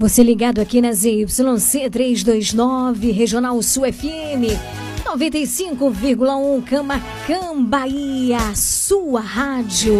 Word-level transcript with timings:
Você 0.00 0.22
ligado 0.22 0.62
aqui 0.62 0.80
na 0.80 0.94
ZYC 0.94 1.90
329, 1.90 3.10
Regional 3.10 3.62
Sul 3.62 3.82
FM 3.84 4.48
95,1 5.04 6.64
Camacan, 6.64 7.62
Bahia, 7.62 8.38
sua 8.54 9.20
rádio. 9.20 9.92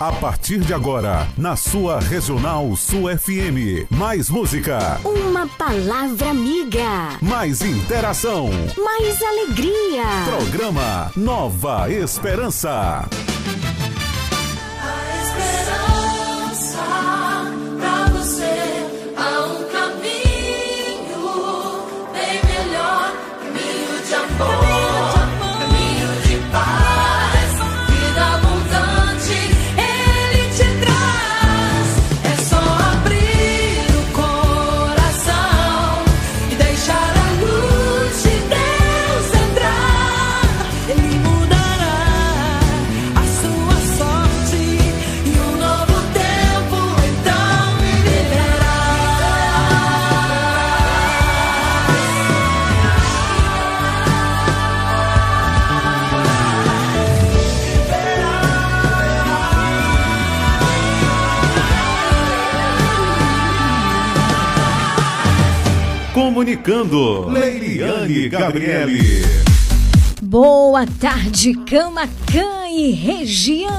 A 0.00 0.10
partir 0.10 0.58
de 0.58 0.74
agora, 0.74 1.28
na 1.38 1.54
sua 1.54 2.00
Regional 2.00 2.74
Sul 2.74 3.04
FM, 3.16 3.86
mais 3.88 4.28
música. 4.28 5.00
Uma 5.04 5.46
palavra 5.46 6.30
amiga. 6.30 7.16
Mais 7.22 7.62
interação. 7.62 8.50
Mais 8.76 9.22
alegria. 9.22 10.02
Programa 10.36 11.12
Nova 11.14 11.88
Esperança. 11.88 13.08
Yes. 15.44 15.93
Comunicando, 66.34 67.28
Leiliane 67.28 68.28
Gabriele. 68.28 69.22
Boa 70.20 70.84
tarde, 70.84 71.54
Camacan 71.64 72.68
e 72.68 72.90
região. 72.90 73.72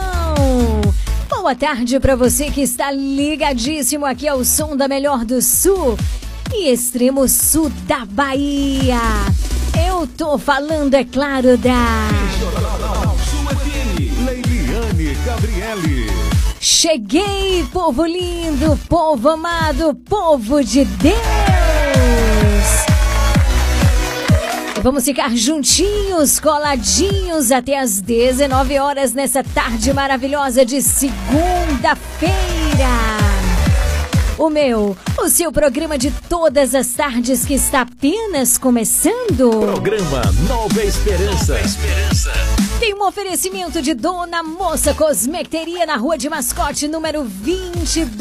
Boa 1.28 1.54
tarde 1.54 2.00
para 2.00 2.16
você 2.16 2.50
que 2.50 2.62
está 2.62 2.92
ligadíssimo 2.92 4.06
aqui 4.06 4.26
ao 4.26 4.46
som 4.46 4.78
da 4.78 4.88
Melhor 4.88 5.26
do 5.26 5.42
Sul 5.42 5.98
e 6.54 6.72
extremo 6.72 7.28
sul 7.28 7.70
da 7.86 8.06
Bahia. 8.06 9.02
Eu 9.90 10.08
tô 10.08 10.38
falando, 10.38 10.94
é 10.94 11.04
claro, 11.04 11.58
da. 11.58 12.08
Leiliane 14.26 15.14
Gabriele. 15.26 16.08
Cheguei, 16.62 17.66
povo 17.74 18.06
lindo, 18.06 18.80
povo 18.88 19.28
amado, 19.28 19.94
povo 19.94 20.64
de 20.64 20.86
Deus! 20.86 21.55
Vamos 24.86 25.04
ficar 25.04 25.36
juntinhos, 25.36 26.40
coladinhos 26.40 27.52
até 27.52 27.80
às 27.80 28.00
19 28.00 28.78
horas 28.78 29.16
nessa 29.16 29.44
tarde 29.44 29.92
maravilhosa 29.92 30.64
de 30.64 30.80
segunda-feira. 30.80 32.30
O 34.38 34.48
meu, 34.48 34.96
o 35.18 35.28
seu 35.28 35.52
programa 35.52 35.98
de 35.98 36.12
todas 36.30 36.76
as 36.76 36.94
tardes 36.94 37.44
que 37.46 37.56
está 37.56 37.82
apenas 37.82 38.60
começando. 38.60 39.50
Programa 39.60 40.22
Nova 40.48 40.84
Esperança. 40.84 41.56
Tem 42.80 42.94
um 42.94 43.08
oferecimento 43.08 43.82
de 43.82 43.96
Dona 43.96 44.44
Moça 44.44 44.94
Cosmecteria 44.94 45.88
na 45.88 45.96
Rua 45.96 46.16
de 46.16 46.30
Mascote, 46.30 46.88
número 46.88 47.24
22. 47.24 48.20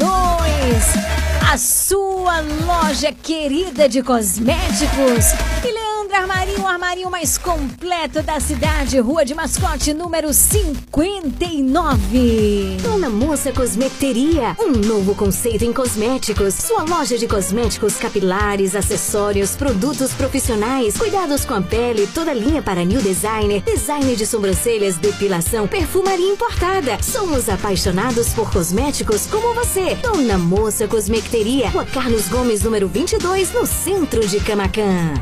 A 1.47 1.59
sua 1.59 2.41
loja 2.65 3.11
querida 3.11 3.87
de 3.87 4.01
cosméticos. 4.01 5.33
E 5.63 5.94
Leandro 6.15 6.31
Armarinho, 6.31 6.61
o 6.61 6.67
armarinho 6.67 7.11
mais 7.11 7.37
completo 7.37 8.23
da 8.23 8.39
cidade. 8.39 8.97
Rua 8.99 9.25
de 9.25 9.35
Mascote, 9.35 9.93
número 9.93 10.33
59. 10.33 12.77
Dona 12.81 13.09
Moça 13.09 13.51
Cosmecteria, 13.51 14.55
um 14.57 14.71
novo 14.71 15.13
conceito 15.13 15.65
em 15.65 15.73
cosméticos. 15.73 16.53
Sua 16.53 16.83
loja 16.83 17.17
de 17.17 17.27
cosméticos 17.27 17.97
capilares, 17.97 18.75
acessórios, 18.75 19.57
produtos 19.57 20.13
profissionais, 20.13 20.97
cuidados 20.97 21.43
com 21.43 21.53
a 21.53 21.61
pele, 21.61 22.07
toda 22.07 22.33
linha 22.33 22.61
para 22.61 22.85
new 22.85 23.01
designer, 23.01 23.61
design 23.63 24.15
de 24.15 24.25
sobrancelhas, 24.25 24.95
depilação, 24.95 25.67
perfumaria 25.67 26.31
importada. 26.31 26.97
Somos 27.03 27.49
apaixonados 27.49 28.29
por 28.29 28.49
cosméticos 28.51 29.27
como 29.27 29.53
você. 29.53 29.95
Dona 29.95 30.37
Moça 30.37 30.87
Cosmecteria, 30.87 31.71
Rua 31.71 31.85
Carlos 31.85 32.29
Gomes, 32.29 32.63
número 32.63 32.87
22, 32.87 33.51
no 33.51 33.65
centro 33.65 34.25
de 34.25 34.39
Camacan. 34.39 35.21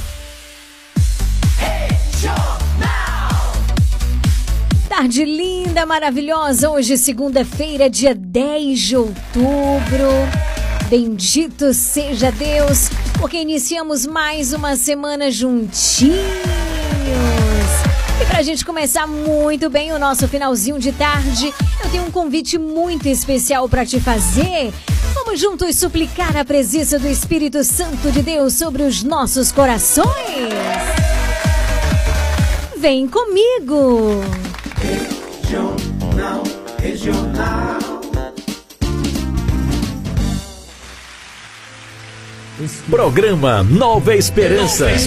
Tarde 5.01 5.25
linda, 5.25 5.83
maravilhosa. 5.83 6.69
Hoje, 6.69 6.95
segunda-feira, 6.95 7.89
dia 7.89 8.13
10 8.13 8.79
de 8.79 8.95
outubro. 8.95 10.11
Bendito 10.91 11.73
seja 11.73 12.31
Deus, 12.31 12.87
porque 13.19 13.37
iniciamos 13.37 14.05
mais 14.05 14.53
uma 14.53 14.75
semana 14.75 15.31
juntinhos. 15.31 16.21
E 18.21 18.25
pra 18.27 18.43
gente 18.43 18.63
começar 18.63 19.07
muito 19.07 19.71
bem 19.71 19.91
o 19.91 19.97
nosso 19.97 20.27
finalzinho 20.27 20.77
de 20.77 20.91
tarde, 20.91 21.51
eu 21.83 21.89
tenho 21.89 22.03
um 22.03 22.11
convite 22.11 22.59
muito 22.59 23.07
especial 23.07 23.67
para 23.67 23.83
te 23.83 23.99
fazer. 23.99 24.71
Vamos 25.15 25.39
juntos 25.39 25.77
suplicar 25.77 26.37
a 26.37 26.45
presença 26.45 26.99
do 26.99 27.07
Espírito 27.07 27.63
Santo 27.63 28.11
de 28.11 28.21
Deus 28.21 28.53
sobre 28.53 28.83
os 28.83 29.01
nossos 29.01 29.51
corações. 29.51 30.53
Vem 32.77 33.07
comigo! 33.07 34.50
Programa 42.89 43.63
Nova 43.63 44.15
Esperança. 44.15 44.85
Mais 44.85 45.01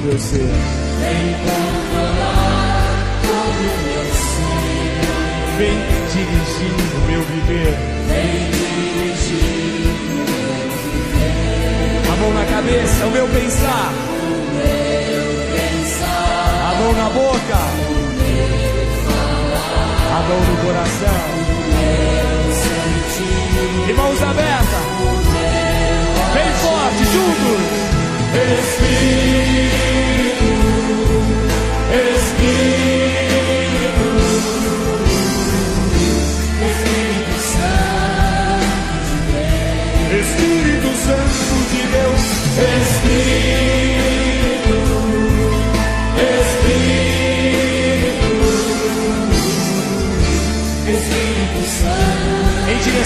todo 0.00 0.06
o 0.06 0.06
meu 0.06 0.18
ser. 0.18 0.38
Vem 1.00 1.34
controlar 1.44 2.90
todo 3.22 3.60
o 3.60 3.78
meu 3.86 4.04
ser. 4.14 4.48
Vem 5.58 5.78
dirigir 6.12 6.74
o 6.94 7.00
meu 7.10 7.22
viver. 7.22 7.74
Vem 8.08 8.50
dirigir 8.50 9.40
a 12.10 12.16
mão 12.16 12.32
na 12.32 12.44
cabeça, 12.46 13.06
o 13.06 13.10
meu 13.10 13.28
pensar. 13.28 13.92
A 16.62 16.74
mão 16.76 16.92
na 16.92 17.10
boca. 17.10 17.60
A 20.12 20.22
mão 20.28 20.40
no 20.40 20.56
coração. 20.64 21.40
E 23.88 23.92
mãos 23.92 24.22
abertas. 24.22 24.86
Bem 26.32 26.52
forte, 26.54 27.04
juntos. 27.04 27.59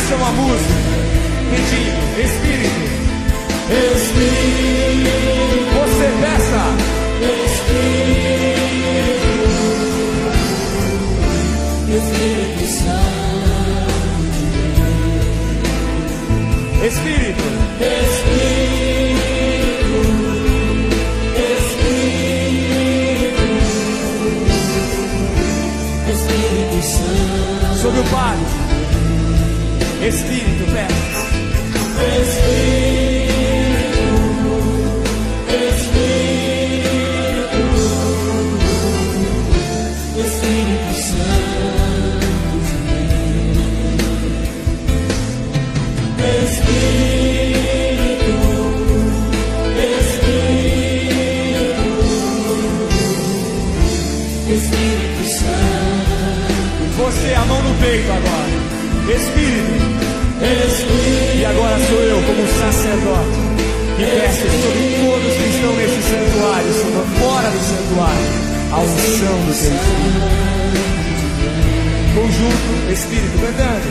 Direção 0.05 0.25
à 0.25 0.33
música. 0.33 0.75
Pedindo. 1.51 2.21
Espírito. 2.21 2.64
Espírito. 3.75 5.11
Você 5.75 6.07
peça. 6.21 6.63
Espírito. 7.45 7.85
Espírito 11.91 12.67
Santo. 12.67 13.15
Espírito. 16.87 17.47
Espírito. 17.81 18.75
Espírito. 21.57 22.15
Espírito 26.13 26.79
Santo. 26.83 27.75
Sobre 27.83 28.01
o 28.01 28.05
Pai. 28.05 28.39
Espírito, 30.07 30.65
peça. 30.73 31.25
Espírito 32.21 32.74
agora. 59.25 60.65
Espírito. 60.67 61.39
E 61.39 61.45
agora 61.45 61.79
sou 61.89 62.01
eu, 62.01 62.23
como 62.23 62.47
sacerdote, 62.49 63.39
que 63.97 64.05
peço 64.05 64.47
sobre 64.63 64.85
todos 65.05 65.33
que 65.35 65.49
estão 65.49 65.73
nesse 65.77 66.01
santuário, 66.03 66.73
Senhor, 66.73 67.07
fora 67.19 67.51
do 67.51 67.61
santuário, 67.61 68.29
a 68.73 68.79
unção 68.81 69.37
do 69.45 69.53
teu 69.55 69.75
Espírito. 69.75 70.35
Conjunto, 72.15 72.71
Espírito, 72.93 73.39
cantando. 73.41 73.89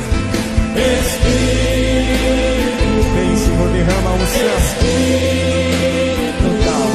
Espírito. 1.00 1.84
Vem, 3.16 3.32
Senhor, 3.38 3.70
derrama 3.70 4.10
a 4.10 4.14
unção. 4.14 4.58
Total. 6.42 6.88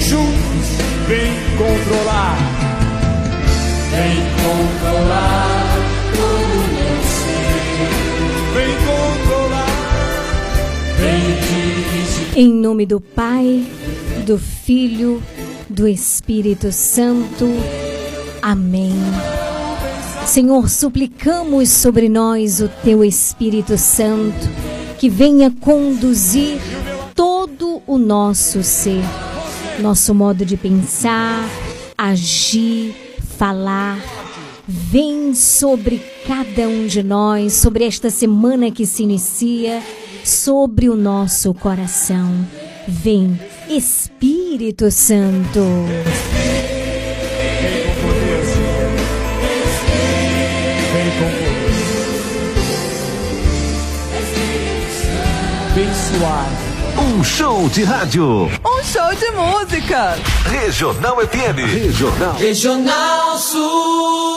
Juntos, 0.00 0.68
vem 1.08 1.32
controlar. 1.56 2.55
Em 12.38 12.52
nome 12.52 12.84
do 12.84 13.00
Pai, 13.00 13.64
do 14.26 14.36
Filho, 14.36 15.22
do 15.70 15.88
Espírito 15.88 16.70
Santo. 16.70 17.46
Amém. 18.42 18.92
Senhor, 20.26 20.68
suplicamos 20.68 21.70
sobre 21.70 22.10
nós 22.10 22.60
o 22.60 22.68
teu 22.84 23.02
Espírito 23.02 23.78
Santo, 23.78 24.50
que 24.98 25.08
venha 25.08 25.50
conduzir 25.50 26.58
todo 27.14 27.80
o 27.86 27.96
nosso 27.96 28.62
ser, 28.62 29.02
nosso 29.80 30.14
modo 30.14 30.44
de 30.44 30.58
pensar, 30.58 31.48
agir, 31.96 32.94
falar. 33.38 34.15
Vem 34.88 35.34
sobre 35.34 36.00
cada 36.28 36.68
um 36.68 36.86
de 36.86 37.02
nós, 37.02 37.54
sobre 37.54 37.84
esta 37.84 38.08
semana 38.08 38.70
que 38.70 38.86
se 38.86 39.02
inicia, 39.02 39.82
sobre 40.24 40.88
o 40.88 40.94
nosso 40.94 41.52
coração. 41.52 42.46
Vem, 42.86 43.36
Espírito 43.68 44.88
Santo. 44.92 45.60
Um 57.16 57.24
show 57.24 57.66
de 57.70 57.82
rádio. 57.82 58.50
Um 58.62 58.84
show 58.84 59.14
de 59.14 59.30
música. 59.30 60.18
Regional 60.44 61.16
FM. 61.26 61.64
Regional. 61.64 62.34
Regional 62.34 63.38
Sul. 63.38 64.36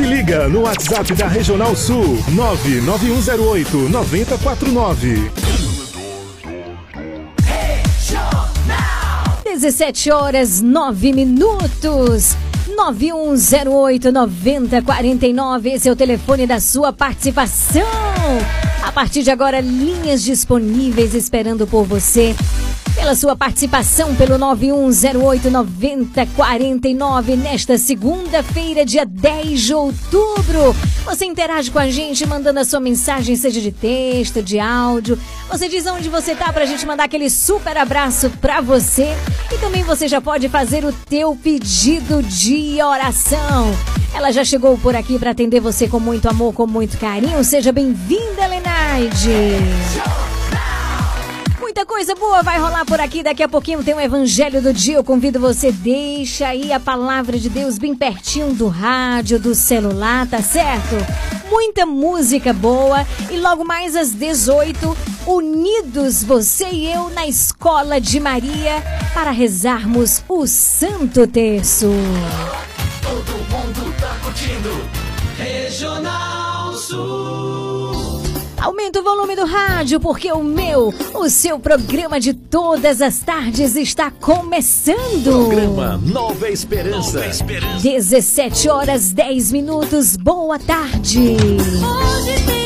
Se 0.00 0.06
liga 0.06 0.48
no 0.48 0.62
WhatsApp 0.62 1.14
da 1.14 1.28
Regional 1.28 1.76
Sul 1.76 2.16
99108 2.30 3.76
9049. 3.90 5.30
17 9.44 10.10
horas 10.10 10.62
9 10.62 11.12
minutos. 11.12 12.34
9108 12.74 14.10
9049. 14.10 15.70
Esse 15.70 15.90
é 15.90 15.92
o 15.92 15.96
telefone 15.96 16.46
da 16.46 16.60
sua 16.60 16.94
participação. 16.94 17.82
A 18.82 18.90
partir 18.90 19.22
de 19.22 19.30
agora, 19.30 19.60
linhas 19.60 20.22
disponíveis 20.22 21.14
esperando 21.14 21.66
por 21.66 21.84
você. 21.84 22.34
Pela 23.10 23.18
sua 23.18 23.34
participação 23.34 24.14
pelo 24.14 24.38
9108 24.38 25.50
9049 25.50 27.34
nesta 27.34 27.76
segunda-feira, 27.76 28.84
dia 28.84 29.04
10 29.04 29.60
de 29.62 29.74
outubro. 29.74 30.76
Você 31.04 31.24
interage 31.24 31.72
com 31.72 31.80
a 31.80 31.90
gente 31.90 32.24
mandando 32.24 32.60
a 32.60 32.64
sua 32.64 32.78
mensagem, 32.78 33.34
seja 33.34 33.60
de 33.60 33.72
texto, 33.72 34.40
de 34.40 34.60
áudio. 34.60 35.18
Você 35.48 35.68
diz 35.68 35.86
onde 35.86 36.08
você 36.08 36.36
tá 36.36 36.52
pra 36.52 36.64
gente 36.64 36.86
mandar 36.86 37.02
aquele 37.02 37.28
super 37.28 37.76
abraço 37.76 38.30
pra 38.40 38.60
você. 38.60 39.08
E 39.52 39.58
também 39.58 39.82
você 39.82 40.06
já 40.06 40.20
pode 40.20 40.48
fazer 40.48 40.84
o 40.84 40.92
teu 40.92 41.34
pedido 41.34 42.22
de 42.22 42.80
oração. 42.80 43.74
Ela 44.14 44.30
já 44.30 44.44
chegou 44.44 44.78
por 44.78 44.94
aqui 44.94 45.18
pra 45.18 45.32
atender 45.32 45.58
você 45.58 45.88
com 45.88 45.98
muito 45.98 46.28
amor, 46.28 46.54
com 46.54 46.64
muito 46.64 46.96
carinho. 46.96 47.42
Seja 47.42 47.72
bem-vinda, 47.72 48.46
Lenaide. 48.46 50.39
Muita 51.70 51.86
coisa 51.86 52.16
boa 52.16 52.42
vai 52.42 52.58
rolar 52.58 52.84
por 52.84 53.00
aqui. 53.00 53.22
Daqui 53.22 53.44
a 53.44 53.48
pouquinho 53.48 53.84
tem 53.84 53.94
o 53.94 54.00
Evangelho 54.00 54.60
do 54.60 54.72
Dia. 54.72 54.96
Eu 54.96 55.04
convido 55.04 55.38
você, 55.38 55.70
deixa 55.70 56.48
aí 56.48 56.72
a 56.72 56.80
palavra 56.80 57.38
de 57.38 57.48
Deus 57.48 57.78
bem 57.78 57.94
pertinho 57.94 58.52
do 58.52 58.66
rádio, 58.66 59.38
do 59.38 59.54
celular, 59.54 60.26
tá 60.26 60.42
certo? 60.42 60.96
Muita 61.48 61.86
música 61.86 62.52
boa. 62.52 63.06
E 63.30 63.36
logo 63.36 63.64
mais 63.64 63.94
às 63.94 64.10
18, 64.10 64.96
unidos 65.28 66.24
você 66.24 66.66
e 66.70 66.90
eu 66.90 67.08
na 67.10 67.28
Escola 67.28 68.00
de 68.00 68.18
Maria 68.18 68.82
para 69.14 69.30
rezarmos 69.30 70.24
o 70.28 70.48
Santo 70.48 71.24
Terço. 71.24 71.86
Todo 73.00 73.32
mundo 73.48 73.94
tá 74.00 74.16
curtindo. 74.24 74.70
Regional. 75.38 76.19
Aumenta 78.60 79.00
o 79.00 79.02
volume 79.02 79.34
do 79.34 79.46
rádio, 79.46 79.98
porque 79.98 80.30
o 80.30 80.44
meu, 80.44 80.92
o 81.14 81.30
seu 81.30 81.58
programa 81.58 82.20
de 82.20 82.34
todas 82.34 83.00
as 83.00 83.18
tardes 83.20 83.74
está 83.74 84.10
começando. 84.10 85.48
Programa 85.48 85.96
Nova 86.04 86.48
Esperança. 86.48 87.20
17 87.82 88.68
horas 88.68 89.12
10 89.12 89.52
minutos. 89.52 90.14
Boa 90.14 90.58
tarde. 90.58 91.36
Hoje 91.38 92.44
tenho 92.44 92.59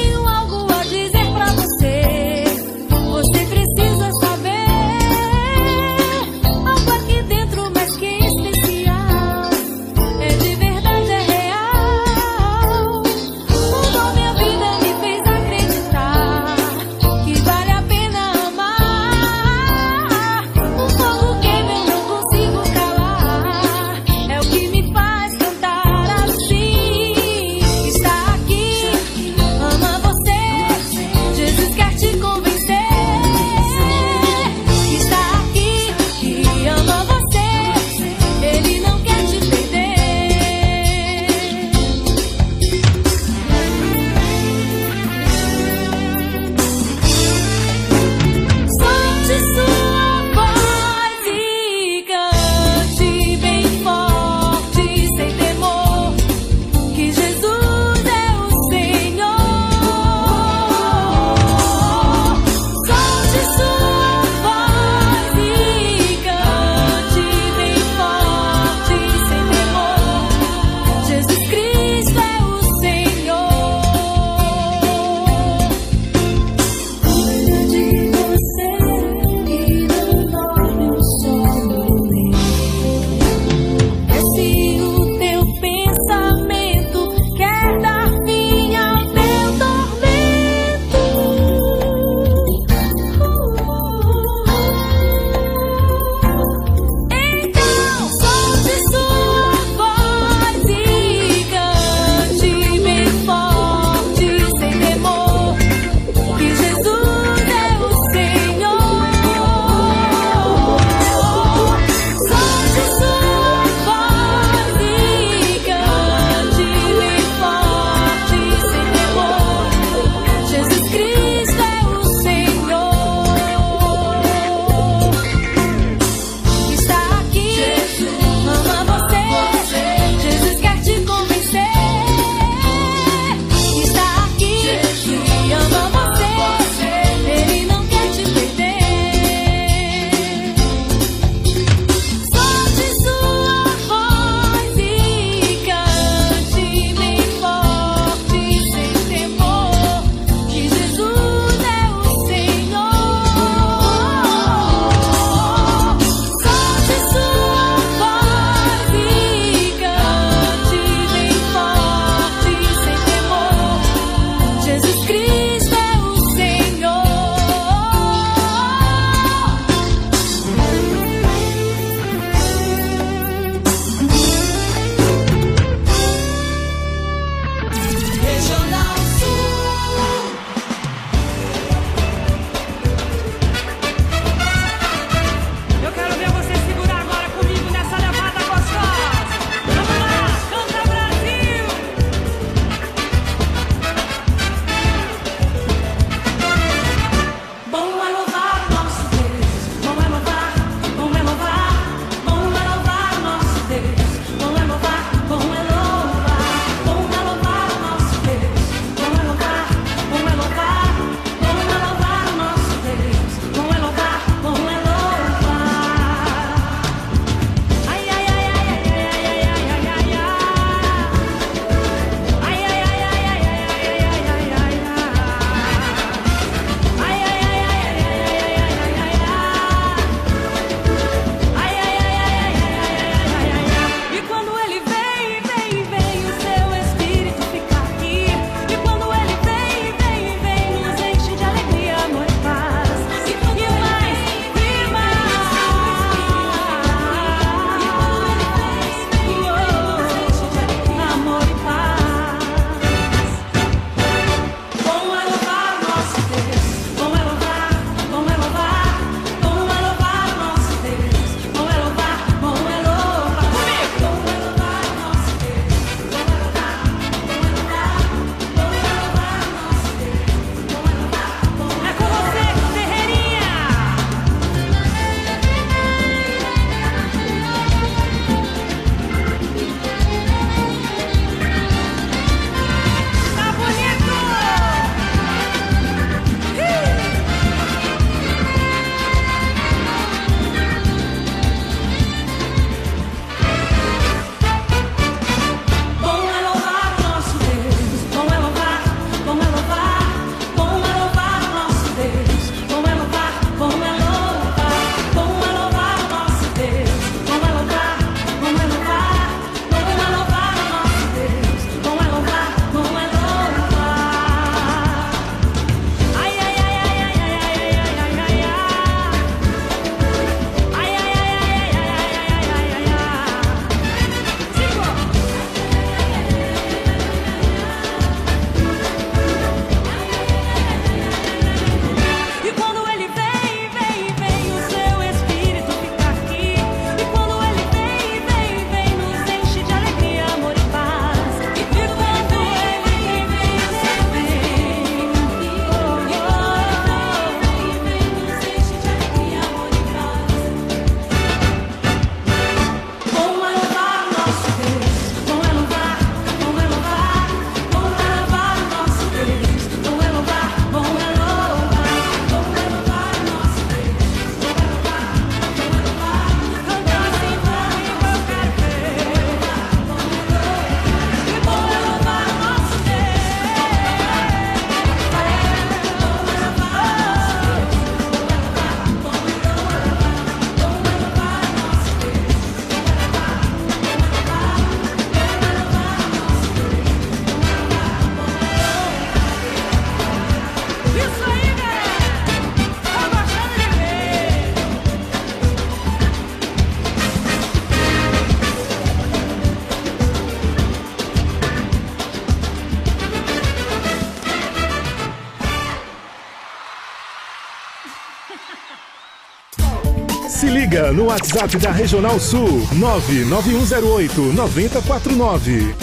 no 410.95 411.07
WhatsApp 411.07 411.59
da 411.59 411.73
Regional 411.73 412.21
Sul 412.21 412.67
99108 412.73 414.21
9049. 414.33 415.75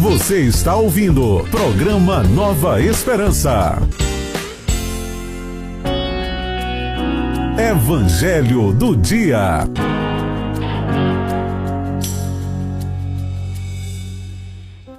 Você 0.00 0.40
está 0.40 0.74
ouvindo 0.74 1.46
programa 1.50 2.22
Nova 2.24 2.80
Esperança. 2.82 3.78
Evangelho 7.56 8.72
do 8.72 8.96
Dia. 8.96 9.68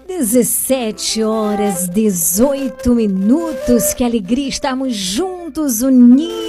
Dezessete 0.08 1.22
horas, 1.22 1.90
18 1.90 2.96
minutos. 2.96 3.94
Que 3.94 4.04
alegria 4.04 4.48
estarmos 4.48 4.96
juntos, 4.96 5.82
unidos 5.82 6.45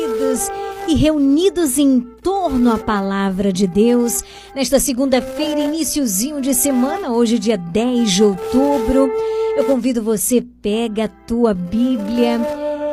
e 0.89 0.95
reunidos 0.95 1.79
em 1.79 2.01
torno 2.01 2.73
à 2.73 2.79
palavra 2.79 3.53
de 3.53 3.67
Deus. 3.67 4.23
Nesta 4.55 4.79
segunda-feira, 4.79 5.61
iníciozinho 5.61 6.41
de 6.41 6.55
semana, 6.55 7.13
hoje 7.13 7.39
dia 7.39 7.57
10 7.57 8.11
de 8.11 8.25
outubro. 8.25 9.11
Eu 9.57 9.65
convido 9.65 10.03
você, 10.03 10.41
pega 10.63 11.05
a 11.05 11.09
tua 11.09 11.55
Bíblia 11.55 12.41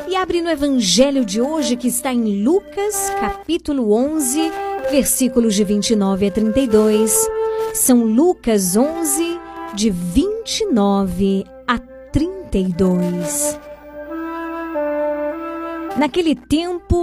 e 0.08 0.16
abre 0.16 0.42
no 0.42 0.50
evangelho 0.50 1.26
de 1.26 1.42
hoje 1.42 1.76
que 1.76 1.88
está 1.88 2.14
em 2.14 2.44
Lucas, 2.44 3.12
capítulo 3.20 3.94
11, 3.94 4.52
versículos 4.90 5.56
de 5.56 5.64
29 5.64 6.28
a 6.28 6.32
32. 6.32 7.30
São 7.74 8.04
Lucas 8.04 8.76
11, 8.76 9.40
de 9.74 9.90
29 9.90 11.44
a 11.68 11.80
32. 12.12 13.60
Naquele 15.98 16.36
tempo, 16.36 17.03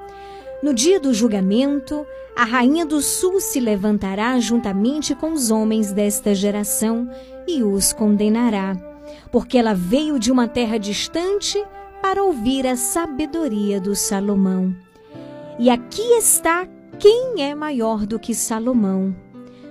No 0.61 0.75
dia 0.75 0.99
do 0.99 1.11
julgamento, 1.11 2.05
a 2.35 2.43
rainha 2.43 2.85
do 2.85 3.01
sul 3.01 3.39
se 3.39 3.59
levantará 3.59 4.39
juntamente 4.39 5.15
com 5.15 5.33
os 5.33 5.49
homens 5.49 5.91
desta 5.91 6.35
geração 6.35 7.09
e 7.47 7.63
os 7.63 7.91
condenará, 7.91 8.75
porque 9.31 9.57
ela 9.57 9.73
veio 9.73 10.19
de 10.19 10.31
uma 10.31 10.47
terra 10.47 10.77
distante 10.77 11.61
para 11.99 12.23
ouvir 12.23 12.67
a 12.67 12.75
sabedoria 12.75 13.81
do 13.81 13.95
Salomão. 13.95 14.75
E 15.57 15.67
aqui 15.67 16.13
está 16.13 16.67
quem 16.99 17.41
é 17.41 17.55
maior 17.55 18.05
do 18.05 18.19
que 18.19 18.35
Salomão. 18.35 19.15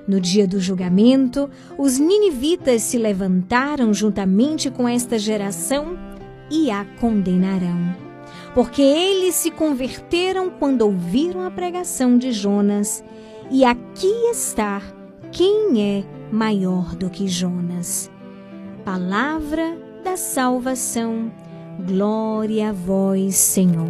No 0.09 0.20
dia 0.20 0.46
do 0.46 0.59
julgamento, 0.59 1.48
os 1.79 1.98
ninivitas 1.98 2.83
se 2.83 2.98
levantaram 2.98 3.94
juntamente 3.94 4.68
com 4.70 4.88
esta 4.88 5.16
geração 5.16 5.96
e 6.50 6.68
a 6.68 6.85
condenarão. 6.98 8.09
Porque 8.54 8.82
eles 8.82 9.34
se 9.36 9.50
converteram 9.50 10.50
quando 10.50 10.82
ouviram 10.82 11.42
a 11.42 11.50
pregação 11.50 12.18
de 12.18 12.32
Jonas. 12.32 13.04
E 13.50 13.64
aqui 13.64 14.12
está 14.30 14.82
quem 15.32 15.80
é 15.82 16.04
maior 16.32 16.94
do 16.96 17.08
que 17.08 17.28
Jonas. 17.28 18.10
Palavra 18.84 19.76
da 20.02 20.16
salvação. 20.16 21.30
Glória 21.86 22.70
a 22.70 22.72
vós, 22.72 23.36
Senhor. 23.36 23.86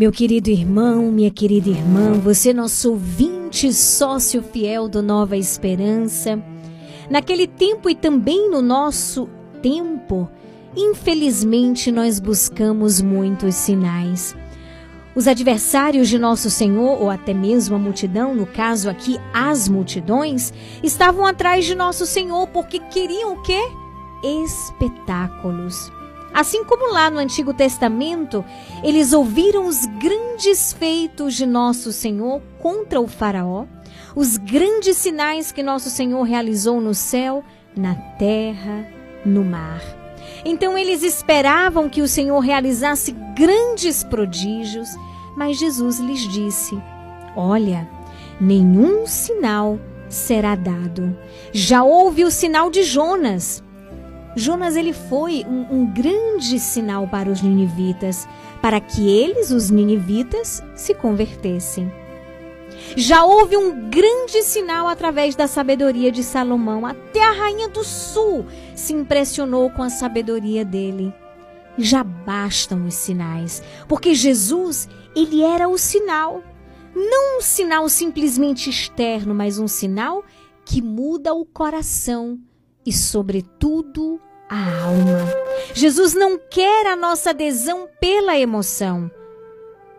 Meu 0.00 0.10
querido 0.10 0.48
irmão, 0.48 1.12
minha 1.12 1.30
querida 1.30 1.68
irmã, 1.68 2.14
você 2.14 2.54
nosso 2.54 2.92
ouvinte, 2.92 3.70
sócio 3.70 4.42
fiel 4.42 4.88
do 4.88 5.02
Nova 5.02 5.36
Esperança, 5.36 6.42
naquele 7.10 7.46
tempo 7.46 7.90
e 7.90 7.94
também 7.94 8.48
no 8.50 8.62
nosso 8.62 9.28
tempo, 9.60 10.26
infelizmente 10.74 11.92
nós 11.92 12.18
buscamos 12.18 13.02
muitos 13.02 13.54
sinais. 13.56 14.34
Os 15.14 15.28
adversários 15.28 16.08
de 16.08 16.18
nosso 16.18 16.48
Senhor, 16.48 16.98
ou 16.98 17.10
até 17.10 17.34
mesmo 17.34 17.76
a 17.76 17.78
multidão, 17.78 18.34
no 18.34 18.46
caso 18.46 18.88
aqui 18.88 19.18
as 19.34 19.68
multidões, 19.68 20.50
estavam 20.82 21.26
atrás 21.26 21.66
de 21.66 21.74
nosso 21.74 22.06
Senhor 22.06 22.46
porque 22.46 22.78
queriam 22.78 23.34
o 23.34 23.42
quê? 23.42 23.60
Espetáculos. 24.24 25.92
Assim 26.32 26.64
como 26.64 26.92
lá 26.92 27.10
no 27.10 27.18
Antigo 27.18 27.52
Testamento, 27.52 28.44
eles 28.82 29.12
ouviram 29.12 29.66
os 29.66 29.84
grandes 29.86 30.72
feitos 30.72 31.34
de 31.34 31.44
nosso 31.44 31.92
Senhor 31.92 32.40
contra 32.60 33.00
o 33.00 33.06
Faraó, 33.06 33.66
os 34.14 34.36
grandes 34.36 34.96
sinais 34.96 35.50
que 35.50 35.62
nosso 35.62 35.90
Senhor 35.90 36.22
realizou 36.22 36.80
no 36.80 36.94
céu, 36.94 37.44
na 37.76 37.94
terra, 37.94 38.86
no 39.24 39.44
mar. 39.44 39.82
Então 40.44 40.78
eles 40.78 41.02
esperavam 41.02 41.88
que 41.88 42.02
o 42.02 42.08
Senhor 42.08 42.38
realizasse 42.40 43.12
grandes 43.34 44.04
prodígios, 44.04 44.88
mas 45.36 45.58
Jesus 45.58 45.98
lhes 45.98 46.20
disse: 46.28 46.80
Olha, 47.36 47.88
nenhum 48.40 49.06
sinal 49.06 49.78
será 50.08 50.54
dado. 50.54 51.16
Já 51.52 51.82
houve 51.82 52.24
o 52.24 52.30
sinal 52.30 52.70
de 52.70 52.82
Jonas. 52.82 53.62
Jonas 54.36 54.76
ele 54.76 54.92
foi 54.92 55.44
um, 55.48 55.80
um, 55.80 55.86
grande 55.86 56.60
sinal 56.60 57.06
para 57.08 57.28
os 57.28 57.42
ninivitas, 57.42 58.28
para 58.62 58.80
que 58.80 59.08
eles, 59.08 59.50
os 59.50 59.70
ninivitas, 59.70 60.62
se 60.74 60.94
convertessem. 60.94 61.92
Já 62.96 63.24
houve 63.24 63.56
um 63.56 63.90
grande 63.90 64.42
sinal 64.42 64.86
através 64.88 65.34
da 65.34 65.46
sabedoria 65.46 66.10
de 66.12 66.22
Salomão. 66.22 66.86
Até 66.86 67.22
a 67.22 67.32
rainha 67.32 67.68
do 67.68 67.84
sul 67.84 68.46
se 68.74 68.92
impressionou 68.92 69.70
com 69.70 69.82
a 69.82 69.90
sabedoria 69.90 70.64
dele. 70.64 71.12
Já 71.76 72.04
bastam 72.04 72.86
os 72.86 72.94
sinais, 72.94 73.62
porque 73.88 74.14
Jesus, 74.14 74.88
ele 75.14 75.42
era 75.42 75.68
o 75.68 75.78
sinal. 75.78 76.42
Não 76.94 77.38
um 77.38 77.40
sinal 77.40 77.88
simplesmente 77.88 78.70
externo, 78.70 79.34
mas 79.34 79.58
um 79.58 79.68
sinal 79.68 80.24
que 80.64 80.82
muda 80.82 81.32
o 81.32 81.44
coração 81.44 82.38
e, 82.84 82.92
sobretudo, 82.92 84.20
a 84.48 84.82
alma. 84.82 85.18
Jesus 85.72 86.14
não 86.14 86.38
quer 86.38 86.86
a 86.88 86.96
nossa 86.96 87.30
adesão 87.30 87.88
pela 88.00 88.36
emoção, 88.36 89.10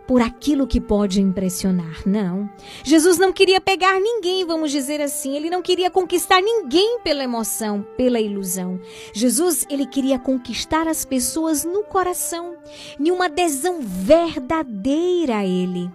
por 0.06 0.22
aquilo 0.22 0.68
que 0.68 0.82
pode 0.82 1.22
impressionar, 1.22 2.02
não. 2.06 2.50
Jesus 2.84 3.18
não 3.18 3.32
queria 3.32 3.62
pegar 3.62 3.98
ninguém, 3.98 4.46
vamos 4.46 4.70
dizer 4.70 5.00
assim, 5.00 5.38
ele 5.38 5.50
não 5.50 5.62
queria 5.62 5.90
conquistar 5.90 6.42
ninguém 6.42 7.00
pela 7.00 7.24
emoção, 7.24 7.86
pela 7.96 8.20
ilusão. 8.20 8.78
Jesus, 9.14 9.66
ele 9.70 9.86
queria 9.86 10.20
conquistar 10.20 10.86
as 10.86 11.06
pessoas 11.06 11.64
no 11.64 11.84
coração, 11.84 12.58
em 13.00 13.10
uma 13.10 13.26
adesão 13.28 13.80
verdadeira 13.82 15.38
a 15.38 15.46
ele. 15.46 15.90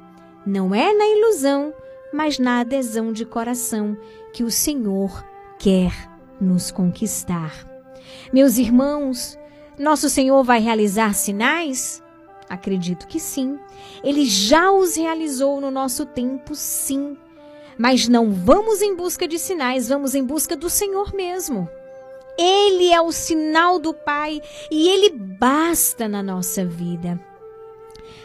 Não 0.47 0.75
é 0.75 0.95
na 0.95 1.07
ilusão, 1.09 1.75
mas 2.11 2.39
na 2.39 2.61
adesão 2.61 3.13
de 3.13 3.27
coração 3.27 3.99
que 4.33 4.43
o 4.45 4.51
Senhor 4.51 5.23
quer 5.59 6.16
nos 6.41 6.71
conquistar. 6.71 7.67
Meus 8.33 8.59
irmãos, 8.59 9.39
nosso 9.79 10.09
Senhor 10.09 10.43
vai 10.43 10.61
realizar 10.61 11.15
sinais? 11.15 12.03
Acredito 12.49 13.07
que 13.07 13.19
sim. 13.19 13.59
Ele 14.03 14.25
já 14.25 14.71
os 14.71 14.97
realizou 14.97 15.61
no 15.61 15.71
nosso 15.71 16.07
tempo, 16.07 16.55
sim. 16.55 17.17
Mas 17.79 18.09
não 18.09 18.33
vamos 18.33 18.81
em 18.81 18.95
busca 18.95 19.29
de 19.29 19.39
sinais, 19.39 19.89
vamos 19.89 20.15
em 20.15 20.25
busca 20.25 20.57
do 20.57 20.71
Senhor 20.71 21.13
mesmo. 21.13 21.69
Ele 22.39 22.93
é 22.93 23.01
o 23.01 23.13
sinal 23.13 23.79
do 23.79 23.93
Pai 23.93 24.41
e 24.71 24.89
ele 24.89 25.11
basta 25.11 26.09
na 26.09 26.23
nossa 26.23 26.65
vida. 26.65 27.21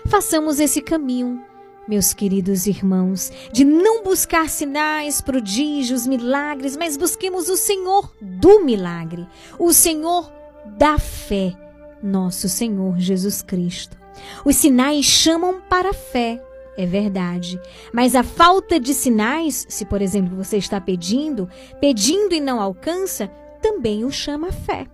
Façamos 0.08 0.60
esse 0.60 0.82
caminho 0.82 1.42
meus 1.88 2.14
queridos 2.14 2.68
irmãos, 2.68 3.32
de 3.52 3.64
não 3.66 4.04
buscar 4.04 4.50
sinais, 4.50 5.22
prodígios, 5.22 6.08
milagres, 6.08 6.78
mas 6.78 6.96
busquemos 6.96 7.50
o 7.50 7.58
Senhor 7.58 8.14
do 8.22 8.64
milagre, 8.64 9.28
o 9.60 9.74
Senhor 9.74 10.32
da 10.78 10.98
fé, 10.98 11.54
nosso 12.02 12.48
Senhor 12.48 12.98
Jesus 13.00 13.42
Cristo. 13.42 13.98
Os 14.46 14.56
sinais 14.56 15.06
chamam 15.06 15.62
para 15.62 15.90
a 15.90 15.94
fé, 15.94 16.42
é 16.78 16.86
verdade. 16.86 17.60
Mas 17.94 18.16
a 18.16 18.24
falta 18.24 18.80
de 18.80 18.94
sinais, 18.94 19.66
se 19.70 19.86
por 19.86 20.02
exemplo 20.02 20.36
você 20.36 20.58
está 20.58 20.80
pedindo, 20.80 21.50
pedindo 21.80 22.34
e 22.34 22.40
não 22.40 22.62
alcança, 22.62 23.28
também 23.62 24.06
o 24.06 24.12
chama 24.12 24.50
a 24.50 24.52
fé. 24.52 24.88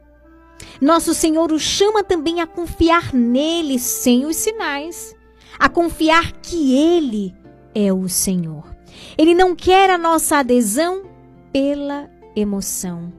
Nosso 0.81 1.13
Senhor 1.13 1.51
o 1.51 1.59
chama 1.59 2.03
também 2.03 2.41
a 2.41 2.47
confiar 2.47 3.13
nele 3.13 3.77
sem 3.79 4.25
os 4.25 4.35
sinais, 4.35 5.15
a 5.59 5.69
confiar 5.69 6.33
que 6.33 6.75
ele 6.75 7.35
é 7.73 7.91
o 7.93 8.07
Senhor. 8.07 8.75
Ele 9.17 9.35
não 9.35 9.55
quer 9.55 9.89
a 9.89 9.97
nossa 9.97 10.37
adesão 10.37 11.03
pela 11.51 12.09
emoção, 12.35 13.11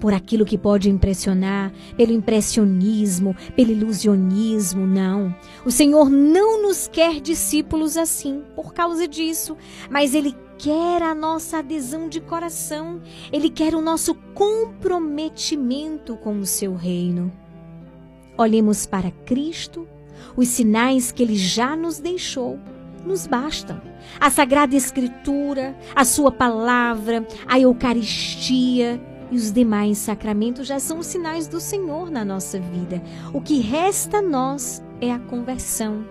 por 0.00 0.12
aquilo 0.12 0.44
que 0.44 0.58
pode 0.58 0.90
impressionar, 0.90 1.72
pelo 1.96 2.12
impressionismo, 2.12 3.34
pelo 3.54 3.70
ilusionismo, 3.70 4.86
não. 4.86 5.34
O 5.64 5.70
Senhor 5.70 6.10
não 6.10 6.62
nos 6.62 6.88
quer 6.88 7.20
discípulos 7.20 7.96
assim, 7.96 8.42
por 8.54 8.74
causa 8.74 9.08
disso, 9.08 9.56
mas 9.90 10.14
Ele 10.14 10.34
quer 10.58 11.02
a 11.02 11.14
nossa 11.14 11.58
adesão 11.58 12.08
de 12.08 12.20
coração, 12.20 13.00
Ele 13.32 13.50
quer 13.50 13.74
o 13.74 13.80
nosso 13.80 14.14
comprometimento 14.34 16.16
com 16.16 16.38
o 16.38 16.46
seu 16.46 16.74
reino. 16.74 17.32
Olhemos 18.38 18.84
para 18.84 19.10
Cristo, 19.10 19.88
os 20.36 20.48
sinais 20.48 21.12
que 21.12 21.22
Ele 21.22 21.36
já 21.36 21.76
nos 21.76 21.98
deixou 21.98 22.58
nos 23.06 23.26
bastam. 23.26 23.80
A 24.20 24.28
Sagrada 24.30 24.74
Escritura, 24.74 25.76
a 25.94 26.04
Sua 26.04 26.32
palavra, 26.32 27.26
a 27.46 27.58
Eucaristia 27.58 29.00
e 29.30 29.36
os 29.36 29.52
demais 29.52 29.98
sacramentos 29.98 30.66
já 30.66 30.78
são 30.78 30.98
os 30.98 31.06
sinais 31.06 31.48
do 31.48 31.60
Senhor 31.60 32.10
na 32.10 32.24
nossa 32.24 32.58
vida. 32.58 33.02
O 33.32 33.40
que 33.40 33.60
resta 33.60 34.18
a 34.18 34.22
nós 34.22 34.82
é 35.00 35.12
a 35.12 35.18
conversão. 35.18 36.04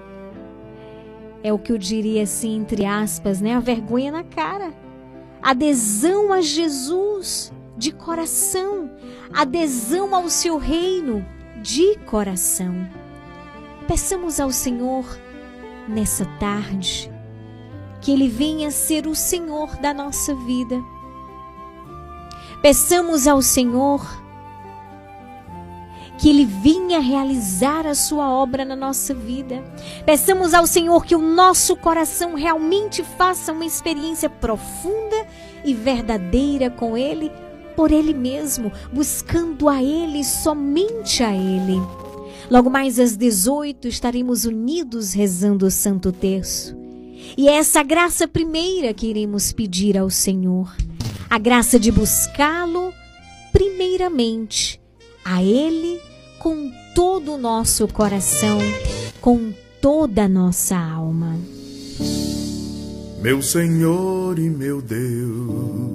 É 1.44 1.54
o 1.54 1.60
que 1.60 1.72
eu 1.72 1.78
diria 1.78 2.24
assim, 2.24 2.58
entre 2.58 2.86
aspas, 2.86 3.40
né? 3.40 3.56
A 3.56 3.60
vergonha 3.60 4.12
na 4.12 4.24
cara. 4.24 4.74
Adesão 5.42 6.34
a 6.34 6.42
Jesus 6.42 7.54
de 7.78 7.92
coração. 7.92 8.90
Adesão 9.32 10.16
ao 10.16 10.28
seu 10.30 10.58
reino 10.58 11.26
de 11.62 11.98
coração. 12.00 12.74
Peçamos 13.88 14.40
ao 14.40 14.52
Senhor 14.52 15.06
nessa 15.88 16.26
tarde 16.40 17.12
que 18.02 18.12
Ele 18.12 18.28
venha 18.28 18.72
ser 18.72 19.06
o 19.06 19.14
Senhor 19.14 19.76
da 19.78 19.94
nossa 19.94 20.34
vida. 20.34 20.84
Peçamos 22.62 23.28
ao 23.28 23.44
Senhor 23.44 24.02
que 26.18 26.30
Ele 26.30 26.46
venha 26.46 27.00
realizar 27.00 27.86
a 27.86 27.94
sua 27.94 28.28
obra 28.28 28.66
na 28.66 28.76
nossa 28.76 29.14
vida. 29.14 29.64
Peçamos 30.04 30.56
ao 30.56 30.66
Senhor 30.66 31.06
que 31.06 31.16
o 31.16 31.22
nosso 31.22 31.76
coração 31.76 32.34
realmente 32.34 33.04
faça 33.04 33.54
uma 33.54 33.66
experiência 33.66 34.30
profunda 34.30 35.28
e 35.64 35.76
verdadeira 35.76 36.72
com 36.72 36.98
Ele, 36.98 37.32
por 37.76 37.92
Ele 37.92 38.16
mesmo, 38.16 38.72
buscando 38.92 39.70
a 39.70 39.84
Ele, 39.84 40.24
somente 40.24 41.24
a 41.24 41.32
Ele. 41.32 41.80
Logo 42.50 42.70
mais 42.70 43.00
às 43.00 43.18
18 43.18 43.88
estaremos 43.88 44.46
unidos 44.46 45.14
rezando 45.14 45.66
o 45.66 45.72
Santo 45.72 46.12
Terço. 46.12 46.76
E 47.38 47.50
é 47.50 47.56
essa 47.56 47.82
graça 47.82 48.28
primeira 48.28 48.94
que 48.94 49.08
iremos 49.08 49.52
pedir 49.52 49.98
ao 49.98 50.10
Senhor. 50.10 50.76
A 51.30 51.40
graça 51.40 51.80
de 51.80 51.92
buscá-lo 51.92 52.94
primeiramente 53.52 54.80
a 55.24 55.42
Ele 55.42 56.00
com 56.38 56.72
todo 56.94 57.34
o 57.34 57.38
nosso 57.38 57.88
coração, 57.88 58.60
com 59.20 59.52
toda 59.82 60.26
a 60.26 60.30
nossa 60.30 60.78
alma. 60.78 61.36
Meu 63.22 63.42
Senhor 63.42 64.38
e 64.38 64.50
meu 64.50 64.84
Deus, 64.84 65.95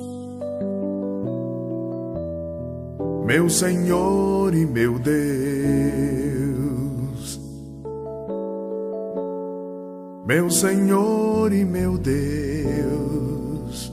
meu 3.31 3.49
Senhor 3.49 4.53
e 4.53 4.65
meu 4.65 4.99
Deus, 4.99 5.15
meu 10.27 10.51
Senhor 10.51 11.53
e 11.53 11.63
meu 11.63 11.97
Deus, 11.97 13.89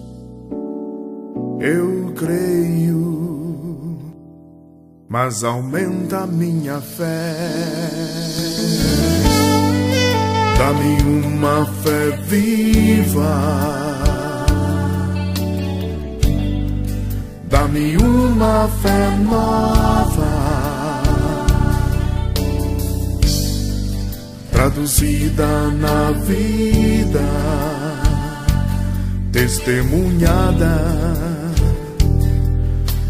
eu 1.60 2.12
creio 2.16 2.98
mas 5.08 5.44
aumenta 5.44 6.26
minha 6.26 6.80
fé. 6.80 7.36
Dá-me 10.58 11.00
uma 11.24 11.64
fé 11.64 12.10
viva, 12.26 13.24
dá-me 17.48 17.96
uma 17.96 18.68
fé 18.82 19.16
nova, 19.24 21.02
traduzida 24.52 25.70
na 25.70 26.10
vida, 26.26 27.24
testemunhada 29.32 30.76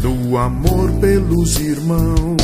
do 0.01 0.37
amor 0.37 0.91
pelos 1.01 1.59
irmãos. 1.59 2.39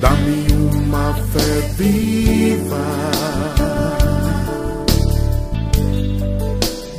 Dá-me 0.00 0.46
uma 0.74 1.14
fé 1.32 1.60
viva, 1.76 2.86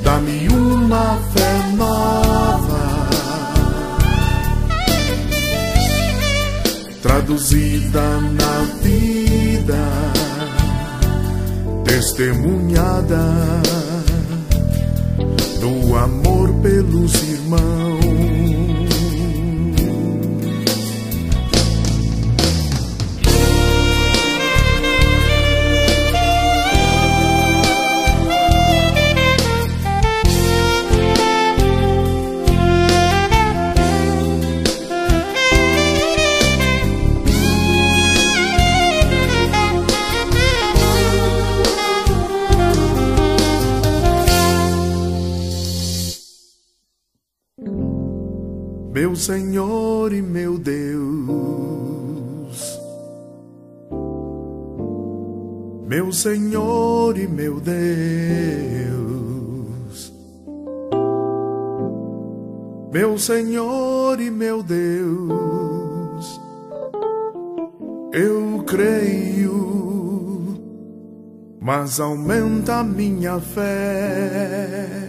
dá-me 0.03 0.47
uma 0.49 1.17
fé 1.33 1.59
nova, 1.80 3.08
traduzida 7.02 8.02
na 8.39 8.56
vida, 8.84 9.84
testemunhada 11.86 13.24
do 15.62 15.96
amor 15.96 16.54
pelos 16.62 17.13
irmãos. 17.24 18.59
Meu 48.91 49.15
Senhor 49.15 50.12
e 50.12 50.21
meu 50.21 50.58
Deus, 50.58 50.80
meu 55.88 56.12
Senhor 56.12 57.15
e 57.15 57.28
meu 57.28 57.60
Deus, 57.60 57.73
meu 62.91 63.17
Senhor 63.19 64.19
e 64.19 64.32
meu 64.32 64.63
Deus, 64.63 66.41
eu 68.12 68.63
creio, 68.65 70.58
mas 71.62 71.99
aumenta 71.99 72.84
minha 72.84 73.39
fé 73.39 75.09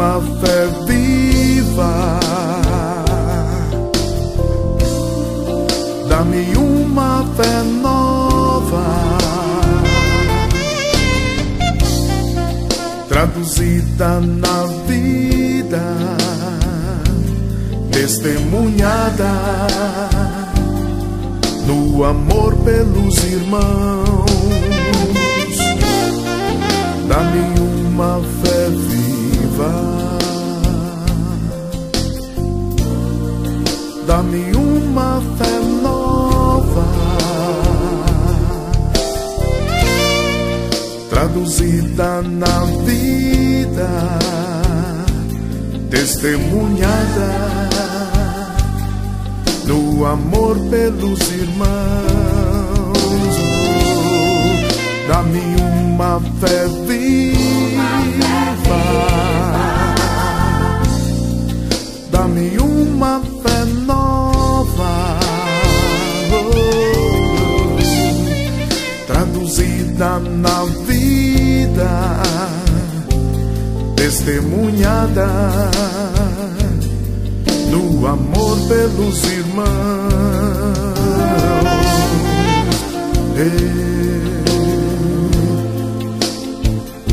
uma 0.00 0.18
fé 0.40 0.66
viva. 0.86 2.20
Dá-me 6.08 6.56
uma 6.56 7.26
fé 7.36 7.62
nova. 7.82 8.86
Traduzida 13.08 14.20
na 14.20 14.64
vida, 14.86 15.82
testemunhada 17.92 19.32
no 21.66 22.04
amor 22.04 22.56
pelos 22.64 23.18
irmãos. 23.24 24.30
Dá-me 27.06 27.60
uma 27.60 28.22
fé 28.42 28.70
viva. 28.70 29.29
Dá-me 34.06 34.52
uma 34.56 35.22
fé 35.38 35.60
nova, 35.82 36.84
traduzida 41.08 42.22
na 42.22 42.64
vida, 42.84 43.88
testemunhada 45.90 47.60
no 49.66 50.04
amor 50.04 50.58
pelos 50.70 51.20
irmãos. 51.30 51.70
Dá-me 55.06 55.40
uma 55.62 56.20
fé 56.40 56.66
viva. 56.86 57.59
Dá-me 62.10 62.58
uma 62.58 63.20
fé 63.42 63.64
nova. 63.86 65.18
Oh, 66.32 67.76
traduzida 69.06 70.18
na 70.18 70.64
vida, 70.86 71.90
testemunhada 73.96 75.28
no 77.70 78.06
amor 78.06 78.58
pelos 78.68 79.24
irmãos. 79.24 80.10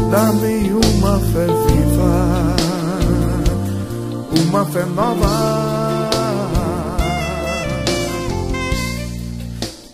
Dá-me 0.10 0.72
uma 0.74 1.20
fé 1.20 1.46
viva, 1.68 2.56
uma 4.48 4.66
fé 4.66 4.86
nova, 4.86 6.10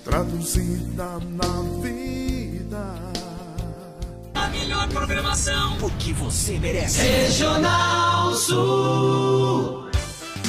traduzida 0.06 1.20
na 1.32 1.82
vida. 1.82 2.86
A 4.36 4.48
melhor 4.50 4.88
programação, 4.90 5.78
o 5.82 5.90
que 5.92 6.14
você 6.14 6.60
merece. 6.60 7.02
Regional 7.02 8.34
Sul. 8.36 9.73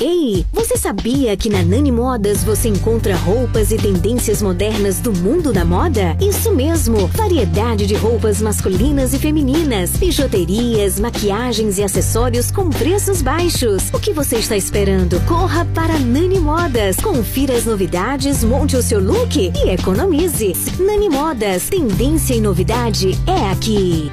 Ei, 0.00 0.44
você 0.52 0.76
sabia 0.76 1.34
que 1.38 1.48
na 1.48 1.62
Nani 1.62 1.90
Modas 1.90 2.44
você 2.44 2.68
encontra 2.68 3.16
roupas 3.16 3.70
e 3.70 3.78
tendências 3.78 4.42
modernas 4.42 5.00
do 5.00 5.10
mundo 5.10 5.54
da 5.54 5.64
moda? 5.64 6.14
Isso 6.20 6.52
mesmo, 6.52 7.06
variedade 7.08 7.86
de 7.86 7.94
roupas 7.94 8.42
masculinas 8.42 9.14
e 9.14 9.18
femininas, 9.18 9.92
bijuterias, 9.92 11.00
maquiagens 11.00 11.78
e 11.78 11.82
acessórios 11.82 12.50
com 12.50 12.68
preços 12.68 13.22
baixos. 13.22 13.88
O 13.90 13.98
que 13.98 14.12
você 14.12 14.36
está 14.36 14.54
esperando? 14.54 15.18
Corra 15.20 15.64
para 15.74 15.98
Nani 15.98 16.40
Modas, 16.40 16.96
confira 16.96 17.54
as 17.54 17.64
novidades, 17.64 18.44
monte 18.44 18.76
o 18.76 18.82
seu 18.82 19.00
look 19.00 19.34
e 19.38 19.70
economize. 19.70 20.52
Nani 20.78 21.08
Modas, 21.08 21.70
tendência 21.70 22.34
e 22.34 22.40
novidade 22.40 23.18
é 23.26 23.50
aqui. 23.50 24.12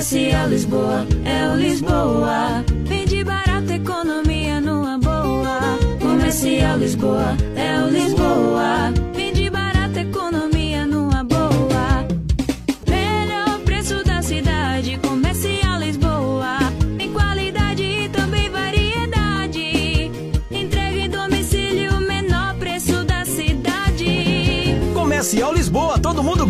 Comercial 0.00 0.48
Lisboa, 0.48 1.06
é 1.26 1.52
o 1.52 1.56
Lisboa. 1.56 2.64
Vende 2.86 3.22
barato, 3.22 3.70
economia 3.70 4.58
numa 4.58 4.98
boa. 4.98 5.60
Comercial 6.00 6.78
Lisboa, 6.78 7.36
é 7.54 7.84
o 7.84 7.90
Lisboa. 7.90 9.09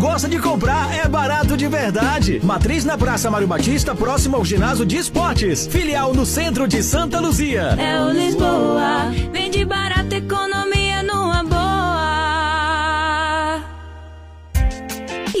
Gosta 0.01 0.27
de 0.27 0.39
comprar, 0.39 0.91
é 0.97 1.07
barato 1.07 1.55
de 1.55 1.67
verdade. 1.67 2.41
Matriz 2.43 2.83
na 2.83 2.97
Praça 2.97 3.29
Mário 3.29 3.47
Batista, 3.47 3.93
próximo 3.93 4.35
ao 4.35 4.43
ginásio 4.43 4.83
de 4.83 4.97
esportes. 4.97 5.67
Filial 5.67 6.11
no 6.11 6.25
centro 6.25 6.67
de 6.67 6.81
Santa 6.81 7.19
Luzia. 7.19 7.75
É 7.77 8.03
o 8.03 8.09
Lisboa, 8.09 9.11
vende 9.31 9.63
barato, 9.63 10.00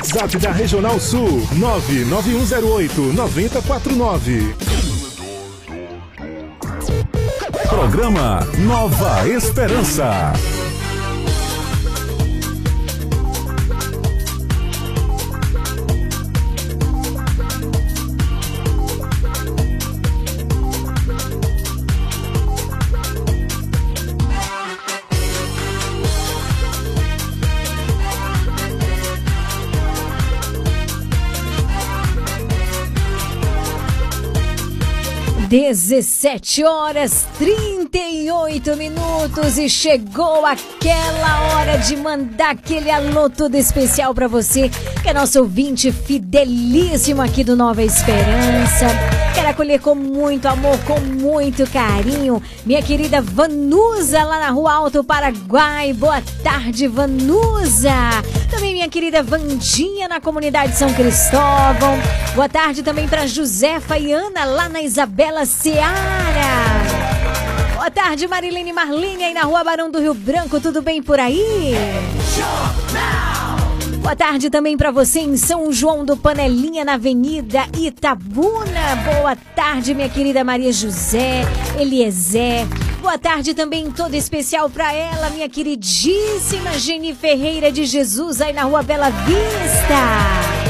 WhatsApp 0.00 0.38
da 0.38 0.50
Regional 0.50 0.98
Sul 0.98 1.46
99108 1.52 3.12
9049. 3.12 4.54
Programa 7.68 8.46
Nova 8.58 9.28
Esperança. 9.28 10.32
Dezessete 35.50 36.62
horas 36.62 37.26
38 37.36 38.76
minutos 38.76 39.58
e 39.58 39.68
chegou 39.68 40.46
aquela 40.46 41.40
hora 41.50 41.76
de 41.76 41.96
mandar 41.96 42.50
aquele 42.50 42.88
alô 42.88 43.28
todo 43.28 43.56
especial 43.56 44.14
pra 44.14 44.28
você, 44.28 44.70
que 45.02 45.08
é 45.08 45.12
nosso 45.12 45.40
ouvinte 45.40 45.90
fidelíssimo 45.90 47.20
aqui 47.20 47.42
do 47.42 47.56
Nova 47.56 47.82
Esperança. 47.82 48.86
Quero 49.34 49.48
acolher 49.48 49.80
com 49.80 49.94
muito 49.94 50.46
amor, 50.46 50.78
com 50.80 51.00
muito 51.00 51.66
carinho, 51.70 52.42
minha 52.66 52.82
querida 52.82 53.20
Vanusa 53.20 54.22
lá 54.24 54.40
na 54.40 54.50
Rua 54.50 54.72
Alto 54.72 55.04
Paraguai. 55.04 55.92
Boa 55.92 56.22
tarde, 56.42 56.86
Vanusa. 56.88 57.90
Também 58.50 58.74
minha 58.74 58.88
querida 58.88 59.22
Vandinha 59.22 60.08
na 60.08 60.20
comunidade 60.20 60.76
São 60.76 60.92
Cristóvão. 60.92 61.98
Boa 62.34 62.48
tarde 62.48 62.82
também 62.82 63.08
para 63.08 63.26
Josefa 63.26 63.98
e 63.98 64.12
Ana 64.12 64.44
lá 64.44 64.68
na 64.68 64.82
Isabela 64.82 65.44
Seara. 65.46 65.90
Boa 67.74 67.90
tarde, 67.90 68.28
Marilene 68.28 68.72
Marlene 68.72 69.24
aí 69.24 69.34
na 69.34 69.42
Rua 69.42 69.64
Barão 69.64 69.90
do 69.90 69.98
Rio 70.00 70.14
Branco. 70.14 70.60
Tudo 70.60 70.82
bem 70.82 71.02
por 71.02 71.18
aí? 71.18 71.74
Boa 74.00 74.16
tarde 74.16 74.48
também 74.48 74.76
para 74.76 74.90
você 74.90 75.20
em 75.20 75.36
São 75.36 75.70
João 75.70 76.04
do 76.04 76.16
Panelinha, 76.16 76.84
na 76.84 76.94
Avenida 76.94 77.66
Itabuna. 77.78 78.96
Boa 79.04 79.36
tarde, 79.54 79.94
minha 79.94 80.08
querida 80.08 80.42
Maria 80.42 80.72
José, 80.72 81.42
Eliezer. 81.78 82.66
Boa 83.02 83.18
tarde 83.18 83.54
também 83.54 83.90
todo 83.90 84.14
especial 84.14 84.70
para 84.70 84.92
ela, 84.92 85.30
minha 85.30 85.48
queridíssima 85.48 86.78
Geni 86.78 87.14
Ferreira 87.14 87.70
de 87.70 87.84
Jesus, 87.84 88.40
aí 88.40 88.52
na 88.52 88.62
Rua 88.64 88.82
Bela 88.82 89.10
Vista. 89.10 90.69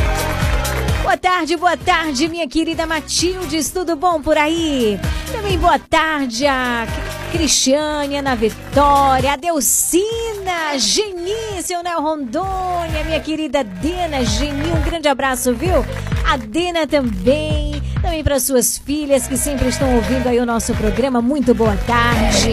Boa 1.10 1.18
tarde, 1.18 1.56
boa 1.56 1.76
tarde, 1.76 2.28
minha 2.28 2.46
querida 2.46 2.86
Matildes, 2.86 3.68
tudo 3.70 3.96
bom 3.96 4.22
por 4.22 4.38
aí? 4.38 4.96
Também 5.32 5.58
boa 5.58 5.76
tarde 5.76 6.46
a 6.46 6.86
Cristiane, 7.32 8.18
Ana 8.18 8.36
Vitória, 8.36 9.32
a 9.32 9.36
Delcina, 9.36 10.78
Geni, 10.78 11.60
seu 11.64 11.82
Nel 11.82 12.00
Rondônia, 12.00 13.02
minha 13.04 13.18
querida 13.18 13.64
Dena, 13.64 14.24
Geni, 14.24 14.70
um 14.70 14.82
grande 14.82 15.08
abraço, 15.08 15.52
viu? 15.52 15.84
A 16.24 16.36
Dena 16.36 16.86
também, 16.86 17.82
também 18.00 18.22
para 18.22 18.38
suas 18.38 18.78
filhas 18.78 19.26
que 19.26 19.36
sempre 19.36 19.66
estão 19.66 19.92
ouvindo 19.96 20.28
aí 20.28 20.38
o 20.38 20.46
nosso 20.46 20.72
programa, 20.74 21.20
muito 21.20 21.52
boa 21.52 21.76
tarde. 21.88 22.52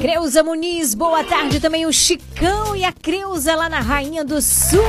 Creuza 0.00 0.42
Muniz, 0.42 0.94
boa 0.94 1.22
tarde 1.22 1.60
também 1.60 1.84
o 1.84 1.92
Chicão 1.92 2.74
e 2.74 2.82
a 2.84 2.90
Creuza 2.90 3.54
lá 3.54 3.68
na 3.68 3.80
Rainha 3.80 4.24
do 4.24 4.40
Sul. 4.40 4.80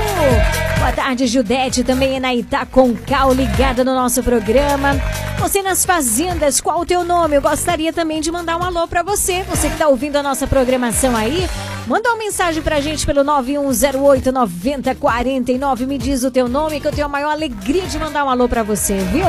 Boa 0.80 0.91
tarde, 0.93 1.28
Judete, 1.28 1.84
também 1.84 2.16
é 2.16 2.20
na 2.20 2.34
Itaconcal, 2.34 3.34
ligada 3.34 3.84
no 3.84 3.93
nosso 3.93 4.24
programa. 4.24 4.91
Você 5.38 5.62
nas 5.62 5.86
fazendas, 5.86 6.62
qual 6.62 6.80
o 6.80 6.86
teu 6.86 7.03
nome? 7.03 7.36
Eu 7.36 7.41
gostaria 7.41 7.91
também 7.91 8.22
de 8.22 8.32
mandar 8.32 8.55
um 8.57 8.64
alô 8.64 8.88
pra 8.88 9.03
você. 9.03 9.43
Você 9.49 9.70
que 9.70 9.78
tá 9.78 9.89
ouvindo 9.89 10.16
a 10.16 10.24
nossa 10.24 10.47
programação 10.47 11.14
aí, 11.14 11.45
manda 11.88 12.09
uma 12.09 12.18
mensagem 12.18 12.64
pra 12.64 12.80
gente 12.80 13.05
pelo 13.05 13.22
9108 13.22 14.32
9049. 14.32 15.86
Me 15.88 15.97
diz 15.97 16.24
o 16.24 16.32
teu 16.32 16.47
nome 16.47 16.80
que 16.80 16.88
eu 16.88 16.91
tenho 16.91 17.07
a 17.07 17.09
maior 17.09 17.32
alegria 17.32 17.84
de 17.84 17.99
mandar 17.99 18.24
um 18.24 18.30
alô 18.30 18.47
pra 18.47 18.64
você, 18.64 18.95
viu? 19.12 19.26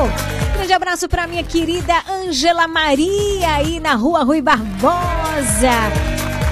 Grande 0.53 0.71
abraço 0.71 1.09
pra 1.09 1.27
minha 1.27 1.43
querida 1.43 1.93
Ângela 2.09 2.69
Maria 2.69 3.55
aí 3.55 3.81
na 3.81 3.95
rua 3.95 4.23
Rui 4.23 4.41
Barbosa. 4.41 5.72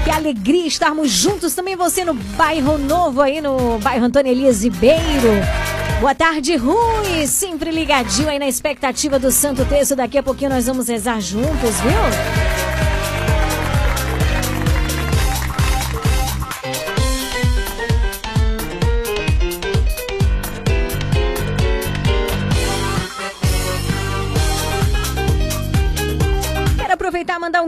Que 0.04 0.10
alegria 0.10 0.68
estarmos 0.68 1.12
juntos 1.12 1.54
também 1.54 1.76
você 1.76 2.04
no 2.04 2.14
bairro 2.14 2.78
novo 2.78 3.22
aí 3.22 3.40
no 3.42 3.78
bairro 3.80 4.06
Antônio 4.06 4.32
Elias 4.32 4.64
Ribeiro. 4.64 5.30
Boa 6.00 6.16
tarde, 6.16 6.56
Rui. 6.56 7.28
Sempre 7.28 7.70
ligadinho 7.70 8.30
aí 8.30 8.40
na 8.40 8.48
expectativa 8.48 9.20
do 9.20 9.32
Santo 9.32 9.64
Terço. 9.66 9.96
Daqui 9.96 10.18
a 10.18 10.24
pouquinho 10.24 10.50
nós 10.50 10.66
vamos 10.66 10.88
rezar 10.88 11.22
juntos, 11.22 11.80
viu? 11.82 12.61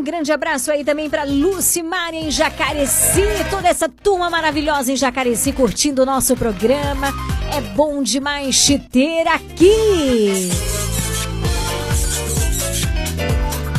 Um 0.04 0.12
grande 0.12 0.34
abraço 0.34 0.70
aí 0.70 0.84
também 0.84 1.10
para 1.10 1.24
Lucimar 1.24 2.14
em 2.14 2.30
Jacareci, 2.30 3.24
toda 3.49 3.70
essa 3.70 3.88
turma 3.88 4.30
maravilhosa 4.30 4.91
em 4.91 4.97
Jacareci 4.97 5.54
curtindo 5.54 6.01
o 6.01 6.06
nosso 6.06 6.36
programa. 6.36 7.08
É 7.56 7.62
bom 7.62 8.04
demais 8.04 8.66
te 8.66 8.78
ter 8.78 9.26
aqui. 9.30 10.49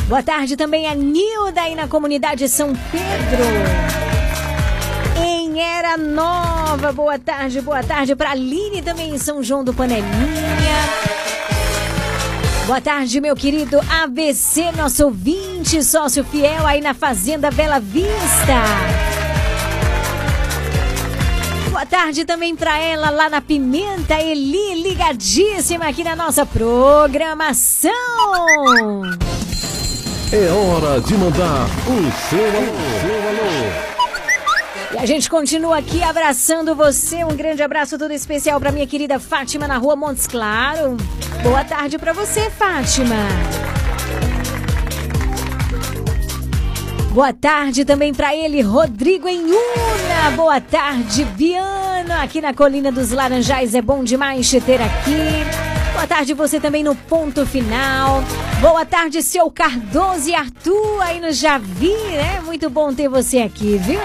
Boa 0.07 0.23
tarde 0.23 0.57
também 0.57 0.87
a 0.87 0.95
Nilda 0.95 1.61
aí 1.61 1.75
na 1.75 1.87
comunidade 1.87 2.49
São 2.49 2.73
Pedro. 2.73 3.43
Em 5.23 5.61
Era 5.61 5.95
Nova, 5.95 6.91
boa 6.91 7.19
tarde, 7.19 7.61
boa 7.61 7.83
tarde 7.83 8.15
para 8.15 8.31
Aline 8.31 8.81
também 8.81 9.13
em 9.13 9.19
São 9.19 9.43
João 9.43 9.63
do 9.63 9.75
Panelinha. 9.75 10.05
Boa 12.65 12.81
tarde, 12.81 13.21
meu 13.21 13.35
querido 13.35 13.79
ABC, 13.87 14.71
nosso 14.71 15.05
ouvinte, 15.05 15.83
sócio 15.83 16.23
fiel 16.23 16.65
aí 16.65 16.81
na 16.81 16.95
Fazenda 16.95 17.51
Bela 17.51 17.79
Vista. 17.79 18.63
Boa 21.69 21.85
tarde 21.85 22.25
também 22.25 22.55
para 22.55 22.75
ela 22.79 23.11
lá 23.11 23.29
na 23.29 23.39
Pimenta, 23.39 24.19
Eli, 24.19 24.81
ligadíssima 24.81 25.87
aqui 25.87 26.03
na 26.03 26.15
nossa 26.15 26.43
programação. 26.43 27.91
É 30.31 30.49
hora 30.51 30.99
de 31.01 31.13
mandar 31.13 31.67
o 31.87 32.29
seu 32.29 32.47
alô. 32.47 33.85
Seu. 33.89 33.94
E 34.95 34.97
a 34.97 35.05
gente 35.05 35.29
continua 35.29 35.79
aqui 35.79 36.01
abraçando 36.01 36.73
você. 36.73 37.21
Um 37.25 37.35
grande 37.35 37.61
abraço 37.61 37.97
todo 37.99 38.11
especial 38.11 38.61
para 38.61 38.71
minha 38.71 38.87
querida 38.87 39.19
Fátima 39.19 39.67
na 39.67 39.77
rua 39.77 39.93
Montes 39.93 40.25
Claro. 40.25 40.95
Boa 41.43 41.65
tarde 41.65 41.97
para 41.99 42.13
você, 42.13 42.49
Fátima. 42.49 43.17
Boa 47.11 47.33
tarde 47.33 47.83
também 47.83 48.13
para 48.13 48.33
ele, 48.33 48.61
Rodrigo 48.61 49.27
Enhuna. 49.27 50.31
Boa 50.33 50.61
tarde, 50.61 51.25
Biana, 51.25 52.23
aqui 52.23 52.39
na 52.39 52.53
Colina 52.53 52.89
dos 52.89 53.11
Laranjais. 53.11 53.75
É 53.75 53.81
bom 53.81 54.01
demais 54.01 54.49
te 54.49 54.61
ter 54.61 54.81
aqui. 54.81 55.91
Boa 55.91 56.07
tarde 56.07 56.33
você 56.33 56.57
também 56.57 56.85
no 56.85 56.95
ponto 56.95 57.45
final. 57.45 58.23
Boa 58.61 58.85
tarde, 58.85 59.21
seu 59.21 59.51
Cardoso 59.51 60.29
e 60.29 60.35
Arthur 60.35 61.01
aí 61.01 61.19
no 61.19 61.33
Javi, 61.33 61.93
né? 62.13 62.41
Muito 62.45 62.69
bom 62.69 62.93
ter 62.93 63.09
você 63.09 63.39
aqui, 63.39 63.77
viu? 63.77 63.99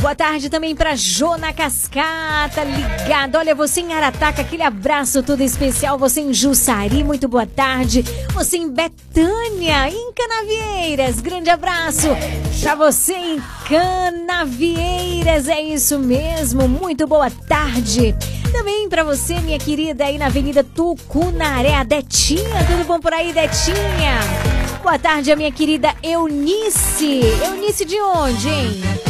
Boa 0.00 0.14
tarde 0.14 0.48
também 0.48 0.74
para 0.74 0.96
Jona 0.96 1.52
Cascata, 1.52 2.64
ligado. 2.64 3.36
Olha, 3.36 3.54
você 3.54 3.82
em 3.82 3.92
Arataca, 3.92 4.40
aquele 4.40 4.62
abraço 4.62 5.22
todo 5.22 5.42
especial. 5.42 5.98
Você 5.98 6.22
em 6.22 6.32
Jussari, 6.32 7.04
muito 7.04 7.28
boa 7.28 7.44
tarde. 7.44 8.02
Você 8.32 8.56
em 8.56 8.70
Betânia, 8.70 9.90
em 9.90 10.10
Canavieiras, 10.14 11.20
grande 11.20 11.50
abraço. 11.50 12.08
Para 12.62 12.74
você 12.76 13.12
em 13.12 13.42
Canavieiras, 13.68 15.48
é 15.48 15.60
isso 15.60 15.98
mesmo. 15.98 16.66
Muito 16.66 17.06
boa 17.06 17.30
tarde. 17.30 18.14
Também 18.50 18.88
para 18.88 19.04
você, 19.04 19.34
minha 19.40 19.58
querida, 19.58 20.06
aí 20.06 20.16
na 20.16 20.26
Avenida 20.26 20.64
Tucunaré, 20.64 21.74
a 21.74 21.84
Detinha. 21.84 22.64
Tudo 22.66 22.86
bom 22.86 22.98
por 22.98 23.12
aí, 23.12 23.34
Detinha? 23.34 24.18
Boa 24.82 24.98
tarde, 24.98 25.30
a 25.30 25.36
minha 25.36 25.52
querida 25.52 25.94
Eunice. 26.02 27.20
Eunice 27.44 27.84
de 27.84 28.00
onde, 28.00 28.48
hein? 28.48 29.09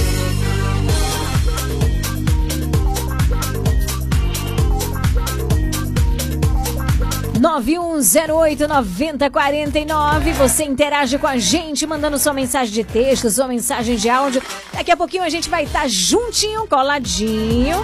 9108-9049. 7.41 10.32
Você 10.34 10.64
interage 10.64 11.16
com 11.18 11.26
a 11.26 11.38
gente, 11.38 11.86
mandando 11.86 12.18
sua 12.18 12.34
mensagem 12.34 12.72
de 12.72 12.84
texto, 12.84 13.30
sua 13.30 13.49
mensagem 13.49 13.97
de 13.97 14.11
áudio. 14.11 14.43
Daqui 14.72 14.91
a 14.91 14.97
pouquinho 14.97 15.22
a 15.22 15.30
gente 15.30 15.49
vai 15.49 15.62
estar 15.64 15.88
juntinho, 15.88 16.66
coladinho, 16.66 17.78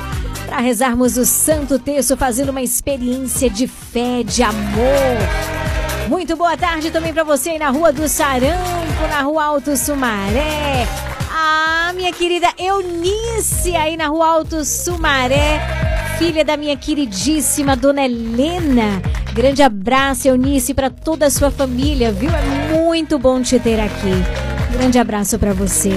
para 0.47 0.59
rezarmos 0.59 1.17
o 1.17 1.25
Santo 1.25 1.79
Terço, 1.79 2.15
fazendo 2.17 2.51
uma 2.51 2.61
experiência 2.61 3.49
de 3.49 3.67
fé, 3.67 4.23
de 4.23 4.43
amor. 4.43 5.17
Muito 6.09 6.37
boa 6.37 6.57
tarde 6.57 6.91
também 6.91 7.13
para 7.13 7.25
você 7.25 7.51
aí 7.51 7.59
na 7.59 7.69
Rua 7.71 7.93
do 7.93 8.09
Sarampo, 8.09 9.09
na 9.09 9.23
Rua 9.23 9.45
Alto 9.45 9.77
Sumaré. 9.77 10.87
Ah, 11.33 11.93
minha 11.97 12.13
querida 12.13 12.49
Eunice 12.59 13.75
aí 13.75 13.97
na 13.97 14.07
Rua 14.09 14.29
Alto 14.29 14.65
Sumaré, 14.65 15.61
filha 16.19 16.45
da 16.45 16.57
minha 16.57 16.77
queridíssima 16.77 17.75
Dona 17.75 18.05
Helena. 18.05 19.03
Grande 19.37 19.63
abraço, 19.63 20.29
Eunice, 20.29 20.73
para 20.73 20.89
toda 20.89 21.27
a 21.27 21.31
sua 21.31 21.51
família, 21.51 22.11
viu? 22.11 22.31
É 22.31 22.73
muito 22.73 23.19
bom 23.19 23.43
te 23.43 23.61
ter 23.61 23.79
aqui. 23.79 24.11
Grande 24.73 24.99
abraço 24.99 25.39
para 25.39 25.53
você. 25.53 25.91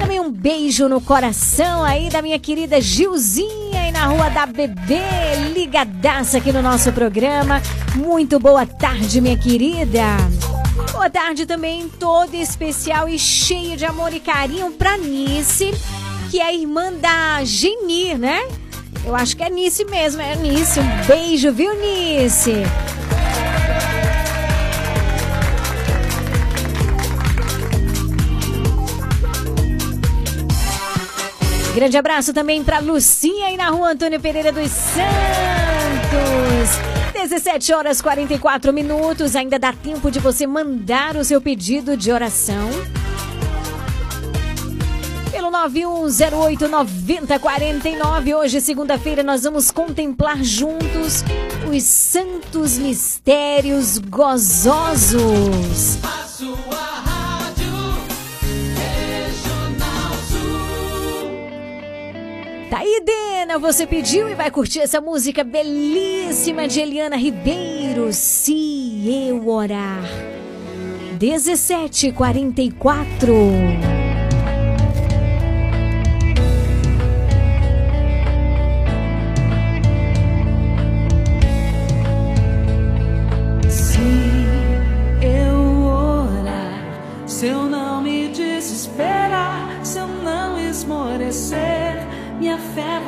Também 0.00 0.18
um 0.18 0.32
beijo 0.32 0.88
no 0.88 0.98
coração 0.98 1.84
aí 1.84 2.08
da 2.08 2.22
minha 2.22 2.38
querida 2.38 2.80
Gilzinha 2.80 3.82
aí 3.82 3.92
na 3.92 4.06
Rua 4.06 4.30
da 4.30 4.46
Bebê, 4.46 5.02
ligadaça 5.54 6.38
aqui 6.38 6.50
no 6.50 6.62
nosso 6.62 6.90
programa. 6.90 7.60
Muito 7.94 8.40
boa 8.40 8.64
tarde, 8.64 9.20
minha 9.20 9.36
querida. 9.36 10.16
Boa 10.90 11.10
tarde 11.10 11.44
também, 11.44 11.90
toda 12.00 12.34
especial 12.34 13.10
e 13.10 13.18
cheia 13.18 13.76
de 13.76 13.84
amor 13.84 14.14
e 14.14 14.20
carinho 14.20 14.70
pra 14.70 14.96
Nice, 14.96 15.70
que 16.30 16.40
é 16.40 16.56
irmã 16.56 16.94
da 16.94 17.44
Geni, 17.44 18.14
né? 18.14 18.40
Eu 19.06 19.14
acho 19.14 19.36
que 19.36 19.44
é 19.44 19.48
Nice 19.48 19.84
mesmo, 19.84 20.20
é 20.20 20.34
Nice. 20.34 20.80
Um 20.80 21.06
beijo, 21.06 21.52
viu, 21.52 21.72
Nice? 21.76 22.52
Grande 31.72 31.96
abraço 31.96 32.34
também 32.34 32.64
para 32.64 32.80
Lucinha 32.80 33.46
aí 33.46 33.56
na 33.56 33.68
rua 33.68 33.92
Antônio 33.92 34.18
Pereira 34.18 34.50
dos 34.50 34.72
Santos. 34.72 35.06
17 37.12 37.72
horas 37.74 38.02
44 38.02 38.72
minutos. 38.72 39.36
Ainda 39.36 39.56
dá 39.56 39.72
tempo 39.72 40.10
de 40.10 40.18
você 40.18 40.48
mandar 40.48 41.14
o 41.16 41.24
seu 41.24 41.40
pedido 41.40 41.96
de 41.96 42.10
oração. 42.10 42.70
Pelo 45.56 45.64
91089049. 46.06 48.36
Hoje, 48.36 48.60
segunda-feira, 48.60 49.22
nós 49.22 49.44
vamos 49.44 49.70
contemplar 49.70 50.44
juntos 50.44 51.24
os 51.66 51.82
santos 51.82 52.76
mistérios 52.78 53.96
gozosos. 53.98 55.98
A 56.02 56.26
rádio 57.00 57.72
Regional 58.76 60.12
Sul. 60.28 61.48
Tá 62.70 62.80
aí, 62.80 63.02
Dena, 63.04 63.58
você 63.58 63.86
pediu 63.86 64.28
e 64.28 64.34
vai 64.34 64.50
curtir 64.50 64.80
essa 64.80 65.00
música 65.00 65.42
belíssima 65.42 66.68
de 66.68 66.80
Eliana 66.80 67.16
Ribeiro, 67.16 68.12
Se 68.12 69.26
Eu 69.28 69.48
Orar. 69.48 70.04
1744. 71.18 73.95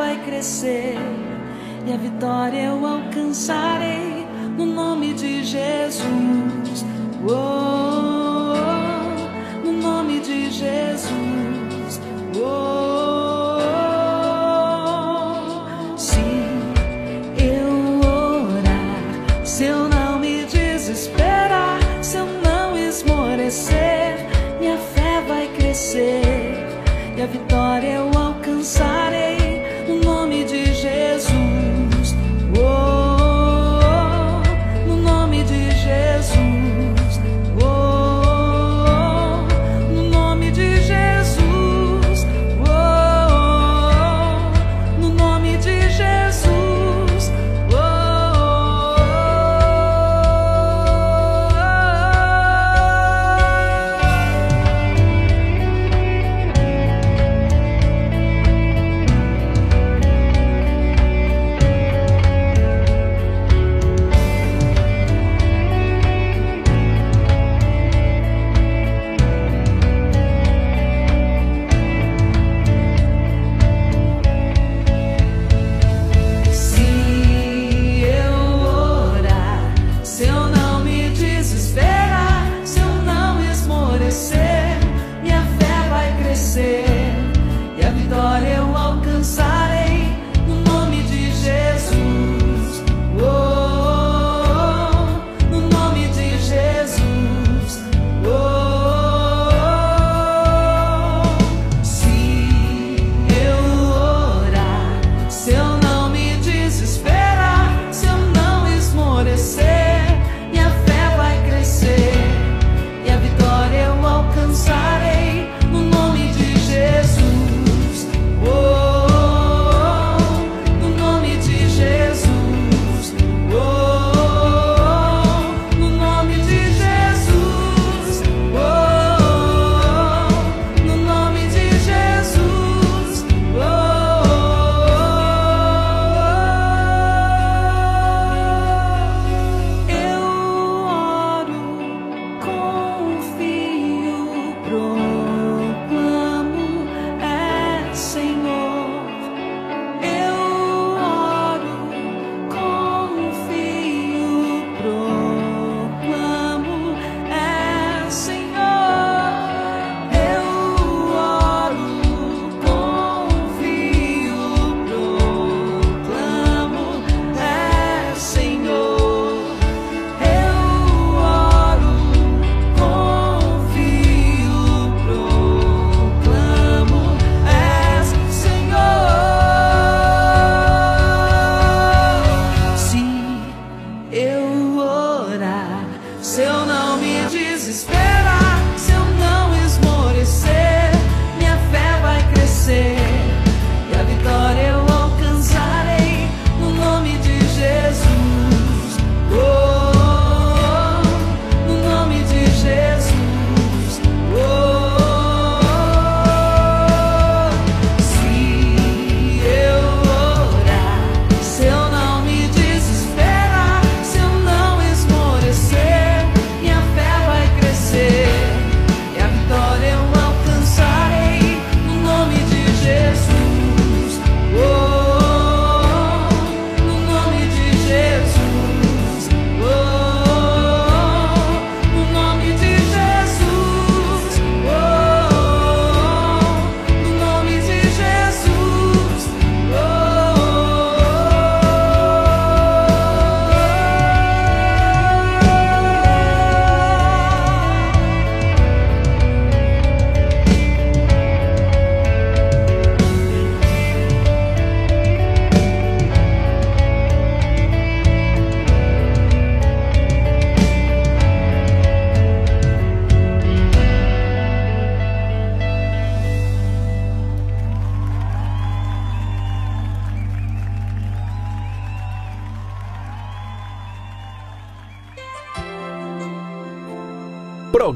Vai 0.08 0.16
crescer 0.24 0.96
e 1.86 1.92
a 1.92 1.96
vitória 1.98 2.62
eu 2.62 2.86
alcançarei 2.86 4.26
no 4.56 4.64
nome 4.64 5.12
de 5.12 5.44
Jesus. 5.44 6.86
Oh, 7.28 8.54
no 9.62 9.72
nome 9.72 10.20
de 10.20 10.50
Jesus. 10.50 12.00
Oh, 12.42 13.07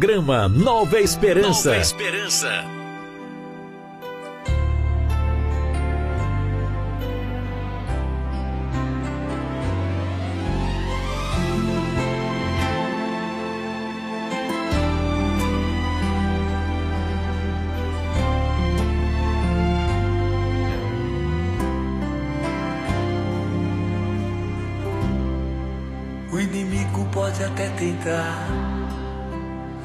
Programa 0.02 0.48
Nova 0.48 0.98
Esperança. 0.98 1.68
Nova 1.70 1.80
Esperança. 1.80 2.64
O 26.32 26.40
inimigo 26.40 27.06
pode 27.12 27.44
até 27.44 27.68
tentar, 27.76 28.48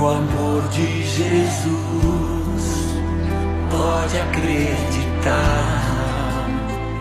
No 0.00 0.08
amor 0.08 0.62
de 0.70 1.02
Jesus. 1.02 2.64
Pode 3.70 4.18
acreditar, 4.18 5.76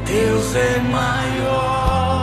Deus 0.05 0.55
é 0.55 0.79
maior. 0.91 2.17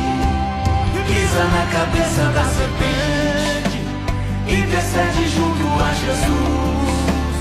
pisa 1.08 1.44
na 1.56 1.64
cabeça 1.72 2.24
da 2.36 2.44
serpente, 2.58 3.80
intercede 4.46 5.24
junto 5.30 5.66
a 5.82 5.90
Jesus. 6.04 7.36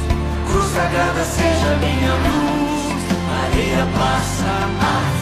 Cruz 0.46 0.70
sagrada 0.72 1.24
seja 1.24 1.70
minha 1.80 2.14
luz. 2.14 3.02
Maria 3.28 3.82
passa 3.98 4.50
à 4.80 4.92
frente 5.14 5.21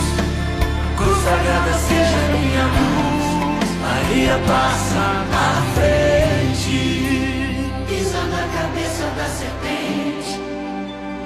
Cruz 1.03 1.17
sagrada 1.23 1.73
seja 1.73 2.19
minha 2.31 2.65
luz. 2.77 3.67
Maria 3.81 4.39
passa 4.45 5.25
à 5.33 5.61
frente. 5.73 6.79
Pisa 7.87 8.21
na 8.25 8.43
cabeça 8.55 9.05
da 9.17 9.25
serpente, 9.25 10.39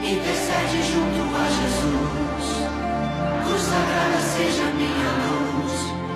intercede 0.01 0.80
junto 0.91 1.21
a 1.36 1.45
Jesus. 1.57 2.45
Cruz 3.45 3.61
sagrada 3.61 4.19
seja 4.36 4.65
minha 4.80 5.11
luz. 5.26 5.73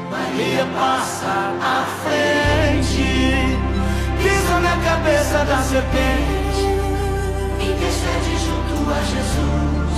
Maria 0.10 0.66
passa 0.78 1.54
à 1.62 1.86
frente, 2.04 3.58
pisa 4.24 4.60
na 4.60 4.76
cabeça 4.78 5.46
da 5.46 5.58
serpente. 5.64 6.64
Intercede 7.60 8.34
junto 8.46 8.90
a 8.90 9.00
Jesus. 9.04 9.96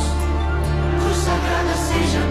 Cruz 0.99 1.17
sagrada 1.17 1.75
seja 1.75 2.19
minha. 2.19 2.30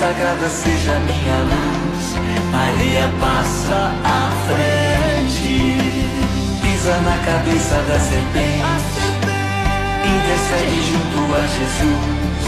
Cruz 0.00 0.14
sagrada 0.14 0.48
seja 0.48 0.98
minha 1.00 1.36
luz. 1.42 2.14
Maria 2.50 3.06
passa 3.20 3.92
à 4.02 4.30
frente, 4.46 5.76
pisa 6.62 6.96
na 7.02 7.18
cabeça 7.18 7.74
da 7.82 8.00
serpente, 8.00 9.02
intercede 10.06 10.80
junto 10.90 11.34
a 11.34 11.46
Jesus. 11.46 12.40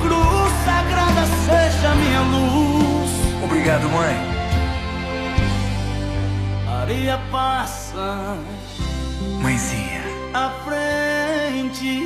Cruz 0.00 0.52
sagrada 0.64 1.26
seja 1.44 1.94
minha 1.94 2.22
luz. 2.22 3.10
Obrigado, 3.44 3.90
mãe. 3.90 4.16
Maria 6.64 7.20
passa 7.30 8.38
Mãezinha, 9.42 10.04
à 10.32 10.50
frente. 10.64 12.00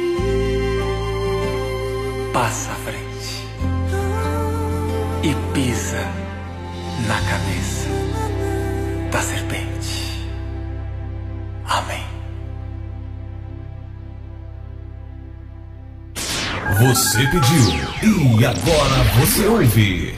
passa 2.33 2.73
à 2.73 2.75
frente 2.85 3.16
pisa 5.57 6.05
na 7.09 7.19
cabeça 7.31 7.89
da 9.11 9.23
serpente. 9.23 10.29
Amém. 11.65 12.05
Você 16.79 17.27
pediu 17.29 18.39
e 18.39 18.45
agora 18.45 19.03
você 19.19 19.47
ouve. 19.47 20.15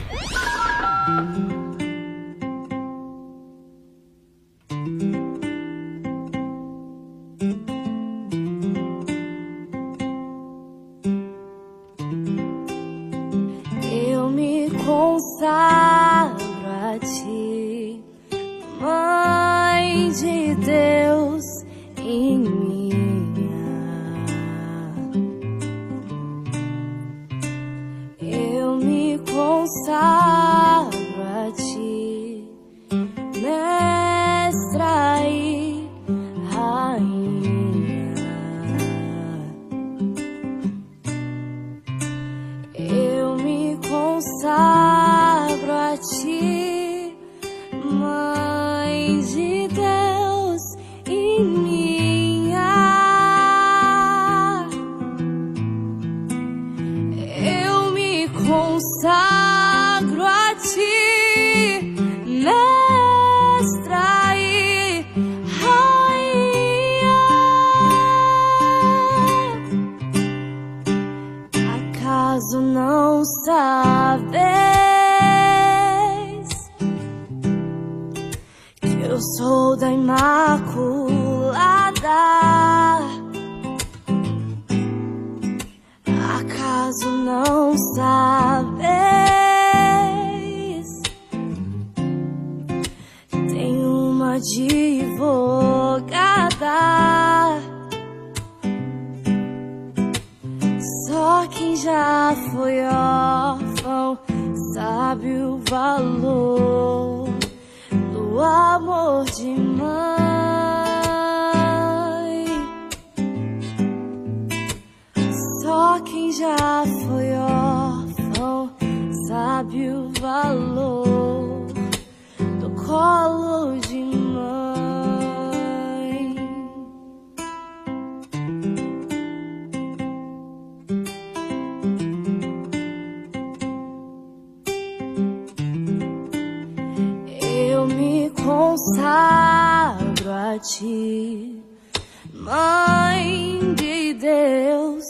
Mãe 142.33 143.73
de 143.75 144.13
Deus 144.13 145.03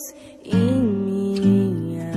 e 0.43 0.55
minha. 0.55 2.11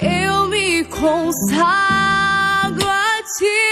Eu 0.00 0.48
me 0.48 0.84
consagro 0.84 2.88
a 2.88 3.22
ti, 3.38 3.65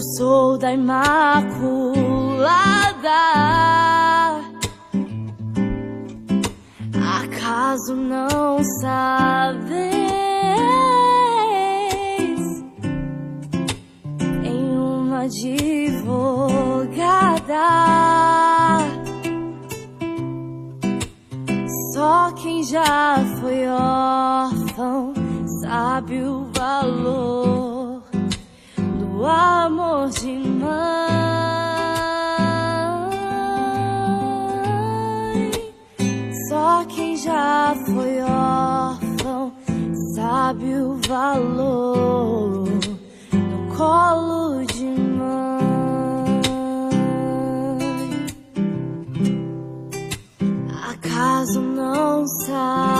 eu 0.00 0.04
sou 0.16 0.56
da 0.56 0.72
Imaculada? 0.72 1.10
Acaso 7.22 7.94
não 7.94 8.64
sabeis? 8.80 9.90
Em 14.42 14.78
uma 14.78 15.24
advogada. 15.24 15.60
Só 21.92 22.32
quem 22.32 22.64
já 22.64 23.18
foi 23.38 23.68
órfão 23.68 25.12
sabe 25.60 26.22
o 26.22 26.46
valor 26.56 27.59
do 29.20 29.26
amor 29.26 30.08
de 30.08 30.32
mãe. 30.32 30.70
Só 36.48 36.84
quem 36.88 37.14
já 37.18 37.74
foi 37.84 38.22
órfão 38.22 39.52
sabe 40.14 40.74
o 40.74 40.98
valor 41.06 42.64
do 42.64 43.76
colo 43.76 44.64
de 44.64 44.86
mãe. 44.86 46.40
Acaso 50.88 51.60
não 51.60 52.26
sabe? 52.26 52.99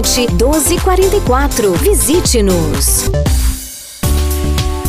1244. 0.01 1.71
Visite-nos. 1.77 3.09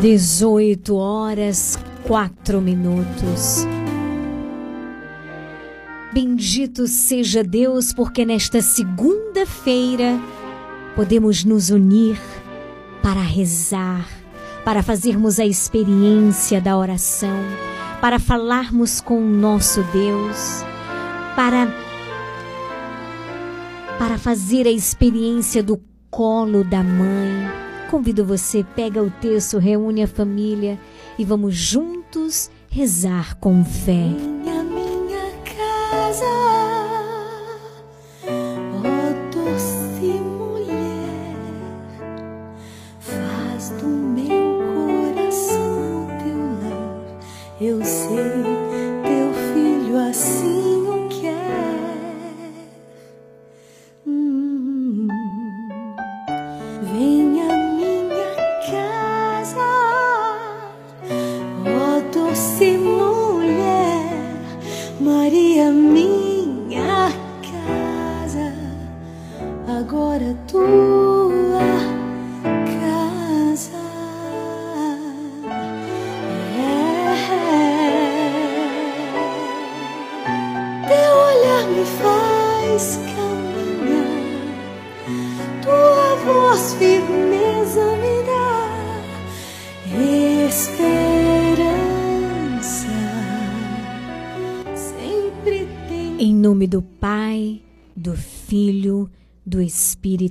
Dezoito 0.00 0.96
horas, 0.96 1.78
quatro 2.04 2.58
minutos. 2.62 3.66
Bendito 6.10 6.86
seja 6.86 7.44
Deus, 7.44 7.92
porque 7.92 8.24
nesta 8.24 8.62
segunda-feira 8.62 10.18
podemos 10.96 11.44
nos 11.44 11.68
unir 11.68 12.18
para 13.02 13.20
rezar, 13.20 14.08
para 14.64 14.82
fazermos 14.82 15.38
a 15.38 15.44
experiência 15.44 16.62
da 16.62 16.78
oração, 16.78 17.36
para 18.00 18.18
falarmos 18.18 19.02
com 19.02 19.18
o 19.18 19.30
nosso 19.30 19.82
Deus, 19.92 20.64
para 21.36 21.68
para 23.98 24.16
fazer 24.16 24.66
a 24.66 24.70
experiência 24.70 25.62
do 25.62 25.78
colo 26.10 26.64
da 26.64 26.82
mãe. 26.82 27.69
Convido 27.90 28.24
você, 28.24 28.64
pega 28.76 29.02
o 29.02 29.10
texto, 29.10 29.58
reúne 29.58 30.04
a 30.04 30.06
família 30.06 30.78
e 31.18 31.24
vamos 31.24 31.56
juntos 31.56 32.48
rezar 32.70 33.36
com 33.40 33.64
fé. 33.64 33.92
Minha, 33.92 34.62
minha 34.62 35.32
casa, 35.44 36.24
ó 38.24 38.90
doce 39.34 40.20
mulher, 40.20 41.36
faz 43.00 43.70
do 43.70 43.88
meu 43.88 44.60
coração 44.72 46.06
teu 46.22 46.38
lar. 46.62 47.18
Eu 47.60 47.84
sei, 47.84 48.39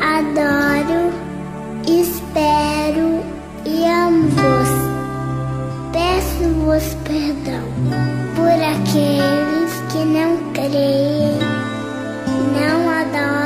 adoro, 0.00 1.12
espero 1.86 3.22
e 3.64 3.84
amo-vos. 3.84 4.70
Peço-vos 5.92 6.94
perdão 7.04 7.64
por 8.34 8.50
aqueles 8.50 9.72
que 9.90 10.04
não 10.04 10.52
creem, 10.52 11.38
não 12.52 12.90
adoram, 12.90 13.45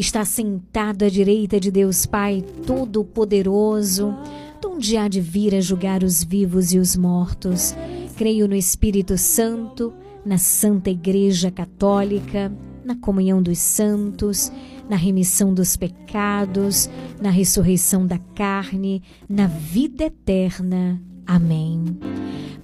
está 0.00 0.24
sentado 0.24 1.04
à 1.04 1.08
direita 1.08 1.58
de 1.58 1.72
Deus 1.72 2.06
Pai 2.06 2.44
Todo-Poderoso, 2.64 4.14
donde 4.62 4.96
há 4.96 5.08
de 5.08 5.20
vir 5.20 5.56
a 5.56 5.60
julgar 5.60 6.04
os 6.04 6.22
vivos 6.22 6.72
e 6.72 6.78
os 6.78 6.96
mortos. 6.96 7.74
Creio 8.16 8.46
no 8.46 8.54
Espírito 8.54 9.18
Santo, 9.18 9.92
na 10.24 10.38
Santa 10.38 10.88
Igreja 10.88 11.50
Católica, 11.50 12.52
na 12.84 12.94
comunhão 12.94 13.42
dos 13.42 13.58
santos, 13.58 14.52
na 14.88 14.94
remissão 14.94 15.52
dos 15.52 15.76
pecados, 15.76 16.88
na 17.20 17.30
ressurreição 17.30 18.06
da 18.06 18.18
carne, 18.36 19.02
na 19.28 19.48
vida 19.48 20.04
eterna. 20.04 21.02
Amém. 21.26 21.98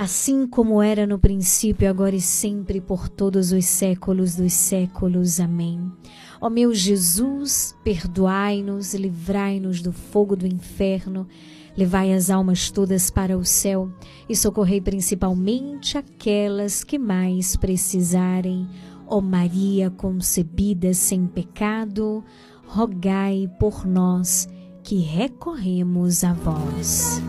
assim 0.00 0.46
como 0.46 0.80
era 0.80 1.06
no 1.06 1.18
princípio, 1.18 1.86
agora 1.86 2.16
e 2.16 2.22
sempre, 2.22 2.80
por 2.80 3.06
todos 3.06 3.52
os 3.52 3.66
séculos 3.66 4.34
dos 4.34 4.54
séculos. 4.54 5.38
Amém. 5.38 5.92
Ó 6.40 6.48
meu 6.48 6.72
Jesus, 6.72 7.76
perdoai-nos, 7.84 8.94
livrai-nos 8.94 9.82
do 9.82 9.92
fogo 9.92 10.34
do 10.34 10.46
inferno, 10.46 11.28
levai 11.76 12.14
as 12.14 12.30
almas 12.30 12.70
todas 12.70 13.10
para 13.10 13.36
o 13.36 13.44
céu 13.44 13.92
e 14.26 14.34
socorrei 14.34 14.80
principalmente 14.80 15.98
aquelas 15.98 16.82
que 16.82 16.98
mais 16.98 17.54
precisarem. 17.54 18.66
Ó 19.06 19.20
Maria 19.20 19.90
concebida 19.90 20.94
sem 20.94 21.26
pecado, 21.26 22.24
rogai 22.66 23.50
por 23.60 23.86
nós 23.86 24.48
que 24.82 24.96
recorremos 24.96 26.24
a 26.24 26.32
vós. 26.32 27.20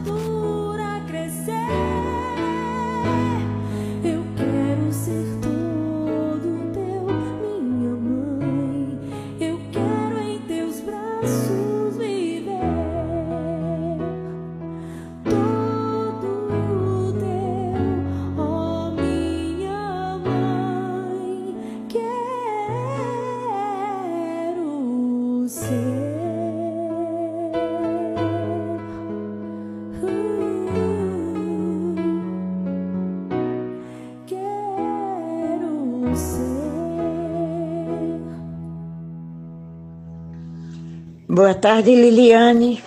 Boa 41.41 41.55
tarde, 41.55 41.95
Liliane. 41.95 42.83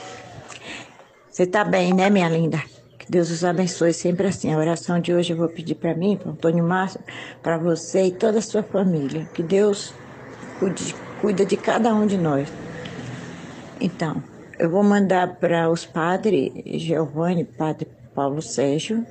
Você 1.29 1.45
tá 1.45 1.65
bem, 1.65 1.93
né, 1.93 2.09
minha 2.09 2.29
linda? 2.29 2.63
Que 2.97 3.11
Deus 3.11 3.29
os 3.29 3.43
abençoe 3.45 3.93
sempre 3.93 4.29
assim. 4.29 4.55
A 4.55 4.57
oração 4.57 5.01
de 5.01 5.13
hoje 5.13 5.33
eu 5.33 5.37
vou 5.37 5.49
pedir 5.49 5.75
para 5.75 5.93
mim, 5.93 6.17
para 6.17 6.31
Antônio 6.31 6.63
Márcio, 6.63 7.01
para 7.43 7.59
você 7.59 8.05
e 8.05 8.13
toda 8.13 8.39
a 8.39 8.41
sua 8.41 8.63
família. 8.63 9.29
Que 9.35 9.43
Deus 9.43 9.93
cuide, 10.61 10.95
cuida 11.21 11.45
de 11.45 11.57
cada 11.57 11.93
um 11.93 12.07
de 12.07 12.17
nós. 12.17 12.49
Então, 13.81 14.23
eu 14.57 14.71
vou 14.71 14.85
mandar 14.85 15.35
para 15.35 15.69
os 15.69 15.85
padres 15.85 16.53
Giovanni, 16.81 17.43
padre 17.43 17.89
Paulo 18.15 18.41
Sérgio, 18.41 19.05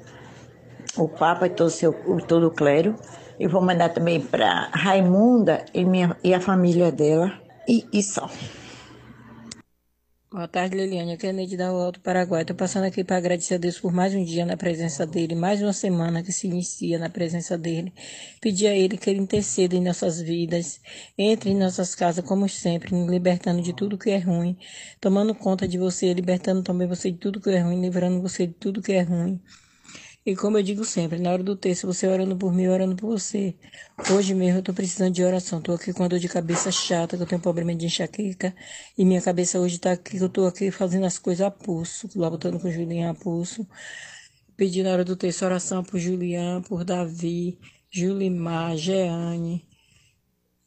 o 0.96 1.10
Papa 1.10 1.48
e 1.48 1.50
todo, 1.50 1.70
seu, 1.70 1.92
todo 2.30 2.48
o 2.48 2.52
clero. 2.52 2.96
E 3.38 3.46
vou 3.46 3.62
mandar 3.62 3.90
também 3.90 4.22
para 4.22 4.70
Raimunda 4.72 5.66
e, 5.74 5.84
minha, 5.84 6.16
e 6.24 6.34
a 6.34 6.40
família 6.40 6.94
dela. 6.94 7.34
E, 7.68 7.86
e 7.92 8.02
só. 8.02 8.30
Boa 10.34 10.48
tarde, 10.48 10.76
Liliane. 10.76 11.14
Aqui 11.14 11.28
é 11.28 11.32
Neide 11.32 11.56
da 11.56 11.68
Alto 11.68 12.00
Paraguai. 12.00 12.42
Estou 12.42 12.56
passando 12.56 12.86
aqui 12.86 13.04
para 13.04 13.18
agradecer 13.18 13.54
a 13.54 13.58
Deus 13.60 13.80
por 13.80 13.94
mais 13.94 14.16
um 14.16 14.24
dia 14.24 14.44
na 14.48 14.58
presença 14.58 15.06
dele, 15.06 15.36
mais 15.36 15.62
uma 15.62 15.74
semana 15.74 16.24
que 16.24 16.32
se 16.32 16.48
inicia 16.48 16.98
na 16.98 17.08
presença 17.08 17.56
dele. 17.56 17.94
Pedir 18.42 18.66
a 18.66 18.74
ele 18.74 18.98
que 18.98 19.12
ele 19.12 19.20
interceda 19.20 19.76
em 19.76 19.84
nossas 19.84 20.20
vidas, 20.20 20.82
entre 21.16 21.52
em 21.52 21.56
nossas 21.56 21.94
casas, 21.94 22.26
como 22.26 22.50
sempre, 22.50 22.96
nos 22.96 23.08
libertando 23.12 23.62
de 23.62 23.74
tudo 23.74 23.96
que 23.96 24.10
é 24.10 24.18
ruim, 24.18 24.58
tomando 25.00 25.36
conta 25.36 25.68
de 25.68 25.78
você, 25.78 26.12
libertando 26.12 26.64
também 26.64 26.88
você 26.88 27.12
de 27.12 27.20
tudo 27.20 27.40
que 27.40 27.52
é 27.52 27.60
ruim, 27.60 27.80
livrando 27.80 28.20
você 28.20 28.48
de 28.48 28.54
tudo 28.54 28.82
que 28.82 28.94
é 28.94 29.04
ruim. 29.04 29.40
E 30.26 30.38
como 30.38 30.58
eu 30.58 30.64
digo 30.64 30.86
sempre, 30.86 31.20
na 31.20 31.32
hora 31.32 31.44
do 31.44 31.54
texto, 31.54 31.86
você 31.86 32.08
orando 32.08 32.38
por 32.38 32.54
mim, 32.54 32.68
orando 32.68 32.96
por 32.96 33.08
você. 33.08 33.56
Hoje 34.10 34.34
mesmo 34.34 34.60
eu 34.60 34.64
tô 34.64 34.74
precisando 34.74 35.14
de 35.14 35.22
oração. 35.22 35.62
Tô 35.62 35.74
aqui 35.74 35.92
com 35.92 36.02
uma 36.02 36.08
dor 36.08 36.18
de 36.18 36.30
cabeça 36.30 36.72
chata, 36.72 37.18
que 37.18 37.24
eu 37.24 37.28
tenho 37.28 37.42
problema 37.42 37.76
de 37.76 37.88
enxaqueca. 37.88 38.56
E 38.98 39.04
minha 39.04 39.22
cabeça 39.22 39.60
hoje 39.60 39.78
tá 39.80 39.92
aqui, 39.92 40.18
que 40.18 40.24
eu 40.24 40.30
tô 40.30 40.46
aqui 40.48 40.72
fazendo 40.72 41.06
as 41.06 41.20
coisas 41.20 41.46
a 41.46 41.52
pulso, 41.52 42.08
lá 42.16 42.30
botando 42.30 42.58
com 42.58 42.70
o 42.70 42.72
Julian 42.72 43.12
a 43.12 43.14
pulso. 43.14 43.68
Pedi 44.56 44.82
na 44.82 44.92
hora 44.92 45.04
do 45.04 45.18
texto 45.18 45.44
oração 45.44 45.84
por 45.84 46.00
Julian, 46.00 46.62
por 46.62 46.86
Davi, 46.86 47.60
Julimar, 47.92 48.78
Jeane, 48.78 49.68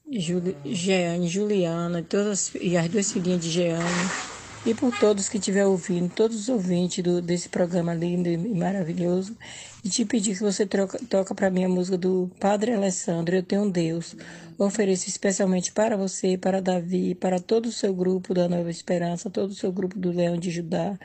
Jeane, 0.06 1.28
Juliana, 1.28 2.02
todas, 2.02 2.54
e 2.60 2.76
as 2.76 2.90
duas 2.90 3.10
filhinhas 3.10 3.40
de 3.40 3.50
Jeane. 3.50 4.35
E 4.66 4.74
por 4.74 4.98
todos 4.98 5.28
que 5.28 5.38
estiver 5.38 5.64
ouvindo, 5.64 6.12
todos 6.12 6.36
os 6.36 6.48
ouvintes 6.48 7.02
do, 7.02 7.22
desse 7.22 7.48
programa 7.48 7.94
lindo 7.94 8.28
e 8.28 8.36
maravilhoso. 8.36 9.36
E 9.84 9.88
te 9.88 10.04
pedir 10.04 10.34
que 10.36 10.42
você 10.42 10.66
troca, 10.66 10.98
toca 11.08 11.32
para 11.36 11.48
mim 11.50 11.64
a 11.64 11.68
música 11.68 11.96
do 11.96 12.28
Padre 12.40 12.72
Alessandro, 12.72 13.36
Eu 13.36 13.44
Tenho 13.44 13.62
um 13.62 13.70
Deus. 13.70 14.16
Ofereço 14.58 15.08
especialmente 15.08 15.70
para 15.70 15.96
você, 15.96 16.36
para 16.36 16.60
Davi, 16.60 17.14
para 17.14 17.38
todo 17.38 17.66
o 17.66 17.72
seu 17.72 17.94
grupo 17.94 18.34
da 18.34 18.48
Nova 18.48 18.68
Esperança, 18.68 19.30
todo 19.30 19.50
o 19.50 19.54
seu 19.54 19.70
grupo 19.70 19.96
do 19.96 20.10
Leão 20.10 20.36
de 20.36 20.50
Judá 20.50 20.98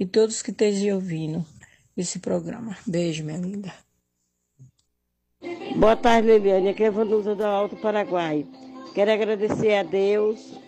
e 0.00 0.04
todos 0.04 0.42
que 0.42 0.50
estejam 0.50 0.96
ouvindo 0.96 1.46
esse 1.96 2.18
programa. 2.18 2.76
Beijo, 2.84 3.22
minha 3.22 3.38
linda. 3.38 3.72
Boa 5.76 5.94
tarde, 5.94 6.26
Liliane. 6.26 6.70
Aqui 6.70 6.82
é 6.82 6.90
Vanusa 6.90 7.36
do 7.36 7.44
Alto 7.44 7.76
Paraguai. 7.76 8.44
Quero 8.94 9.12
agradecer 9.12 9.74
a 9.74 9.82
Deus, 9.84 10.58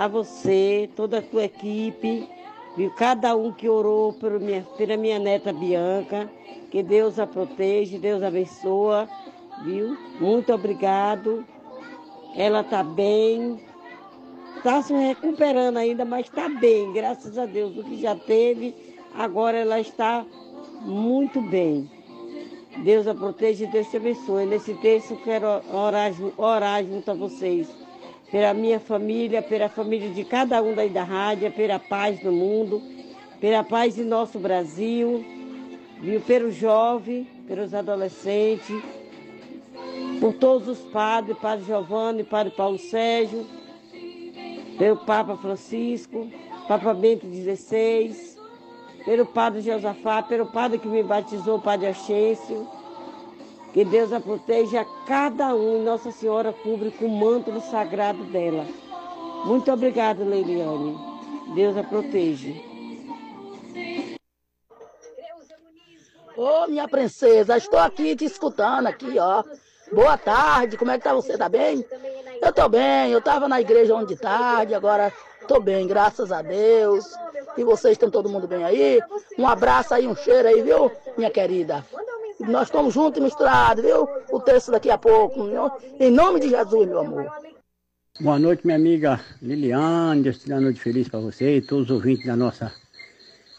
a 0.00 0.08
você, 0.08 0.88
toda 0.96 1.18
a 1.18 1.22
tua 1.22 1.44
equipe, 1.44 2.26
viu? 2.74 2.90
cada 2.92 3.36
um 3.36 3.52
que 3.52 3.68
orou 3.68 4.14
pela 4.14 4.38
minha, 4.38 4.66
pela 4.78 4.96
minha 4.96 5.18
neta 5.18 5.52
Bianca. 5.52 6.26
Que 6.70 6.82
Deus 6.82 7.18
a 7.18 7.26
proteja, 7.26 7.98
Deus 7.98 8.22
a 8.22 8.28
abençoa. 8.28 9.06
viu? 9.62 9.98
Muito 10.18 10.54
obrigado. 10.54 11.44
Ela 12.34 12.64
tá 12.64 12.82
bem. 12.82 13.62
Tá 14.62 14.80
se 14.80 14.94
recuperando 14.94 15.76
ainda, 15.76 16.02
mas 16.06 16.30
tá 16.30 16.48
bem, 16.48 16.94
graças 16.94 17.36
a 17.36 17.44
Deus. 17.44 17.76
O 17.76 17.84
que 17.84 18.00
já 18.00 18.16
teve, 18.16 18.74
agora 19.14 19.58
ela 19.58 19.80
está 19.80 20.24
muito 20.80 21.42
bem. 21.42 21.90
Deus 22.84 23.06
a 23.06 23.14
proteja 23.14 23.64
e 23.64 23.70
Deus 23.70 23.90
te 23.90 23.98
abençoe. 23.98 24.46
Nesse 24.46 24.72
texto 24.76 25.14
quero 25.24 25.46
orar, 25.70 26.10
orar 26.38 26.82
junto 26.84 27.10
a 27.10 27.14
vocês. 27.14 27.68
Pela 28.30 28.54
minha 28.54 28.78
família, 28.78 29.42
pela 29.42 29.68
família 29.68 30.08
de 30.10 30.24
cada 30.24 30.62
um 30.62 30.74
daí 30.74 30.88
da 30.88 31.02
rádio, 31.02 31.50
pela 31.50 31.78
paz 31.78 32.20
do 32.20 32.30
mundo, 32.30 32.80
pela 33.40 33.64
paz 33.64 33.96
de 33.96 34.04
nosso 34.04 34.38
Brasil, 34.38 35.24
viu? 36.00 36.20
Pelo 36.20 36.50
jovem, 36.50 37.26
pelos 37.46 37.74
adolescentes, 37.74 38.80
por 40.20 40.34
todos 40.34 40.68
os 40.68 40.78
padres, 40.90 41.36
Padre 41.38 41.64
Giovanni, 41.64 42.22
Padre 42.22 42.52
Paulo 42.54 42.78
Sérgio, 42.78 43.46
pelo 44.78 44.98
Papa 44.98 45.36
Francisco, 45.36 46.28
Papa 46.68 46.94
Bento 46.94 47.26
XVI, 47.26 48.14
pelo 49.04 49.26
Padre 49.26 49.62
Josafá, 49.62 50.22
pelo 50.22 50.46
Padre 50.46 50.78
que 50.78 50.86
me 50.86 51.02
batizou, 51.02 51.58
Padre 51.58 51.88
Achêncio. 51.88 52.66
Que 53.72 53.84
Deus 53.84 54.12
a 54.12 54.18
proteja 54.18 54.84
cada 55.06 55.54
um 55.54 55.84
Nossa 55.84 56.10
Senhora 56.10 56.52
cubre 56.52 56.90
com 56.90 57.06
o 57.06 57.08
manto 57.08 57.60
sagrado 57.60 58.24
dela. 58.24 58.66
Muito 59.44 59.70
obrigada, 59.70 60.24
Leiliane. 60.24 60.98
Deus 61.54 61.76
a 61.76 61.84
proteja. 61.84 62.52
Ô, 66.36 66.66
minha 66.68 66.88
princesa, 66.88 67.56
estou 67.56 67.78
aqui 67.78 68.16
te 68.16 68.24
escutando 68.24 68.86
aqui, 68.86 69.18
ó. 69.18 69.44
Boa 69.92 70.16
tarde, 70.16 70.76
como 70.76 70.90
é 70.90 70.98
que 70.98 71.04
tá 71.04 71.12
você? 71.12 71.36
Tá 71.36 71.48
bem? 71.48 71.84
Eu 72.42 72.52
tô 72.52 72.68
bem, 72.68 73.12
eu 73.12 73.20
tava 73.20 73.48
na 73.48 73.60
igreja 73.60 73.94
ontem 73.94 74.14
de 74.14 74.20
tarde, 74.20 74.74
agora 74.74 75.12
tô 75.46 75.60
bem, 75.60 75.86
graças 75.86 76.32
a 76.32 76.42
Deus. 76.42 77.04
E 77.56 77.64
vocês 77.64 77.92
estão 77.92 78.10
todo 78.10 78.28
mundo 78.28 78.48
bem 78.48 78.64
aí? 78.64 79.00
Um 79.38 79.46
abraço 79.46 79.92
aí, 79.92 80.06
um 80.06 80.16
cheiro 80.16 80.48
aí, 80.48 80.62
viu, 80.62 80.90
minha 81.16 81.30
querida? 81.30 81.84
Nós 82.40 82.68
estamos 82.68 82.94
juntos 82.94 83.18
e 83.18 83.22
misturados, 83.22 83.84
viu? 83.84 84.08
O 84.32 84.40
texto 84.40 84.70
daqui 84.70 84.90
a 84.90 84.96
pouco. 84.96 85.48
Em 85.98 86.10
nome 86.10 86.40
de 86.40 86.48
Jesus, 86.48 86.88
meu 86.88 87.00
amor. 87.00 87.30
Boa 88.18 88.38
noite, 88.38 88.66
minha 88.66 88.76
amiga 88.76 89.20
Liliane. 89.42 90.22
Deus 90.22 90.38
te 90.38 90.46
dê 90.46 90.54
uma 90.54 90.62
noite 90.62 90.80
feliz 90.80 91.06
para 91.08 91.20
você 91.20 91.56
e 91.56 91.60
todos 91.62 91.84
os 91.84 91.90
ouvintes 91.90 92.26
da 92.26 92.34
nossa 92.34 92.72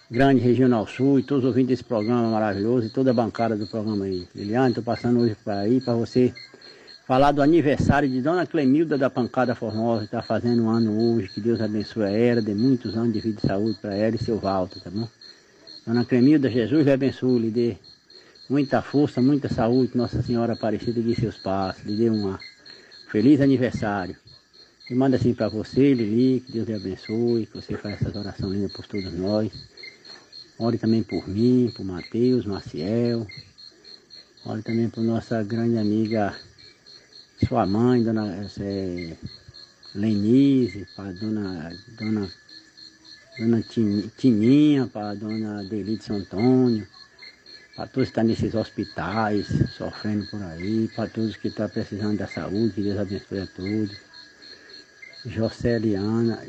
grande 0.10 0.41
Regional 0.41 0.88
Sul 0.88 1.20
e 1.20 1.24
todos 1.24 1.44
os 1.44 1.49
ouvintes 1.49 1.70
desse 1.70 1.84
programa 1.84 2.30
maravilhoso 2.32 2.88
e 2.88 2.90
toda 2.90 3.12
a 3.12 3.14
bancada 3.14 3.56
do 3.56 3.68
programa 3.68 4.06
aí. 4.06 4.28
Liliane, 4.34 4.70
estou 4.70 4.84
passando 4.84 5.20
hoje 5.20 5.36
para 5.44 5.60
aí 5.60 5.80
para 5.80 5.94
você 5.94 6.34
falar 7.06 7.32
do 7.32 7.41
aniversário 7.41 8.10
de 8.10 8.20
Dona 8.20 8.48
Clemilda 8.48 8.98
da 8.98 9.12
Pancada 9.12 9.53
Formosa, 9.53 9.99
que 9.99 10.06
está 10.06 10.24
fazendo 10.24 10.64
um 10.64 10.70
ano 10.70 11.16
hoje. 11.16 11.30
Que 11.30 11.40
Deus 11.40 11.62
abençoe 11.62 12.14
ela, 12.14 12.41
dê 12.41 12.56
muitos 12.56 12.98
anos 12.98 13.14
de 13.14 13.20
vida 13.20 13.40
e 13.44 13.48
saúde 13.48 13.78
para 13.80 13.95
ela 13.95 14.16
e 14.16 14.20
seu 14.20 14.38
Walter, 14.38 14.82
tá 14.82 14.90
bom? 14.90 15.08
Dona 15.86 16.03
Clemilda, 16.03 16.49
Jesus 16.49 16.84
lhe 16.84 16.91
abençoe, 16.91 17.40
lhe 17.40 17.52
dê 17.52 17.78
muita 18.52 18.82
força, 18.82 19.22
muita 19.22 19.48
saúde, 19.48 19.95
Nossa 19.95 20.22
Senhora 20.22 20.53
Aparecida 20.53 21.02
de 21.02 21.15
seus 21.15 21.38
passos, 21.38 21.86
lhe 21.86 21.95
dê 21.95 22.10
um 22.10 22.38
feliz 23.10 23.40
aniversário. 23.40 24.18
E 24.90 24.94
manda 24.94 25.15
assim 25.15 25.34
para 25.34 25.48
você, 25.48 25.94
Lili, 25.94 26.41
que 26.41 26.52
Deus 26.52 26.68
lhe 26.68 26.73
abençoe, 26.73 27.45
que 27.45 27.56
você 27.56 27.78
faça 27.78 28.03
essas 28.03 28.14
orações 28.14 28.52
lindas 28.52 28.73
por 28.73 28.86
todos 28.86 29.14
nós. 29.14 29.53
Ore 30.60 30.78
também 30.78 31.02
por 31.02 31.26
mim, 31.30 31.72
por 31.73 31.86
Mateus, 31.86 32.45
Maciel. 32.45 33.26
Ore 34.45 34.61
também 34.64 34.90
por 34.90 35.02
nossa 35.02 35.41
grande 35.44 35.78
amiga, 35.78 36.36
sua 37.48 37.65
mãe, 37.65 38.03
dona 38.03 38.36
é, 38.60 39.15
Lenise, 39.95 40.86
para 40.94 41.14
dona, 41.14 41.73
dona, 41.98 42.30
dona 43.40 43.64
Tininha, 44.18 44.88
para 44.88 45.14
dona 45.14 45.64
Delide 45.64 46.11
Antônio 46.11 46.86
para 47.76 47.88
todos 47.88 48.10
que 48.10 48.11
estão 48.11 48.23
nesses 48.23 48.53
hospitais, 48.53 49.48
sofrendo 49.76 50.26
por 50.27 50.41
aí, 50.43 50.89
para 50.95 51.10
todos 51.10 51.38
que 51.38 51.48
estão 51.48 51.69
precisando 51.69 52.18
da 52.18 52.27
saúde, 52.27 52.73
que 52.73 52.81
Deus 52.81 52.99
abençoe 52.99 53.39
a 53.39 53.48
todos. 53.48 53.98
Joceliana, 55.26 56.43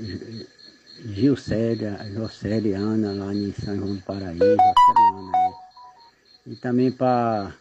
Gilcélia, 1.04 1.98
Joceliana 2.12 3.12
lá 3.12 3.34
em 3.34 3.52
São 3.52 3.76
João 3.76 3.96
do 3.96 4.02
Paraíso, 4.02 4.40
Joceliana 4.40 5.32
aí. 5.34 5.52
E 6.44 6.56
também 6.56 6.90
para 6.90 7.54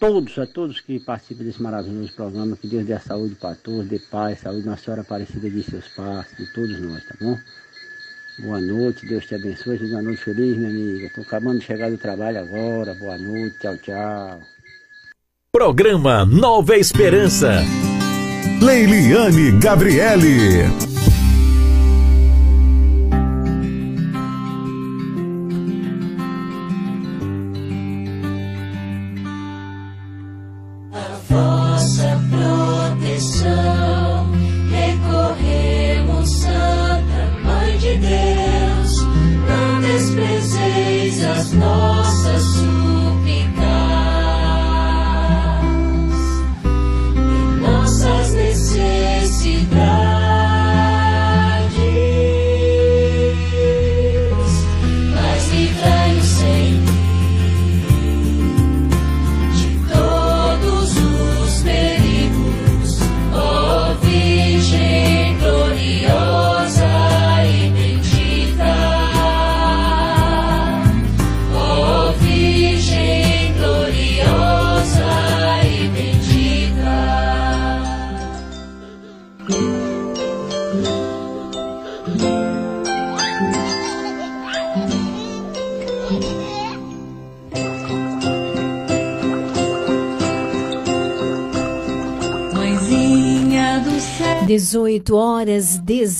todos, 0.00 0.38
a 0.38 0.46
todos 0.46 0.80
que 0.80 0.98
participam 0.98 1.44
desse 1.44 1.62
maravilhoso 1.62 2.12
programa, 2.14 2.56
que 2.56 2.66
Deus 2.66 2.86
dê 2.86 2.94
a 2.94 3.00
saúde 3.00 3.34
para 3.34 3.54
todos, 3.54 3.86
dê 3.86 3.98
paz, 3.98 4.40
saúde, 4.40 4.66
Nossa 4.66 4.82
Senhora 4.82 5.02
Aparecida 5.02 5.50
de 5.50 5.62
seus 5.62 5.86
passos, 5.88 6.36
de 6.36 6.52
todos 6.52 6.80
nós, 6.80 7.04
tá 7.04 7.14
bom? 7.20 7.38
Boa 8.38 8.60
noite, 8.60 9.06
Deus 9.06 9.26
te 9.26 9.34
abençoe, 9.34 9.78
seja 9.78 9.94
uma 9.94 10.02
noite 10.02 10.24
feliz, 10.24 10.56
minha 10.56 10.70
amiga. 10.70 11.06
Estou 11.06 11.22
acabando 11.22 11.58
de 11.58 11.66
chegar 11.66 11.90
do 11.90 11.98
trabalho 11.98 12.38
agora. 12.38 12.94
Boa 12.94 13.18
noite, 13.18 13.58
tchau, 13.58 13.76
tchau. 13.76 14.40
Programa 15.52 16.24
Nova 16.24 16.76
Esperança. 16.76 17.62
Leiliane 18.60 19.52
Gabriele. 19.60 20.91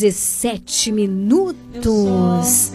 17 0.03 0.91
minutos. 0.91 2.73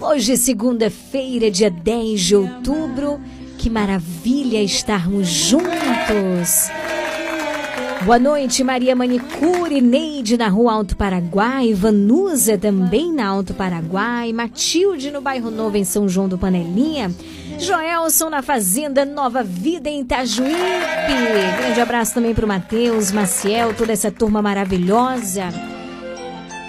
Hoje, 0.00 0.36
segunda-feira, 0.36 1.48
dia 1.48 1.70
10 1.70 2.20
de 2.20 2.34
outubro. 2.34 3.20
Que 3.56 3.70
maravilha 3.70 4.60
estarmos 4.60 5.28
juntos. 5.28 6.68
Boa 8.04 8.18
noite, 8.18 8.64
Maria 8.64 8.96
Manicure, 8.96 9.80
Neide 9.80 10.36
na 10.36 10.48
Rua 10.48 10.72
Alto 10.72 10.96
Paraguai, 10.96 11.72
Vanusa 11.72 12.58
também 12.58 13.12
na 13.12 13.28
Alto 13.28 13.54
Paraguai, 13.54 14.32
Matilde 14.32 15.12
no 15.12 15.20
Bairro 15.20 15.52
Novo 15.52 15.76
em 15.76 15.84
São 15.84 16.08
João 16.08 16.28
do 16.28 16.36
Panelinha, 16.36 17.10
Joelson 17.58 18.28
na 18.28 18.42
Fazenda 18.42 19.04
Nova 19.04 19.44
Vida 19.44 19.88
em 19.88 20.00
Itajuípe. 20.00 20.52
Grande 21.56 21.80
abraço 21.80 22.14
também 22.14 22.34
para 22.34 22.44
o 22.44 22.48
Matheus, 22.48 23.12
Maciel, 23.12 23.72
toda 23.74 23.92
essa 23.92 24.10
turma 24.10 24.42
maravilhosa. 24.42 25.73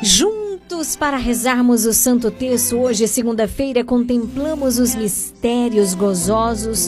Juntos 0.07 0.95
para 0.95 1.17
rezarmos 1.17 1.83
o 1.87 1.91
Santo 1.91 2.29
Terço, 2.29 2.77
hoje, 2.77 3.07
segunda-feira, 3.07 3.83
contemplamos 3.83 4.77
os 4.77 4.93
mistérios 4.93 5.95
gozosos. 5.95 6.87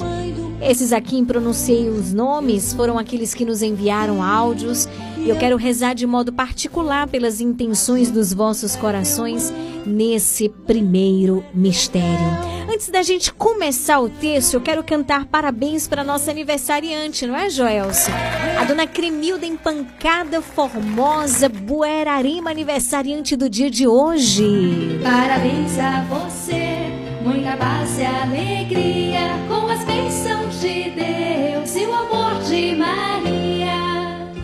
Esses 0.62 0.94
aqui, 0.94 1.26
pronunciei 1.26 1.90
os 1.90 2.14
nomes, 2.14 2.74
foram 2.74 2.96
aqueles 2.96 3.34
que 3.34 3.44
nos 3.44 3.64
enviaram 3.64 4.22
áudios. 4.22 4.88
E 5.18 5.30
eu 5.30 5.36
quero 5.36 5.58
rezar 5.58 5.96
de 5.96 6.06
modo 6.06 6.32
particular 6.32 7.08
pelas 7.08 7.42
intenções 7.42 8.12
dos 8.12 8.32
vossos 8.32 8.76
corações 8.76 9.52
nesse 9.84 10.48
primeiro 10.48 11.44
mistério. 11.56 12.57
Antes 12.70 12.90
da 12.90 13.02
gente 13.02 13.32
começar 13.32 13.98
o 14.02 14.10
texto, 14.10 14.56
eu 14.56 14.62
quero 14.62 14.84
cantar 14.84 15.26
parabéns 15.26 15.88
para 15.88 16.04
nossa 16.04 16.32
aniversariante, 16.32 17.26
não 17.26 17.36
é, 17.36 17.50
Joelson? 17.50 18.12
A 18.60 18.66
dona 18.66 18.86
Cremilda 18.86 19.46
Empancada 19.46 20.42
Formosa 20.42 21.48
Buerarima, 21.48 22.52
aniversariante 22.52 23.38
do 23.38 23.50
dia 23.50 23.72
de 23.72 23.88
hoje. 23.88 25.00
Parabéns 25.02 25.80
a 25.80 26.04
você, 26.10 26.92
muita 27.24 27.56
paz 27.56 27.98
e 28.00 28.06
alegria, 28.06 29.30
com 29.48 29.68
as 29.68 29.86
bênçãos 29.86 30.60
de 30.60 30.90
Deus 30.90 31.74
e 31.74 31.86
o 31.86 31.94
amor 31.96 32.42
de 32.44 32.76
Maria. 32.76 33.37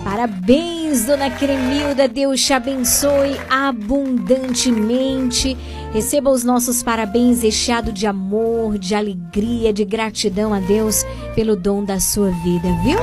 Parabéns, 0.04 1.06
dona 1.06 1.30
Cremilda. 1.30 2.08
Deus 2.08 2.44
te 2.44 2.54
abençoe 2.54 3.38
abundantemente. 3.50 5.56
Receba 5.94 6.30
os 6.30 6.44
nossos 6.44 6.84
parabéns 6.84 7.42
recheado 7.42 7.94
de 7.94 8.06
amor, 8.06 8.78
de 8.78 8.94
alegria, 8.94 9.72
de 9.72 9.86
gratidão 9.86 10.54
a 10.54 10.60
Deus 10.60 11.06
pelo 11.36 11.56
dom 11.56 11.84
da 11.84 12.00
sua 12.00 12.32
vida, 12.44 12.68
viu? 12.84 13.00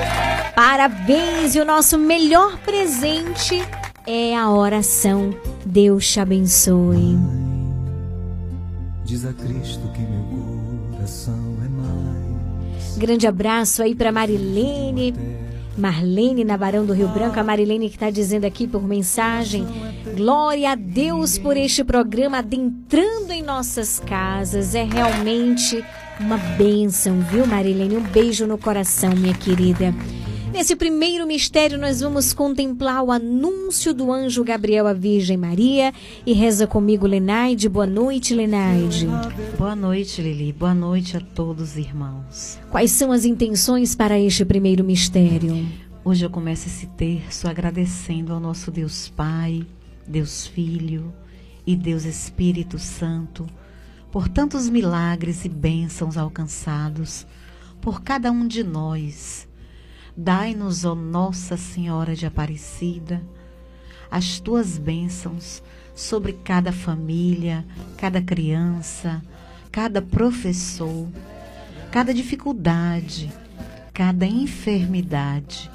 Parabéns! 0.54 1.54
E 1.54 1.60
o 1.60 1.64
nosso 1.64 1.96
melhor 1.96 2.58
presente 2.58 3.62
é 4.06 4.36
a 4.36 4.50
oração. 4.50 5.34
Deus 5.64 6.12
te 6.12 6.20
abençoe. 6.20 7.16
Diz 9.04 9.24
a 9.24 9.32
Cristo 9.32 9.88
que 9.94 10.02
meu 10.02 10.92
coração 10.92 11.56
é 11.64 11.68
mais. 11.68 12.98
Grande 12.98 13.26
abraço 13.26 13.82
aí 13.82 13.94
para 13.94 14.12
Marilene. 14.12 15.14
Marlene 15.80 16.44
na 16.44 16.56
Barão 16.56 16.84
do 16.84 16.92
Rio 16.92 17.08
Branco, 17.08 17.40
a 17.40 17.42
Marilene 17.42 17.88
que 17.88 17.96
está 17.96 18.10
dizendo 18.10 18.44
aqui 18.44 18.68
por 18.68 18.82
mensagem. 18.82 19.66
Glória 20.14 20.72
a 20.72 20.74
Deus 20.74 21.38
por 21.38 21.56
este 21.56 21.82
programa 21.82 22.38
adentrando 22.38 23.32
em 23.32 23.42
nossas 23.42 23.98
casas. 23.98 24.74
É 24.74 24.84
realmente 24.84 25.82
uma 26.20 26.36
bênção, 26.36 27.20
viu, 27.20 27.46
Marilene? 27.46 27.96
Um 27.96 28.02
beijo 28.02 28.46
no 28.46 28.58
coração, 28.58 29.10
minha 29.16 29.34
querida. 29.34 29.94
Nesse 30.52 30.74
primeiro 30.74 31.26
mistério, 31.26 31.78
nós 31.78 32.00
vamos 32.00 32.32
contemplar 32.32 33.02
o 33.04 33.12
anúncio 33.12 33.94
do 33.94 34.12
anjo 34.12 34.42
Gabriel 34.42 34.86
à 34.86 34.92
Virgem 34.92 35.36
Maria. 35.36 35.92
E 36.26 36.32
reza 36.32 36.66
comigo, 36.66 37.06
Lenaide. 37.06 37.68
Boa 37.68 37.86
noite, 37.86 38.34
Lenaide. 38.34 39.06
Boa 39.56 39.76
noite, 39.76 40.20
Lili. 40.20 40.52
Boa 40.52 40.74
noite 40.74 41.16
a 41.16 41.20
todos, 41.20 41.76
irmãos. 41.76 42.58
Quais 42.70 42.90
são 42.90 43.12
as 43.12 43.24
intenções 43.24 43.94
para 43.94 44.18
este 44.18 44.44
primeiro 44.44 44.82
mistério? 44.82 45.66
Hoje 46.04 46.24
eu 46.24 46.30
começo 46.30 46.66
esse 46.66 46.86
terço 46.88 47.46
agradecendo 47.46 48.32
ao 48.32 48.40
nosso 48.40 48.70
Deus 48.70 49.08
Pai, 49.08 49.64
Deus 50.06 50.46
Filho 50.46 51.12
e 51.66 51.76
Deus 51.76 52.04
Espírito 52.04 52.78
Santo 52.78 53.46
por 54.10 54.28
tantos 54.28 54.68
milagres 54.68 55.44
e 55.44 55.48
bênçãos 55.48 56.16
alcançados 56.16 57.24
por 57.80 58.02
cada 58.02 58.32
um 58.32 58.46
de 58.46 58.64
nós. 58.64 59.48
Dai-nos, 60.22 60.84
ó 60.84 60.94
Nossa 60.94 61.56
Senhora 61.56 62.14
de 62.14 62.26
Aparecida, 62.26 63.22
as 64.10 64.38
tuas 64.38 64.76
bênçãos 64.76 65.62
sobre 65.94 66.34
cada 66.34 66.70
família, 66.72 67.64
cada 67.96 68.20
criança, 68.20 69.22
cada 69.72 70.02
professor, 70.02 71.08
cada 71.90 72.12
dificuldade, 72.12 73.32
cada 73.94 74.26
enfermidade. 74.26 75.70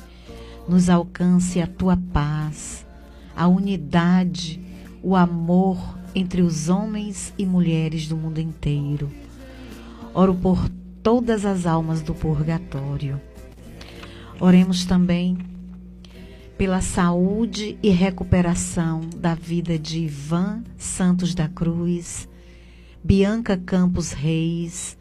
Nos 0.69 0.91
alcance 0.91 1.59
a 1.59 1.65
tua 1.65 1.97
paz, 2.13 2.85
a 3.35 3.47
unidade, 3.47 4.61
o 5.01 5.15
amor 5.15 5.97
entre 6.13 6.43
os 6.43 6.69
homens 6.69 7.33
e 7.35 7.47
mulheres 7.47 8.07
do 8.07 8.15
mundo 8.15 8.37
inteiro. 8.37 9.09
Oro 10.13 10.35
por 10.35 10.69
todas 11.01 11.45
as 11.45 11.65
almas 11.65 12.03
do 12.03 12.13
purgatório. 12.13 13.19
Oremos 14.39 14.85
também 14.85 15.37
pela 16.57 16.81
saúde 16.81 17.77
e 17.81 17.89
recuperação 17.89 19.01
da 19.15 19.35
vida 19.35 19.77
de 19.77 19.99
Ivan 19.99 20.63
Santos 20.77 21.35
da 21.35 21.47
Cruz, 21.47 22.27
Bianca 23.03 23.57
Campos 23.57 24.11
Reis, 24.11 24.97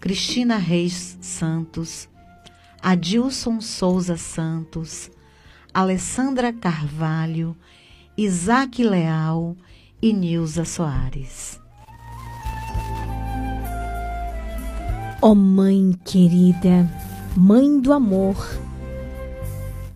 Cristina 0.00 0.56
Reis 0.56 1.18
Santos, 1.20 2.08
Adilson 2.82 3.60
Souza 3.60 4.16
Santos, 4.16 5.10
Alessandra 5.72 6.52
Carvalho, 6.52 7.56
Isaac 8.16 8.82
Leal 8.82 9.56
e 10.00 10.12
Nilza 10.12 10.64
Soares. 10.64 11.60
Ó 15.20 15.32
oh, 15.32 15.34
Mãe 15.34 15.98
querida, 16.04 16.88
Mãe 17.36 17.80
do 17.80 17.92
amor, 17.92 18.36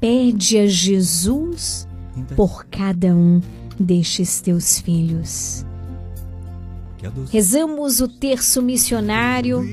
pede 0.03 0.59
a 0.59 0.67
Jesus 0.67 1.87
por 2.35 2.67
cada 2.67 3.15
um 3.15 3.41
destes 3.79 4.41
teus 4.41 4.81
filhos. 4.81 5.65
Rezamos 7.31 8.01
o 8.01 8.09
terço 8.09 8.61
missionário 8.61 9.65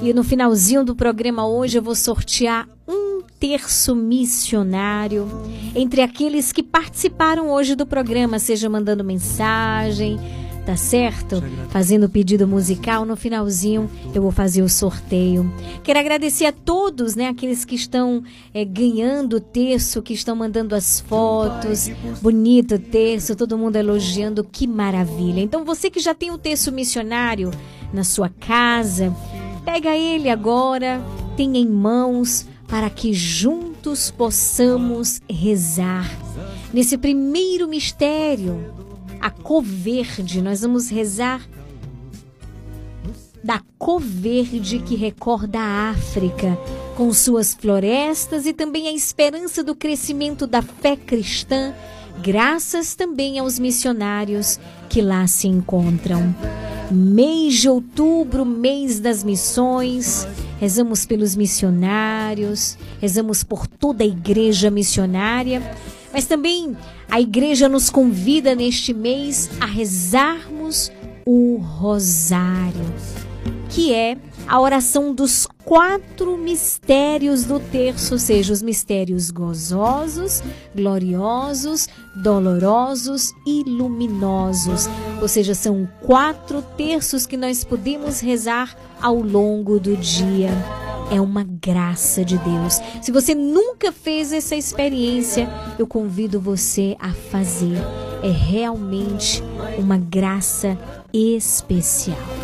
e 0.00 0.14
no 0.14 0.22
finalzinho 0.22 0.84
do 0.84 0.94
programa 0.94 1.44
hoje 1.44 1.78
eu 1.78 1.82
vou 1.82 1.96
sortear 1.96 2.68
um 2.86 3.20
terço 3.40 3.96
missionário 3.96 5.26
entre 5.74 6.02
aqueles 6.02 6.52
que 6.52 6.62
participaram 6.62 7.50
hoje 7.50 7.74
do 7.74 7.84
programa, 7.84 8.38
seja 8.38 8.70
mandando 8.70 9.02
mensagem, 9.02 10.20
tá 10.64 10.76
certo? 10.76 11.42
Fazendo 11.68 12.04
o 12.04 12.08
pedido 12.08 12.48
musical, 12.48 13.04
no 13.04 13.16
finalzinho 13.16 13.90
eu 14.14 14.22
vou 14.22 14.32
fazer 14.32 14.62
o 14.62 14.68
sorteio. 14.68 15.52
Quero 15.82 15.98
agradecer 15.98 16.46
a 16.46 16.52
todos, 16.52 17.14
né? 17.14 17.28
Aqueles 17.28 17.64
que 17.64 17.74
estão 17.74 18.22
é, 18.52 18.64
ganhando 18.64 19.36
o 19.36 19.40
terço, 19.40 20.02
que 20.02 20.14
estão 20.14 20.34
mandando 20.34 20.74
as 20.74 21.00
fotos. 21.00 21.90
Bonito 22.22 22.78
terço, 22.78 23.36
todo 23.36 23.58
mundo 23.58 23.76
elogiando, 23.76 24.44
que 24.44 24.66
maravilha. 24.66 25.40
Então 25.40 25.64
você 25.64 25.90
que 25.90 26.00
já 26.00 26.14
tem 26.14 26.30
o 26.30 26.38
terço 26.38 26.72
missionário 26.72 27.50
na 27.92 28.04
sua 28.04 28.28
casa, 28.28 29.14
pega 29.64 29.96
ele 29.96 30.30
agora, 30.30 31.04
tenha 31.36 31.58
em 31.58 31.68
mãos 31.68 32.46
para 32.66 32.88
que 32.88 33.12
juntos 33.12 34.10
possamos 34.10 35.20
rezar 35.30 36.10
nesse 36.72 36.96
primeiro 36.96 37.68
mistério 37.68 38.83
a 39.24 39.30
cor 39.30 39.62
verde. 39.62 40.42
Nós 40.42 40.60
vamos 40.60 40.90
rezar 40.90 41.40
da 43.42 43.58
cor 43.78 44.02
verde 44.02 44.80
que 44.80 44.94
recorda 44.94 45.58
a 45.58 45.90
África, 45.92 46.58
com 46.94 47.10
suas 47.10 47.54
florestas 47.54 48.44
e 48.44 48.52
também 48.52 48.86
a 48.86 48.92
esperança 48.92 49.64
do 49.64 49.74
crescimento 49.74 50.46
da 50.46 50.60
fé 50.60 50.94
cristã, 50.94 51.72
graças 52.22 52.94
também 52.94 53.38
aos 53.38 53.58
missionários 53.58 54.60
que 54.90 55.00
lá 55.00 55.26
se 55.26 55.48
encontram. 55.48 56.34
Mês 56.90 57.54
de 57.54 57.68
outubro, 57.68 58.44
mês 58.44 59.00
das 59.00 59.24
missões, 59.24 60.28
rezamos 60.60 61.06
pelos 61.06 61.34
missionários, 61.34 62.76
rezamos 63.00 63.42
por 63.42 63.66
toda 63.66 64.04
a 64.04 64.06
igreja 64.06 64.70
missionária 64.70 65.62
mas 66.14 66.26
também 66.26 66.76
a 67.14 67.20
igreja 67.20 67.68
nos 67.68 67.90
convida 67.90 68.56
neste 68.56 68.92
mês 68.92 69.48
a 69.60 69.66
rezarmos 69.66 70.90
o 71.24 71.58
rosário, 71.58 72.92
que 73.70 73.94
é 73.94 74.16
a 74.46 74.60
oração 74.60 75.14
dos 75.14 75.46
quatro 75.64 76.36
mistérios 76.36 77.44
do 77.44 77.58
terço, 77.58 78.14
ou 78.14 78.18
seja, 78.18 78.52
os 78.52 78.62
mistérios 78.62 79.30
gozosos, 79.30 80.42
gloriosos, 80.74 81.88
dolorosos 82.22 83.32
e 83.46 83.62
luminosos. 83.64 84.88
Ou 85.20 85.28
seja, 85.28 85.54
são 85.54 85.88
quatro 86.02 86.62
terços 86.76 87.26
que 87.26 87.36
nós 87.36 87.64
podemos 87.64 88.20
rezar 88.20 88.76
ao 89.00 89.20
longo 89.20 89.80
do 89.80 89.96
dia 89.96 90.50
é 91.10 91.20
uma 91.20 91.44
graça 91.44 92.24
de 92.24 92.38
Deus. 92.38 92.80
Se 93.02 93.12
você 93.12 93.34
nunca 93.34 93.92
fez 93.92 94.32
essa 94.32 94.56
experiência, 94.56 95.48
eu 95.78 95.86
convido 95.86 96.40
você 96.40 96.96
a 96.98 97.10
fazer. 97.12 97.78
É 98.22 98.30
realmente 98.30 99.42
uma 99.78 99.98
graça 99.98 100.78
especial. 101.12 102.43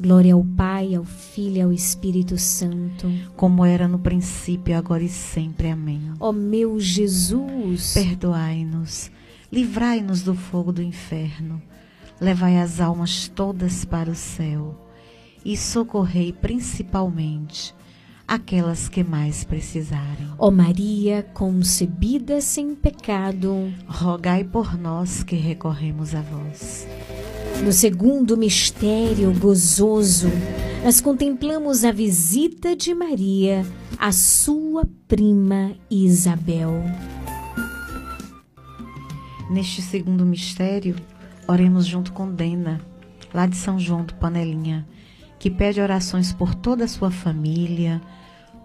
Glória 0.00 0.32
ao 0.32 0.42
Pai, 0.42 0.94
ao 0.94 1.04
Filho 1.04 1.56
e 1.56 1.60
ao 1.60 1.72
Espírito 1.72 2.38
Santo. 2.38 3.06
como 3.36 3.66
era 3.66 3.86
no 3.86 3.98
princípio, 3.98 4.74
agora 4.74 5.02
e 5.02 5.10
sempre. 5.10 5.68
Amém. 5.68 6.00
Ó 6.18 6.32
meu 6.32 6.80
Jesus, 6.80 7.92
Perdoai-nos, 7.92 9.10
livrai-nos 9.52 10.22
do 10.22 10.34
fogo 10.34 10.72
do 10.72 10.82
inferno, 10.82 11.60
levai 12.18 12.58
as 12.58 12.80
almas 12.80 13.28
todas 13.28 13.84
para 13.84 14.10
o 14.10 14.14
céu 14.14 14.88
e 15.44 15.54
socorrei 15.54 16.32
principalmente 16.32 17.74
aquelas 18.30 18.88
que 18.88 19.02
mais 19.02 19.42
precisarem. 19.42 20.28
ó 20.38 20.52
Maria 20.52 21.24
concebida 21.34 22.40
sem 22.40 22.76
pecado, 22.76 23.74
Rogai 23.88 24.44
por 24.44 24.78
nós 24.78 25.24
que 25.24 25.34
recorremos 25.34 26.14
a 26.14 26.22
vós. 26.22 26.86
No 27.64 27.72
segundo 27.72 28.36
mistério 28.36 29.36
gozoso, 29.36 30.28
nós 30.84 31.00
contemplamos 31.00 31.84
a 31.84 31.90
visita 31.90 32.76
de 32.76 32.94
Maria 32.94 33.66
à 33.98 34.12
sua 34.12 34.88
prima 35.08 35.72
Isabel. 35.90 36.84
Neste 39.50 39.82
segundo 39.82 40.24
mistério, 40.24 40.94
oremos 41.48 41.84
junto 41.84 42.12
com 42.12 42.30
Dena, 42.30 42.80
lá 43.34 43.46
de 43.46 43.56
São 43.56 43.76
João 43.76 44.04
do 44.04 44.14
Panelinha, 44.14 44.86
que 45.40 45.50
pede 45.50 45.80
orações 45.80 46.34
por 46.34 46.54
toda 46.54 46.84
a 46.84 46.88
sua 46.88 47.10
família, 47.10 48.00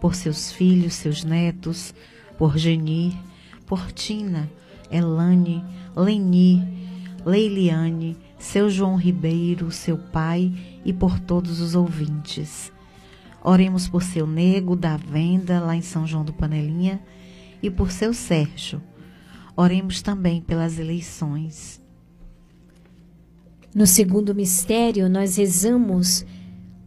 por 0.02 0.14
seus 0.14 0.52
filhos, 0.52 0.94
seus 0.94 1.24
netos, 1.24 1.96
por 2.38 2.58
Genir, 2.58 3.14
por 3.66 3.94
Tina, 3.94 4.52
Elane, 4.92 5.64
Leni, 5.96 6.62
Leiliane, 7.26 8.18
seu 8.38 8.70
João 8.70 8.98
Ribeiro, 8.98 9.72
seu 9.72 9.98
pai 9.98 10.52
e 10.84 10.92
por 10.92 11.18
todos 11.18 11.62
os 11.62 11.76
ouvintes. 11.76 12.74
Oremos 13.42 13.88
por 13.88 14.04
seu 14.04 14.28
nego 14.28 14.76
da 14.76 14.98
venda 14.98 15.62
lá 15.62 15.78
em 15.78 15.82
São 15.82 16.06
João 16.06 16.26
do 16.26 16.34
Panelinha 16.34 17.02
e 17.64 17.70
por 17.70 17.90
seu 17.90 18.14
Sérgio. 18.14 18.82
Oremos 19.56 20.02
também 20.02 20.42
pelas 20.42 20.78
eleições. 20.78 21.82
No 23.74 23.88
segundo 23.88 24.36
mistério, 24.36 25.10
nós 25.10 25.38
rezamos 25.38 26.26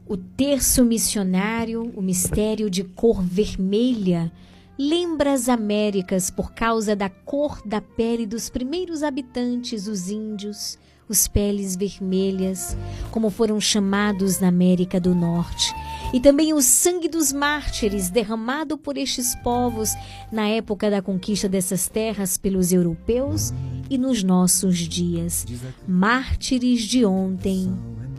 o 0.09 0.17
terço 0.17 0.85
missionário, 0.85 1.93
o 1.95 2.01
mistério 2.01 2.71
de 2.71 2.83
cor 2.83 3.23
vermelha. 3.23 4.33
Lembra 4.79 5.35
as 5.35 5.49
Américas 5.49 6.31
por 6.31 6.53
causa 6.53 6.97
da 6.97 7.11
cor 7.11 7.61
da 7.65 7.81
pele 7.81 8.25
dos 8.25 8.49
primeiros 8.49 9.03
habitantes, 9.03 9.87
os 9.87 10.09
índios, 10.09 10.79
os 11.09 11.29
peles 11.29 11.77
vermelhas, 11.77 12.77
como 13.11 13.29
foram 13.29 13.61
chamados 13.61 14.41
na 14.41 14.49
América 14.49 14.99
do 14.99 15.15
Norte. 15.15 15.75
E 16.15 16.21
também 16.21 16.55
o 16.55 16.63
sangue 16.63 17.09
dos 17.09 17.33
mártires 17.33 18.09
derramado 18.09 18.79
por 18.79 18.97
estes 18.97 19.35
povos 19.37 19.91
na 20.33 20.49
época 20.49 20.91
da 20.91 21.03
conquista 21.03 21.51
dessas 21.51 21.87
terras 21.87 22.39
pelos 22.39 22.73
europeus 22.73 23.53
e 23.91 23.99
nos 23.99 24.23
nossos 24.23 24.79
dias. 24.79 25.45
Mártires 25.87 26.81
de 26.81 27.05
ontem 27.05 27.77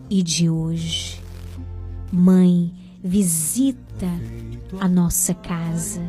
e 0.07 0.22
de 0.22 0.49
hoje. 0.49 1.19
Mãe, 2.11 2.73
visita 3.03 4.07
a 4.80 4.88
nossa 4.88 5.34
casa. 5.34 6.02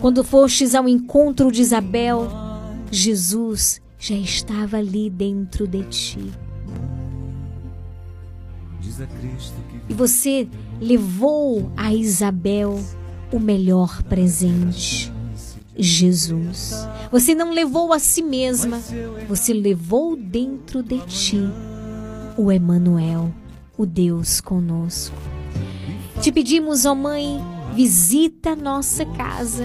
Quando 0.00 0.24
fostes 0.24 0.74
ao 0.74 0.88
encontro 0.88 1.50
de 1.50 1.62
Isabel, 1.62 2.28
Jesus 2.90 3.80
já 3.98 4.14
estava 4.14 4.76
ali 4.76 5.08
dentro 5.08 5.66
de 5.66 5.82
ti. 5.84 6.32
E 9.88 9.94
você 9.94 10.48
levou 10.80 11.72
a 11.76 11.92
Isabel 11.92 12.80
o 13.32 13.38
melhor 13.40 14.02
presente. 14.04 15.12
Jesus. 15.76 16.86
Você 17.10 17.34
não 17.34 17.52
levou 17.52 17.92
a 17.92 17.98
si 17.98 18.22
mesma, 18.22 18.80
você 19.28 19.52
levou 19.52 20.16
dentro 20.16 20.82
de 20.82 21.00
ti 21.00 21.40
o 22.36 22.52
Emanuel, 22.52 23.32
o 23.76 23.84
Deus 23.84 24.40
conosco. 24.40 25.16
Te 26.20 26.30
pedimos, 26.30 26.84
ó 26.84 26.94
Mãe, 26.94 27.40
visita 27.74 28.54
nossa 28.54 29.04
casa. 29.04 29.64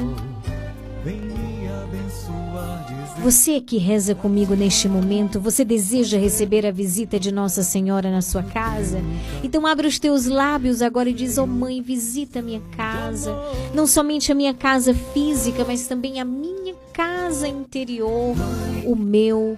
Você 3.21 3.59
que 3.59 3.77
reza 3.77 4.15
comigo 4.15 4.55
neste 4.55 4.87
momento, 4.87 5.41
você 5.41 5.65
deseja 5.65 6.17
receber 6.17 6.65
a 6.65 6.71
visita 6.71 7.19
de 7.19 7.33
Nossa 7.33 7.63
Senhora 7.63 8.09
na 8.09 8.21
sua 8.21 8.41
casa? 8.41 9.01
Então 9.43 9.67
abre 9.67 9.87
os 9.87 9.99
teus 9.99 10.25
lábios 10.25 10.81
agora 10.81 11.09
e 11.09 11.13
diz: 11.13 11.37
"Ó 11.37 11.43
oh, 11.43 11.47
Mãe, 11.47 11.81
visita 11.81 12.39
a 12.39 12.41
minha 12.41 12.61
casa, 12.77 13.35
não 13.73 13.85
somente 13.85 14.31
a 14.31 14.35
minha 14.35 14.53
casa 14.53 14.93
física, 14.93 15.65
mas 15.65 15.85
também 15.85 16.19
a 16.21 16.25
minha 16.25 16.73
casa 16.93 17.47
interior, 17.47 18.35
o 18.85 18.95
meu 18.95 19.57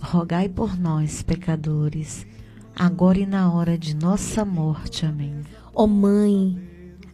rogai 0.00 0.48
por 0.48 0.78
nós, 0.78 1.22
pecadores, 1.22 2.26
agora 2.74 3.18
e 3.18 3.26
na 3.26 3.52
hora 3.52 3.76
de 3.76 3.94
nossa 3.94 4.44
morte. 4.44 5.04
Amém. 5.04 5.40
Ó 5.74 5.84
oh 5.84 5.86
Mãe, 5.86 6.58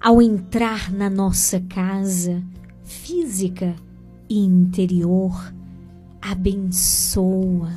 ao 0.01 0.21
entrar 0.21 0.93
na 0.93 1.09
nossa 1.09 1.61
casa 1.61 2.43
física 2.83 3.75
e 4.29 4.39
interior, 4.39 5.55
abençoa, 6.21 7.73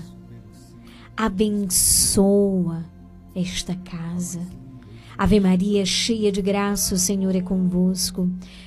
abençoa 1.15 2.85
esta 3.33 3.75
casa. 3.75 4.41
Ave 5.17 5.39
Maria, 5.39 5.85
cheia 5.85 6.31
de 6.31 6.41
graça, 6.41 6.93
o 6.93 6.97
Senhor 6.97 7.35
é 7.35 7.41
convosco. 7.41 8.29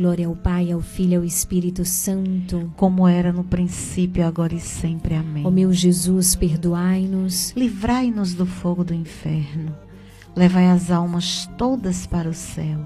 Glória 0.00 0.28
ao 0.28 0.34
Pai, 0.34 0.72
ao 0.72 0.80
Filho 0.80 1.12
e 1.12 1.16
ao 1.16 1.24
Espírito 1.24 1.84
Santo, 1.84 2.72
como 2.74 3.06
era 3.06 3.34
no 3.34 3.44
princípio, 3.44 4.26
agora 4.26 4.54
e 4.54 4.58
sempre. 4.58 5.14
Amém. 5.14 5.46
Ó 5.46 5.50
meu 5.50 5.70
Jesus, 5.74 6.34
perdoai-nos, 6.34 7.50
livrai-nos 7.54 8.32
do 8.32 8.46
fogo 8.46 8.82
do 8.82 8.94
inferno, 8.94 9.76
levai 10.34 10.68
as 10.68 10.90
almas 10.90 11.46
todas 11.58 12.06
para 12.06 12.30
o 12.30 12.32
céu 12.32 12.80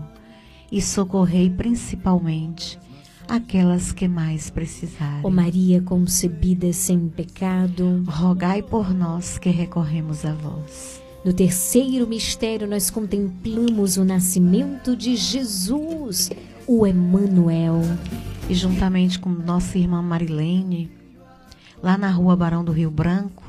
e 0.73 0.83
socorrei 0.83 1.49
principalmente 1.49 2.81
aquelas 3.29 3.93
que 3.93 4.09
mais 4.09 4.51
precisarem. 4.51 5.21
Ó 5.23 5.31
Maria 5.31 5.81
concebida 5.83 6.73
sem 6.73 7.09
pecado, 7.09 8.03
rogai 8.09 8.61
por 8.61 8.93
nós 8.93 9.39
que 9.39 9.51
recorremos 9.51 10.25
a 10.25 10.33
vós. 10.35 11.01
No 11.25 11.33
terceiro 11.33 12.09
mistério, 12.09 12.67
nós 12.67 12.91
contemplamos 12.91 13.97
o 13.99 14.05
nascimento 14.05 14.97
de 14.97 15.15
Jesus, 15.15 16.29
o 16.67 16.87
Emanuel. 16.87 17.81
E 18.49 18.55
juntamente 18.55 19.19
com 19.19 19.31
nossa 19.31 19.79
irmã 19.79 20.03
Marilene, 20.03 20.91
lá 21.83 21.97
na 21.97 22.11
rua 22.11 22.37
Barão 22.37 22.63
do 22.63 22.73
Rio 22.73 22.91
Branco, 22.91 23.43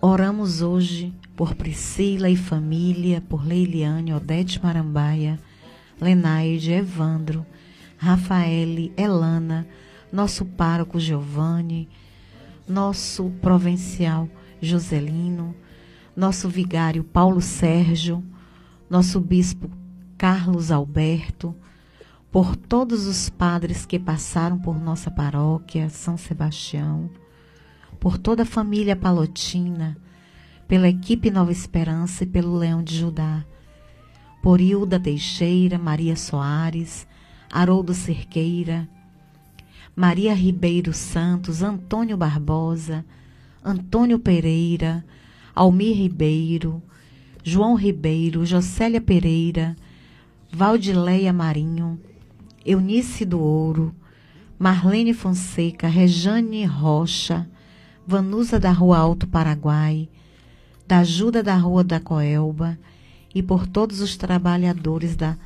oramos 0.00 0.62
hoje 0.62 1.12
por 1.34 1.54
Priscila 1.56 2.30
e 2.30 2.36
família, 2.36 3.20
por 3.20 3.44
Leiliane, 3.44 4.14
Odete 4.14 4.62
Marambaia, 4.62 5.38
Lenaide, 6.00 6.72
Evandro, 6.72 7.44
Rafaele, 7.96 8.92
Elana, 8.96 9.66
nosso 10.12 10.44
pároco 10.44 11.00
Giovanni, 11.00 11.88
nosso 12.68 13.30
provincial 13.40 14.28
Joselino, 14.60 15.56
nosso 16.14 16.48
vigário 16.48 17.02
Paulo 17.02 17.40
Sérgio, 17.40 18.22
nosso 18.88 19.18
bispo 19.18 19.68
Carlos 20.16 20.70
Alberto, 20.70 21.52
por 22.32 22.56
todos 22.56 23.06
os 23.06 23.28
padres 23.28 23.84
que 23.84 23.98
passaram 23.98 24.58
por 24.58 24.80
nossa 24.80 25.10
paróquia, 25.10 25.90
São 25.90 26.16
Sebastião, 26.16 27.10
por 28.00 28.16
toda 28.16 28.44
a 28.44 28.46
família 28.46 28.96
palotina, 28.96 29.98
pela 30.66 30.88
equipe 30.88 31.30
Nova 31.30 31.52
Esperança 31.52 32.24
e 32.24 32.26
pelo 32.26 32.56
Leão 32.56 32.82
de 32.82 32.96
Judá, 32.96 33.44
por 34.42 34.62
Hilda 34.62 34.98
Teixeira, 34.98 35.78
Maria 35.78 36.16
Soares, 36.16 37.06
Haroldo 37.52 37.92
Cerqueira, 37.92 38.88
Maria 39.94 40.32
Ribeiro 40.32 40.94
Santos, 40.94 41.62
Antônio 41.62 42.16
Barbosa, 42.16 43.04
Antônio 43.62 44.18
Pereira, 44.18 45.04
Almir 45.54 45.94
Ribeiro, 45.94 46.82
João 47.44 47.74
Ribeiro, 47.74 48.46
Jocélia 48.46 49.02
Pereira, 49.02 49.76
Valdileia 50.50 51.30
Marinho, 51.30 52.00
Eunice 52.64 53.24
do 53.24 53.40
Ouro, 53.40 53.94
Marlene 54.58 55.12
Fonseca, 55.12 55.88
Rejane 55.88 56.64
Rocha, 56.64 57.48
Vanusa 58.06 58.58
da 58.60 58.70
Rua 58.70 58.98
Alto 58.98 59.26
Paraguai, 59.26 60.08
da 60.86 60.98
Ajuda 60.98 61.42
da 61.42 61.56
Rua 61.56 61.82
da 61.82 61.98
Coelba 61.98 62.78
e 63.34 63.42
por 63.42 63.66
todos 63.66 64.00
os 64.00 64.16
trabalhadores 64.16 65.16
da 65.16 65.36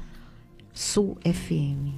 Sul 0.74 1.16
FM. 1.24 1.94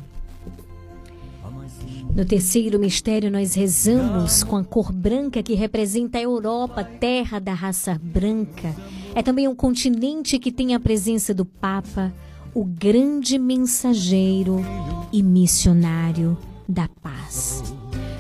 No 2.15 2.25
terceiro 2.25 2.79
mistério, 2.79 3.31
nós 3.31 3.55
rezamos 3.55 4.43
com 4.43 4.57
a 4.57 4.65
cor 4.65 4.93
branca 4.93 5.43
que 5.43 5.55
representa 5.55 6.19
a 6.19 6.23
Europa, 6.23 6.83
terra 6.83 7.39
da 7.39 7.53
raça 7.53 7.99
branca. 8.03 8.75
É 9.15 9.23
também 9.23 9.47
um 9.47 9.55
continente 9.55 10.39
que 10.39 10.51
tem 10.51 10.75
a 10.75 10.81
presença 10.81 11.33
do 11.33 11.45
Papa, 11.45 12.13
o 12.59 12.65
grande 12.65 13.39
mensageiro 13.39 14.57
e 15.13 15.23
missionário 15.23 16.37
da 16.69 16.89
paz. 17.01 17.63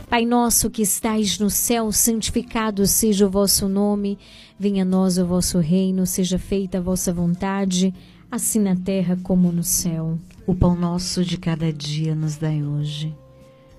Pai 0.08 0.24
nosso 0.24 0.70
que 0.70 0.80
estais 0.80 1.40
no 1.40 1.50
céu, 1.50 1.90
santificado 1.90 2.86
seja 2.86 3.26
o 3.26 3.30
vosso 3.30 3.68
nome, 3.68 4.16
venha 4.56 4.84
a 4.84 4.86
nós 4.86 5.18
o 5.18 5.26
vosso 5.26 5.58
reino, 5.58 6.06
seja 6.06 6.38
feita 6.38 6.78
a 6.78 6.80
vossa 6.80 7.12
vontade, 7.12 7.92
assim 8.30 8.60
na 8.60 8.76
terra 8.76 9.18
como 9.24 9.50
no 9.50 9.64
céu. 9.64 10.16
O 10.46 10.54
pão 10.54 10.76
nosso 10.76 11.24
de 11.24 11.36
cada 11.36 11.72
dia 11.72 12.14
nos 12.14 12.36
dai 12.36 12.62
hoje. 12.62 13.12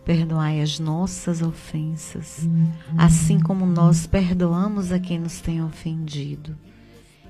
Perdoai 0.03 0.59
as 0.59 0.77
nossas 0.77 1.41
ofensas, 1.41 2.49
assim 2.97 3.39
como 3.39 3.65
nós 3.65 4.05
perdoamos 4.05 4.91
a 4.91 4.99
quem 4.99 5.19
nos 5.19 5.39
tem 5.39 5.63
ofendido. 5.63 6.53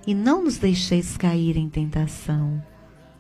E 0.08 0.16
não 0.16 0.44
nos 0.44 0.58
deixeis 0.58 1.16
cair 1.16 1.58
em 1.58 1.70
tentação, 1.70 2.60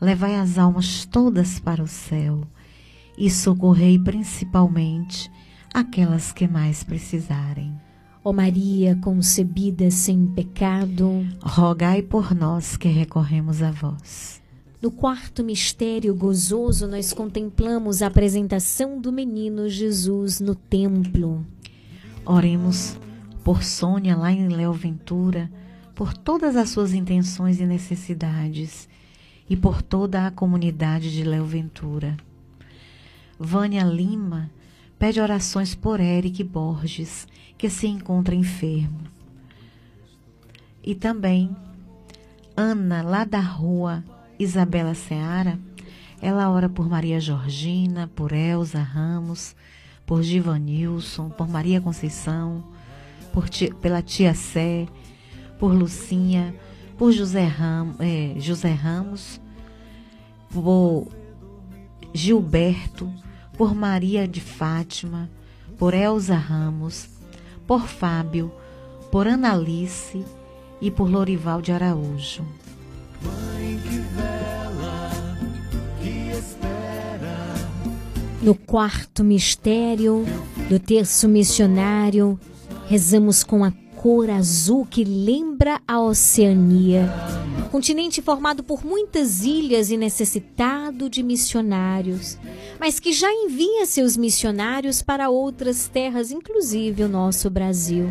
levai 0.00 0.36
as 0.36 0.58
almas 0.58 1.04
todas 1.04 1.58
para 1.58 1.82
o 1.82 1.86
céu 1.86 2.42
e 3.18 3.30
socorrei 3.30 3.98
principalmente 3.98 5.30
aquelas 5.72 6.32
que 6.32 6.48
mais 6.48 6.82
precisarem. 6.82 7.78
Ó 8.24 8.32
Maria 8.32 8.96
concebida 8.96 9.90
sem 9.90 10.26
pecado, 10.26 11.26
rogai 11.42 12.02
por 12.02 12.34
nós 12.34 12.76
que 12.76 12.88
recorremos 12.88 13.62
a 13.62 13.70
vós. 13.70 14.40
No 14.80 14.90
quarto 14.90 15.44
mistério 15.44 16.14
gozoso, 16.14 16.86
nós 16.86 17.12
contemplamos 17.12 18.00
a 18.00 18.06
apresentação 18.06 18.98
do 18.98 19.12
menino 19.12 19.68
Jesus 19.68 20.40
no 20.40 20.54
templo. 20.54 21.46
Oremos 22.24 22.98
por 23.44 23.62
Sônia 23.62 24.16
lá 24.16 24.32
em 24.32 24.48
Léo 24.48 24.72
Ventura, 24.72 25.50
por 25.94 26.14
todas 26.14 26.56
as 26.56 26.70
suas 26.70 26.94
intenções 26.94 27.60
e 27.60 27.66
necessidades 27.66 28.88
e 29.50 29.56
por 29.56 29.82
toda 29.82 30.28
a 30.28 30.30
comunidade 30.30 31.12
de 31.12 31.24
Léo 31.24 31.44
Ventura. 31.44 32.16
Vânia 33.36 33.82
Lima 33.82 34.48
pede 34.96 35.20
orações 35.20 35.74
por 35.74 35.98
Eric 35.98 36.44
Borges, 36.44 37.26
que 37.58 37.68
se 37.68 37.88
encontra 37.88 38.32
enfermo. 38.32 39.00
E 40.84 40.94
também 40.94 41.54
Ana, 42.56 43.02
lá 43.02 43.24
da 43.24 43.40
rua 43.40 44.04
Isabela 44.38 44.94
Seara, 44.94 45.58
ela 46.22 46.48
ora 46.50 46.68
por 46.68 46.88
Maria 46.88 47.18
Georgina, 47.18 48.08
por 48.14 48.32
Elza 48.32 48.80
Ramos, 48.80 49.56
por 50.06 50.22
Givanilson, 50.22 51.28
por 51.30 51.48
Maria 51.48 51.80
Conceição, 51.80 52.62
por 53.32 53.48
tia, 53.48 53.74
pela 53.74 54.02
tia 54.02 54.34
Sé, 54.34 54.86
por 55.58 55.74
Lucinha, 55.74 56.54
por 57.00 57.14
José, 57.14 57.46
Ram, 57.46 57.94
é, 57.98 58.38
José 58.38 58.74
Ramos, 58.74 59.40
por 60.52 61.08
Gilberto, 62.12 63.10
por 63.56 63.74
Maria 63.74 64.28
de 64.28 64.42
Fátima, 64.42 65.30
por 65.78 65.94
Elza 65.94 66.36
Ramos, 66.36 67.08
por 67.66 67.86
Fábio, 67.86 68.52
por 69.10 69.26
Analice 69.26 70.22
e 70.78 70.90
por 70.90 71.08
Lorival 71.08 71.62
de 71.62 71.72
Araújo. 71.72 72.44
Mãe 73.24 73.80
que 73.82 73.98
vela, 74.14 75.10
que 76.02 76.38
espera. 76.38 77.54
No 78.42 78.54
quarto 78.54 79.24
mistério 79.24 80.26
do 80.68 80.78
terço 80.78 81.26
missionário, 81.30 82.38
rezamos 82.90 83.42
com 83.42 83.64
a 83.64 83.72
cor 84.00 84.30
azul 84.30 84.86
que 84.86 85.04
lembra 85.04 85.78
a 85.86 86.00
Oceania. 86.00 87.06
Continente 87.70 88.22
formado 88.22 88.64
por 88.64 88.82
muitas 88.82 89.44
ilhas 89.44 89.90
e 89.90 89.96
necessitado 89.98 91.10
de 91.10 91.22
missionários, 91.22 92.38
mas 92.78 92.98
que 92.98 93.12
já 93.12 93.30
envia 93.30 93.84
seus 93.84 94.16
missionários 94.16 95.02
para 95.02 95.28
outras 95.28 95.86
terras, 95.86 96.30
inclusive 96.30 97.02
o 97.02 97.10
nosso 97.10 97.50
Brasil. 97.50 98.10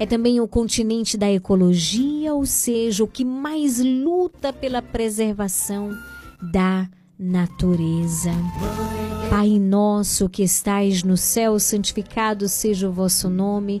É 0.00 0.04
também 0.04 0.40
o 0.40 0.48
continente 0.48 1.16
da 1.16 1.30
ecologia, 1.30 2.34
ou 2.34 2.44
seja, 2.44 3.04
o 3.04 3.06
que 3.06 3.24
mais 3.24 3.78
luta 3.78 4.52
pela 4.52 4.82
preservação 4.82 5.96
da 6.42 6.88
natureza. 7.16 8.32
Pai 9.30 9.60
nosso 9.60 10.28
que 10.28 10.42
estais 10.42 11.04
no 11.04 11.16
céu, 11.16 11.56
santificado 11.60 12.48
seja 12.48 12.88
o 12.88 12.92
vosso 12.92 13.30
nome. 13.30 13.80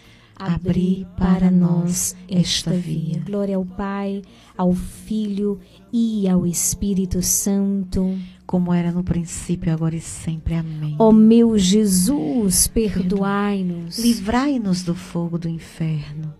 abri 0.41 1.07
para 1.17 1.51
nós 1.51 2.15
esta 2.29 2.71
via. 2.71 3.21
Glória 3.25 3.55
ao 3.55 3.65
Pai, 3.65 4.21
ao 4.57 4.73
Filho 4.73 5.59
e 5.91 6.27
ao 6.27 6.45
Espírito 6.45 7.21
Santo. 7.21 8.17
Como 8.45 8.73
era 8.73 8.91
no 8.91 9.03
princípio, 9.03 9.71
agora 9.71 9.95
e 9.95 10.01
sempre. 10.01 10.55
Amém. 10.55 10.95
Ó 10.99 11.11
meu 11.11 11.57
Jesus, 11.57 12.67
perdoai-nos. 12.67 13.97
Livrai-nos 13.99 14.83
do 14.83 14.95
fogo 14.95 15.37
do 15.37 15.47
inferno. 15.47 16.33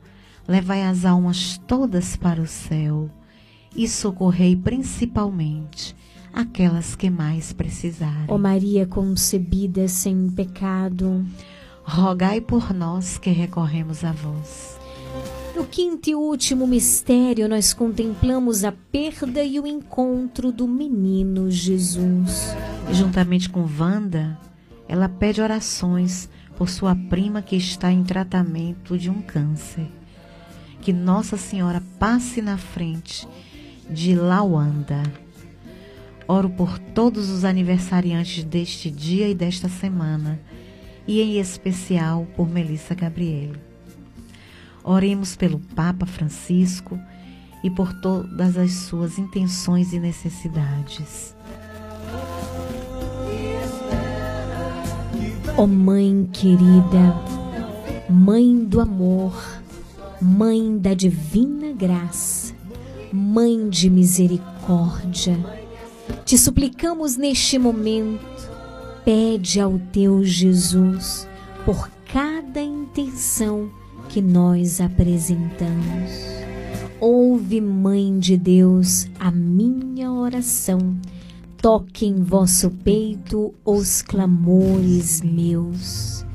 Levai 0.47 0.83
as 0.83 1.05
almas 1.05 1.57
todas 1.67 2.15
para 2.15 2.41
o 2.41 2.47
céu 2.47 3.09
e 3.75 3.87
socorrei 3.87 4.55
principalmente 4.55 5.95
aquelas 6.33 6.95
que 6.95 7.09
mais 7.09 7.53
precisarem. 7.53 8.25
Ó 8.27 8.37
Maria 8.37 8.85
concebida 8.85 9.87
sem 9.87 10.29
pecado, 10.29 11.25
rogai 11.91 12.39
por 12.39 12.73
nós 12.73 13.17
que 13.17 13.31
recorremos 13.31 14.05
a 14.05 14.13
vós. 14.13 14.79
No 15.53 15.65
quinto 15.65 16.09
e 16.09 16.15
último 16.15 16.65
mistério, 16.65 17.49
nós 17.49 17.73
contemplamos 17.73 18.63
a 18.63 18.71
perda 18.71 19.43
e 19.43 19.59
o 19.59 19.67
encontro 19.67 20.53
do 20.53 20.67
menino 20.67 21.51
Jesus. 21.51 22.55
E 22.89 22.93
juntamente 22.93 23.49
com 23.49 23.67
Wanda, 23.77 24.39
ela 24.87 25.09
pede 25.09 25.41
orações 25.41 26.29
por 26.57 26.69
sua 26.69 26.95
prima 26.95 27.41
que 27.41 27.57
está 27.57 27.91
em 27.91 28.03
tratamento 28.03 28.97
de 28.97 29.09
um 29.09 29.21
câncer. 29.21 29.87
Que 30.81 30.93
Nossa 30.93 31.35
Senhora 31.35 31.83
passe 31.99 32.41
na 32.41 32.57
frente 32.57 33.27
de 33.89 34.15
Lawanda. 34.15 35.03
Oro 36.25 36.49
por 36.49 36.79
todos 36.79 37.29
os 37.29 37.43
aniversariantes 37.43 38.45
deste 38.45 38.89
dia 38.89 39.27
e 39.27 39.35
desta 39.35 39.67
semana, 39.67 40.39
e 41.07 41.21
em 41.21 41.39
especial 41.39 42.27
por 42.35 42.49
Melissa 42.49 42.93
Gabriele. 42.95 43.59
Oremos 44.83 45.35
pelo 45.35 45.59
Papa 45.59 46.05
Francisco 46.05 46.99
e 47.63 47.69
por 47.69 47.93
todas 48.01 48.57
as 48.57 48.71
suas 48.71 49.19
intenções 49.19 49.93
e 49.93 49.99
necessidades. 49.99 51.35
Ó 55.57 55.67
Mãe 55.67 56.27
querida, 56.31 57.15
Mãe 58.09 58.65
do 58.65 58.79
amor, 58.79 59.33
Mãe 60.21 60.77
da 60.77 60.93
divina 60.93 61.71
graça, 61.73 62.53
Mãe 63.11 63.69
de 63.69 63.89
misericórdia, 63.89 65.37
te 66.25 66.37
suplicamos 66.37 67.17
neste 67.17 67.59
momento, 67.59 68.30
pede 69.03 69.59
ao 69.59 69.79
teu 69.91 70.23
Jesus 70.23 71.27
por 71.65 71.89
cada 72.11 72.61
intenção 72.61 73.69
que 74.09 74.21
nós 74.21 74.81
apresentamos. 74.81 76.11
Ouve, 76.99 77.59
Mãe 77.61 78.19
de 78.19 78.37
Deus, 78.37 79.09
a 79.19 79.31
minha 79.31 80.11
oração. 80.11 80.99
Toque 81.57 82.05
em 82.05 82.21
vosso 82.23 82.69
peito 82.69 83.53
os 83.65 84.01
clamores 84.01 85.21
meus. 85.21 86.25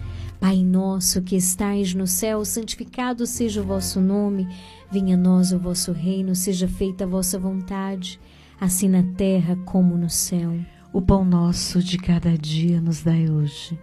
Pai 0.41 0.63
nosso 0.63 1.23
que 1.23 1.37
estais 1.37 1.95
no 1.95 2.07
céu, 2.07 2.45
santificado 2.45 3.27
seja 3.27 3.61
o 3.61 3.65
vosso 3.65 4.01
nome. 4.01 4.47
Venha 4.91 5.15
a 5.17 5.19
nós 5.19 5.53
o 5.53 5.59
vosso 5.59 5.93
reino, 5.93 6.35
seja 6.35 6.69
feita 6.69 7.05
a 7.05 7.07
vossa 7.07 7.39
vontade, 7.39 8.21
assim 8.61 8.89
na 8.89 9.03
terra 9.03 9.57
como 9.65 9.97
no 9.97 10.09
céu. 10.09 10.53
O 10.97 11.03
pão 11.03 11.27
nosso 11.27 11.83
de 11.83 11.99
cada 11.99 12.39
dia 12.39 12.81
nos 12.81 13.03
dai 13.03 13.29
hoje. 13.29 13.79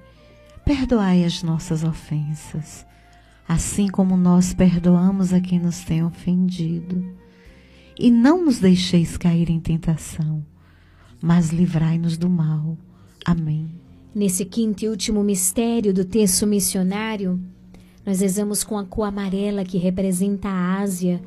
Perdoai 0.66 1.24
as 1.24 1.44
nossas 1.44 1.84
ofensas 1.84 2.86
assim 3.48 3.88
como 3.88 4.16
nós 4.18 4.54
perdoamos 4.54 5.34
a 5.34 5.40
quem 5.40 5.60
nos 5.60 5.84
tem 5.84 6.04
ofendido. 6.04 7.06
E 8.00 8.10
não 8.10 8.44
nos 8.44 8.60
deixeis 8.60 9.18
cair 9.18 9.50
em 9.50 9.60
tentação, 9.60 10.44
mas 11.22 11.50
livrai-nos 11.50 12.18
do 12.18 12.30
mal. 12.30 12.78
Amém. 13.24 13.70
Nesse 14.16 14.46
quinto 14.46 14.84
e 14.84 14.90
último 14.90 15.24
mistério 15.24 15.94
do 15.94 16.04
texto 16.04 16.48
missionário, 16.48 17.40
nós 18.06 18.22
rezamos 18.22 18.64
com 18.64 18.78
a 18.78 18.86
cor 18.86 19.06
amarela 19.06 19.64
que 19.64 19.78
representa 19.78 20.50
a 20.50 20.80
Ásia, 20.80 21.22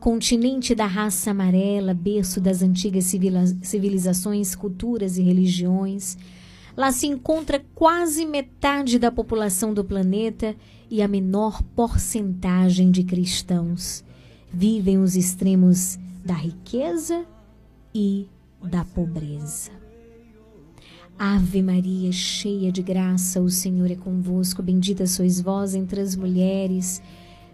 continente 0.00 0.74
da 0.74 0.86
raça 0.86 1.30
amarela, 1.30 1.92
berço 1.92 2.40
das 2.40 2.62
antigas 2.62 3.04
civilizações, 3.62 4.54
culturas 4.54 5.18
e 5.18 5.22
religiões. 5.22 6.16
Lá 6.76 6.90
se 6.90 7.06
encontra 7.06 7.62
quase 7.74 8.24
metade 8.24 8.98
da 8.98 9.12
população 9.12 9.74
do 9.74 9.84
planeta 9.84 10.56
e 10.90 11.02
a 11.02 11.08
menor 11.08 11.62
porcentagem 11.76 12.90
de 12.90 13.04
cristãos. 13.04 14.02
Vivem 14.52 14.98
os 14.98 15.14
extremos 15.14 15.98
da 16.24 16.34
riqueza 16.34 17.24
e 17.94 18.26
da 18.62 18.84
pobreza. 18.84 19.70
Ave 21.18 21.62
Maria, 21.62 22.10
cheia 22.10 22.72
de 22.72 22.80
graça, 22.80 23.42
o 23.42 23.50
Senhor 23.50 23.90
é 23.90 23.94
convosco. 23.94 24.62
Bendita 24.62 25.06
sois 25.06 25.38
vós 25.38 25.74
entre 25.74 26.00
as 26.00 26.16
mulheres. 26.16 27.02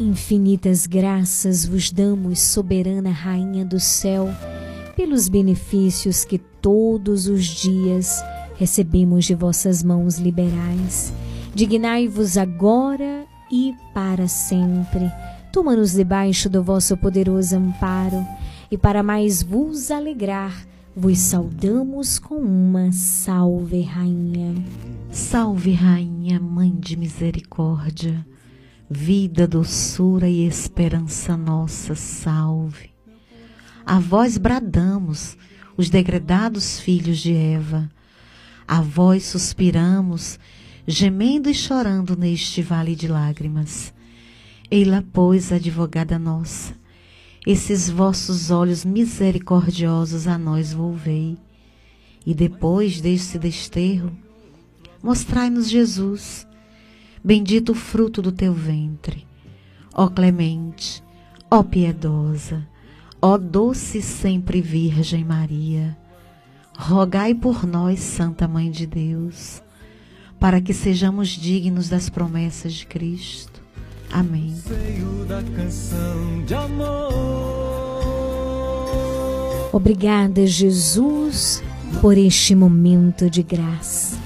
Infinitas 0.00 0.86
graças 0.86 1.66
vos 1.66 1.92
damos, 1.92 2.40
soberana 2.40 3.10
Rainha 3.10 3.66
do 3.66 3.78
céu, 3.78 4.30
pelos 4.96 5.28
benefícios 5.28 6.24
que 6.24 6.38
todos 6.38 7.26
os 7.26 7.44
dias 7.44 8.24
recebemos 8.56 9.26
de 9.26 9.34
vossas 9.34 9.82
mãos 9.82 10.18
liberais. 10.18 11.12
Dignai-vos 11.54 12.38
agora 12.38 13.26
e 13.52 13.74
para 13.92 14.26
sempre. 14.26 15.12
Toma-nos 15.52 15.92
debaixo 15.92 16.48
do 16.48 16.62
vosso 16.62 16.96
poderoso 16.96 17.56
amparo, 17.56 18.24
e 18.70 18.78
para 18.78 19.02
mais 19.02 19.42
vos 19.42 19.90
alegrar, 19.90 20.66
vos 20.96 21.18
saudamos 21.18 22.18
com 22.18 22.36
uma 22.36 22.90
salve, 22.90 23.82
Rainha. 23.82 24.54
Salve, 25.10 25.72
Rainha, 25.72 26.40
Mãe 26.40 26.74
de 26.74 26.96
Misericórdia, 26.96 28.24
vida, 28.92 29.46
doçura 29.46 30.28
e 30.28 30.44
esperança 30.44 31.36
nossa, 31.36 31.94
salve. 31.94 32.90
A 33.86 34.00
vós 34.00 34.36
bradamos, 34.36 35.38
os 35.76 35.88
degredados 35.88 36.80
filhos 36.80 37.18
de 37.18 37.32
Eva, 37.32 37.88
a 38.66 38.80
vós 38.80 39.26
suspiramos, 39.26 40.40
gemendo 40.88 41.48
e 41.48 41.54
chorando 41.54 42.16
neste 42.16 42.62
vale 42.62 42.96
de 42.96 43.06
lágrimas. 43.06 43.94
Eila, 44.68 45.04
pois, 45.12 45.52
advogada 45.52 46.18
nossa, 46.18 46.74
esses 47.46 47.88
vossos 47.88 48.50
olhos 48.50 48.84
misericordiosos 48.84 50.26
a 50.26 50.36
nós 50.36 50.72
volvei, 50.72 51.38
e 52.26 52.34
depois 52.34 53.00
deste 53.00 53.38
desterro, 53.38 54.10
mostrai-nos 55.00 55.70
Jesus, 55.70 56.46
bendito 57.22 57.72
o 57.72 57.74
fruto 57.74 58.20
do 58.22 58.32
teu 58.32 58.52
ventre. 58.52 59.26
Ó 59.94 60.08
clemente, 60.08 61.02
ó 61.50 61.62
piedosa, 61.62 62.66
ó 63.20 63.36
doce 63.36 64.00
sempre 64.00 64.60
Virgem 64.60 65.24
Maria, 65.24 65.96
rogai 66.76 67.34
por 67.34 67.66
nós, 67.66 68.00
Santa 68.00 68.48
Mãe 68.48 68.70
de 68.70 68.86
Deus, 68.86 69.62
para 70.38 70.60
que 70.60 70.72
sejamos 70.72 71.28
dignos 71.28 71.88
das 71.88 72.08
promessas 72.08 72.72
de 72.72 72.86
Cristo. 72.86 73.60
Amém. 74.10 74.54
Obrigada, 79.72 80.46
Jesus, 80.46 81.62
por 82.00 82.16
este 82.16 82.54
momento 82.54 83.30
de 83.30 83.42
graça. 83.42 84.18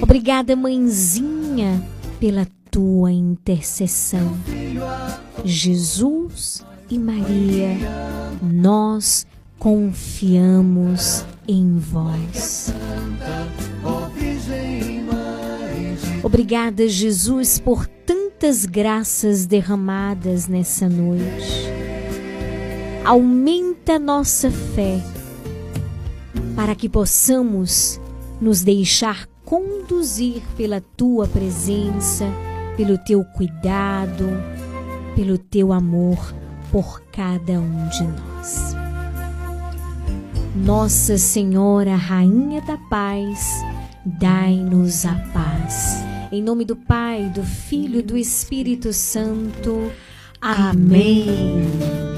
Obrigada, 0.00 0.54
mãezinha, 0.54 1.82
pela 2.20 2.46
tua 2.70 3.12
intercessão. 3.12 4.36
Jesus 5.44 6.64
e 6.90 6.98
Maria, 6.98 7.76
nós 8.42 9.26
confiamos 9.58 11.24
em 11.46 11.78
vós. 11.78 12.72
Obrigada, 16.22 16.88
Jesus, 16.88 17.58
por 17.58 17.86
tantas 17.86 18.66
graças 18.66 19.46
derramadas 19.46 20.48
nessa 20.48 20.88
noite. 20.88 21.68
Aumenta 23.04 23.98
nossa 23.98 24.50
fé 24.50 25.00
para 26.54 26.74
que 26.74 26.88
possamos 26.88 28.00
nos 28.40 28.62
deixar 28.62 29.26
conduzir 29.48 30.42
pela 30.58 30.78
tua 30.78 31.26
presença, 31.26 32.26
pelo 32.76 32.98
teu 32.98 33.24
cuidado, 33.24 34.26
pelo 35.16 35.38
teu 35.38 35.72
amor 35.72 36.34
por 36.70 37.00
cada 37.10 37.54
um 37.58 37.88
de 37.88 38.04
nós. 38.04 38.76
Nossa 40.54 41.16
Senhora, 41.16 41.96
Rainha 41.96 42.60
da 42.60 42.76
Paz, 42.90 43.64
dai-nos 44.04 45.06
a 45.06 45.14
paz. 45.32 46.04
Em 46.30 46.42
nome 46.42 46.66
do 46.66 46.76
Pai, 46.76 47.30
do 47.34 47.42
Filho 47.42 48.00
e 48.00 48.02
do 48.02 48.18
Espírito 48.18 48.92
Santo. 48.92 49.90
Amém. 50.42 51.24
São 51.24 52.17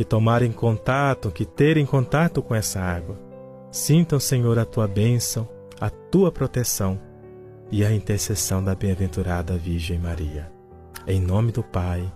que 0.00 0.04
tomarem 0.06 0.50
contato, 0.50 1.30
que 1.30 1.44
terem 1.44 1.84
contato 1.84 2.40
com 2.40 2.54
essa 2.54 2.80
água, 2.80 3.20
sintam, 3.70 4.18
Senhor, 4.18 4.58
a 4.58 4.64
tua 4.64 4.88
bênção, 4.88 5.46
a 5.78 5.90
tua 5.90 6.32
proteção 6.32 6.98
e 7.70 7.84
a 7.84 7.92
intercessão 7.92 8.64
da 8.64 8.74
bem-aventurada 8.74 9.58
Virgem 9.58 9.98
Maria. 9.98 10.50
Em 11.06 11.20
nome 11.20 11.52
do 11.52 11.62
Pai, 11.62 12.10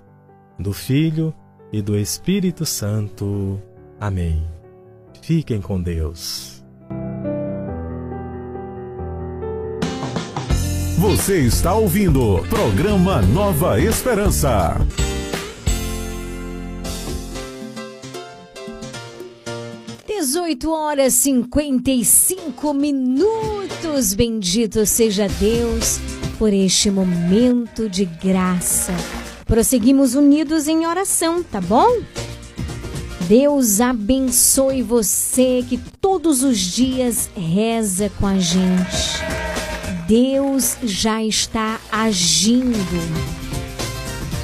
do 0.59 0.73
Filho 0.73 1.35
e 1.71 1.83
do 1.83 1.95
Espírito 1.95 2.65
Santo. 2.65 3.61
Amém. 4.01 4.43
Fiquem 5.21 5.61
com 5.61 5.79
Deus. 5.79 6.65
Você 10.97 11.41
está 11.41 11.75
ouvindo 11.75 12.43
programa 12.49 13.21
Nova 13.21 13.79
Esperança. 13.79 14.75
18 20.25 20.71
horas 20.71 21.13
55 21.13 22.73
minutos. 22.73 24.15
Bendito 24.15 24.87
seja 24.87 25.29
Deus 25.29 25.99
por 26.39 26.51
este 26.51 26.91
momento 26.91 27.91
de 27.91 28.07
graça. 28.07 28.95
Prosseguimos 29.45 30.15
unidos 30.15 30.67
em 30.67 30.87
oração, 30.87 31.43
tá 31.43 31.61
bom? 31.61 32.01
Deus 33.29 33.83
abençoe 33.83 34.81
você 34.81 35.63
que 35.69 35.77
todos 36.01 36.43
os 36.43 36.59
dias 36.59 37.29
reza 37.37 38.11
com 38.19 38.27
a 38.27 38.39
gente. 38.39 39.21
Deus 40.09 40.79
já 40.83 41.23
está 41.23 41.79
agindo. 41.93 43.44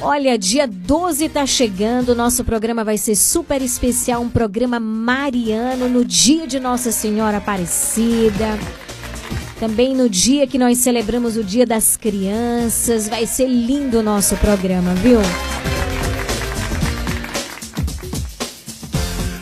Olha, 0.03 0.35
dia 0.35 0.67
12 0.67 1.29
tá 1.29 1.45
chegando, 1.45 2.15
nosso 2.15 2.43
programa 2.43 2.83
vai 2.83 2.97
ser 2.97 3.15
super 3.15 3.61
especial, 3.61 4.23
um 4.23 4.29
programa 4.29 4.79
mariano 4.79 5.87
no 5.87 6.03
dia 6.03 6.47
de 6.47 6.59
Nossa 6.59 6.91
Senhora 6.91 7.37
Aparecida. 7.37 8.57
Também 9.59 9.95
no 9.95 10.09
dia 10.09 10.47
que 10.47 10.57
nós 10.57 10.79
celebramos 10.79 11.37
o 11.37 11.43
Dia 11.43 11.67
das 11.67 11.95
Crianças, 11.95 13.07
vai 13.07 13.27
ser 13.27 13.45
lindo 13.45 13.99
o 13.99 14.03
nosso 14.03 14.35
programa, 14.37 14.95
viu? 14.95 15.19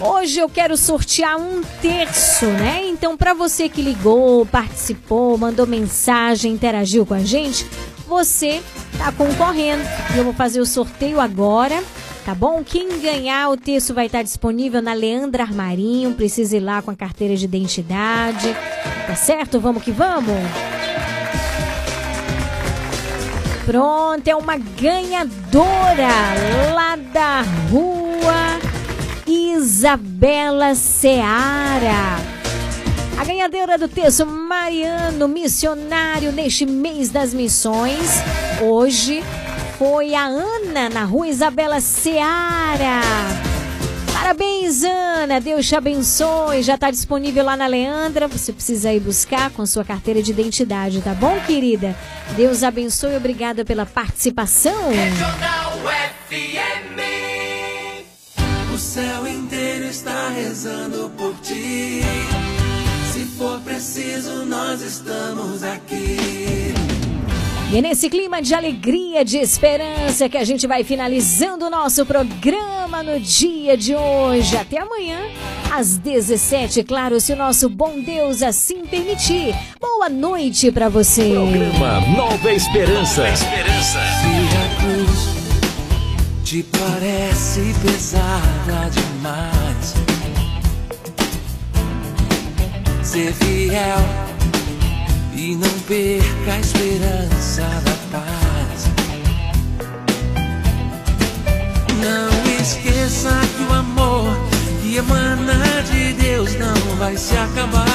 Hoje 0.02 0.40
eu 0.40 0.50
quero 0.50 0.76
sortear 0.76 1.40
um 1.40 1.62
terço, 1.82 2.48
né? 2.48 2.86
Então, 2.86 3.16
para 3.16 3.34
você 3.34 3.70
que 3.70 3.82
ligou, 3.82 4.46
participou, 4.46 5.38
mandou 5.38 5.66
mensagem, 5.66 6.52
interagiu 6.52 7.06
com 7.06 7.14
a 7.14 7.24
gente, 7.24 7.66
você 8.06 8.62
tá 9.00 9.12
concorrendo. 9.14 9.82
E 10.14 10.18
eu 10.18 10.26
vou 10.26 10.34
fazer 10.34 10.60
o 10.60 10.66
sorteio 10.66 11.20
agora, 11.20 11.82
tá 12.26 12.36
bom? 12.36 12.62
Quem 12.64 13.00
ganhar, 13.00 13.50
o 13.50 13.58
texto 13.58 13.94
vai 13.94 14.06
estar 14.06 14.22
disponível 14.22 14.82
na 14.82 14.94
Leandra 14.94 15.44
Armarinho. 15.44 16.14
Precisa 16.14 16.58
ir 16.58 16.60
lá 16.60 16.82
com 16.82 16.92
a 16.92 16.96
carteira 16.96 17.36
de 17.36 17.46
identidade. 17.46 18.54
Tá 19.08 19.16
certo? 19.16 19.60
Vamos 19.60 19.82
que 19.82 19.92
vamos? 19.92 20.36
Pronto, 23.66 24.28
é 24.28 24.36
uma 24.36 24.58
ganhadora 24.58 26.08
lá 26.74 26.96
da 26.96 27.42
rua 27.72 28.60
Isabela 29.28 30.74
Seara. 30.74 32.39
A 33.20 33.26
ganhadora 33.26 33.78
do 33.78 33.90
texto 33.90 34.26
Mariano 34.26 35.28
Missionário 35.28 36.32
neste 36.32 36.66
mês 36.66 37.10
das 37.10 37.34
missões, 37.34 38.00
hoje 38.62 39.22
foi 39.78 40.16
a 40.16 40.24
Ana 40.24 40.88
na 40.88 41.04
rua 41.04 41.28
Isabela 41.28 41.82
Seara. 41.82 43.02
Parabéns, 44.14 44.86
Ana. 44.86 45.42
Deus 45.42 45.68
te 45.68 45.76
abençoe. 45.76 46.64
Já 46.64 46.76
está 46.76 46.90
disponível 46.90 47.44
lá 47.44 47.58
na 47.58 47.68
Leandra. 47.68 48.26
Você 48.30 48.54
precisa 48.54 48.94
ir 48.94 49.02
buscar 49.02 49.50
com 49.50 49.66
sua 49.66 49.84
carteira 49.84 50.24
de 50.24 50.32
identidade, 50.32 51.02
tá 51.02 51.14
bom, 51.14 51.42
querida? 51.42 51.94
Deus 52.38 52.64
abençoe. 52.64 53.18
Obrigada 53.18 53.66
pela 53.66 53.86
participação. 53.86 54.92
O 58.74 58.78
céu 58.78 59.28
inteiro 59.28 59.88
está 59.88 60.30
rezando 60.30 61.12
por 61.18 61.36
ti. 61.42 62.02
Se 63.40 63.46
for 63.46 63.62
preciso, 63.62 64.46
nós 64.46 64.82
estamos 64.82 65.64
aqui. 65.64 66.18
E 67.72 67.78
é 67.78 67.82
nesse 67.82 68.10
clima 68.10 68.42
de 68.42 68.54
alegria, 68.54 69.24
de 69.24 69.38
esperança, 69.38 70.28
que 70.28 70.38
a 70.38 70.44
gente 70.44 70.68
vai 70.68 70.84
finalizando 70.84 71.68
o 71.68 71.70
nosso 71.70 72.06
programa 72.06 73.02
no 73.02 73.18
dia 73.18 73.78
de 73.78 73.96
hoje. 73.96 74.58
Até 74.58 74.82
amanhã, 74.82 75.22
às 75.72 75.98
17, 75.98 76.84
claro, 76.84 77.22
se 77.22 77.32
o 77.32 77.36
nosso 77.38 77.70
bom 77.70 78.02
Deus 78.02 78.44
assim 78.44 78.86
permitir. 78.86 79.56
Boa 79.80 80.10
noite 80.10 80.70
para 80.70 80.90
você. 80.90 81.32
Programa 81.32 82.02
Nova 82.18 82.52
Esperança. 82.52 83.24
Se 83.38 83.46
a 83.46 84.82
cruz 84.84 85.30
te 86.44 86.62
parece 86.64 87.74
pesada 87.82 88.90
demais, 88.90 90.09
ser 93.10 93.34
fiel 93.34 93.98
e 95.34 95.56
não 95.56 95.80
perca 95.88 96.54
a 96.54 96.60
esperança 96.60 97.64
da 97.84 97.96
paz. 98.12 98.86
Não 102.04 102.62
esqueça 102.62 103.32
que 103.58 103.64
o 103.64 103.74
amor 103.74 104.38
que 104.84 104.98
emana 104.98 105.82
de 105.92 106.14
Deus 106.22 106.54
não 106.60 106.98
vai 106.98 107.18
se 107.18 107.36
acabar. 107.36 107.88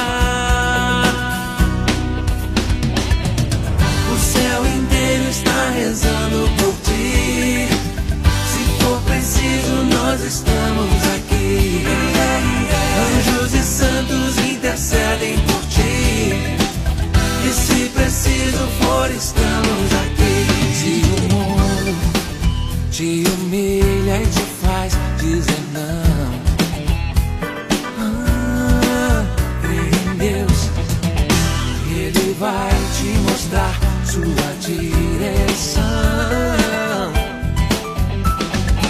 O 4.13 4.19
céu 4.19 4.65
inteiro 4.67 5.29
está 5.29 5.69
rezando 5.69 6.49
por 6.57 6.73
ti. 6.83 7.69
Se 8.51 8.83
for 8.83 8.99
preciso, 9.03 9.75
nós 9.97 10.21
estamos 10.21 10.91
aqui. 11.15 11.85
Anjos 13.17 13.53
e 13.53 13.63
santos 13.63 14.24
intercedem 14.75 15.39
por 15.39 15.61
ti. 15.69 16.33
E 17.45 17.53
se 17.53 17.89
preciso 17.89 18.67
for, 18.81 19.09
estamos 19.09 19.93
aqui. 20.03 20.47
Se 20.75 21.01
o 21.05 21.33
mundo 21.33 21.95
te 22.91 23.23
humilha 23.25 24.21
e 24.21 24.27
te 24.27 24.43
faz 24.61 24.93
dizer 25.17 25.63
não. 25.73 26.41
Ah, 27.99 29.23
em 29.63 30.17
Deus, 30.17 30.69
Ele 31.89 32.35
vai 32.37 32.75
te 32.97 33.17
mostrar 33.31 33.79
sua 34.05 34.47
direção. 34.59 35.83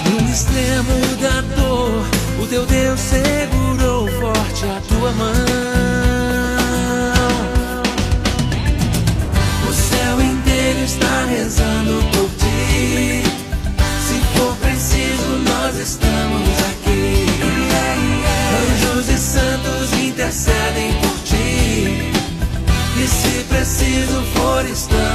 No 0.09 0.29
extremo 0.31 0.95
da 1.21 1.41
dor, 1.55 2.14
o 2.45 2.47
teu 2.47 2.63
Deus 2.67 2.99
segurou 2.99 4.07
forte 4.07 4.65
a 4.65 4.79
tua 4.87 5.11
mão. 5.13 5.33
O 9.67 9.73
céu 9.73 10.21
inteiro 10.21 10.79
está 10.85 11.25
rezando 11.25 12.03
por 12.11 12.29
ti. 12.37 13.23
Se 14.07 14.19
for 14.37 14.55
preciso, 14.57 15.39
nós 15.43 15.75
estamos 15.75 16.47
aqui. 16.69 17.25
Anjos 18.61 19.09
e 19.09 19.17
santos 19.17 19.93
intercedem 19.93 20.93
por 21.01 21.17
ti. 21.23 22.11
E 22.95 23.07
se 23.07 23.43
preciso 23.49 24.21
for, 24.35 24.63
estamos. 24.67 25.14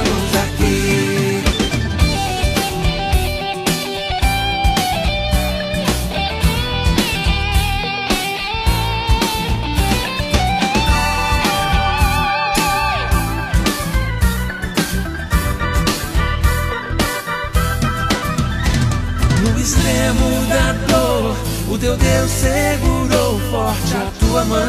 Meu 21.81 21.97
Deus 21.97 22.29
segurou 22.29 23.39
forte 23.49 23.95
a 23.95 24.11
tua 24.19 24.45
mão. 24.45 24.59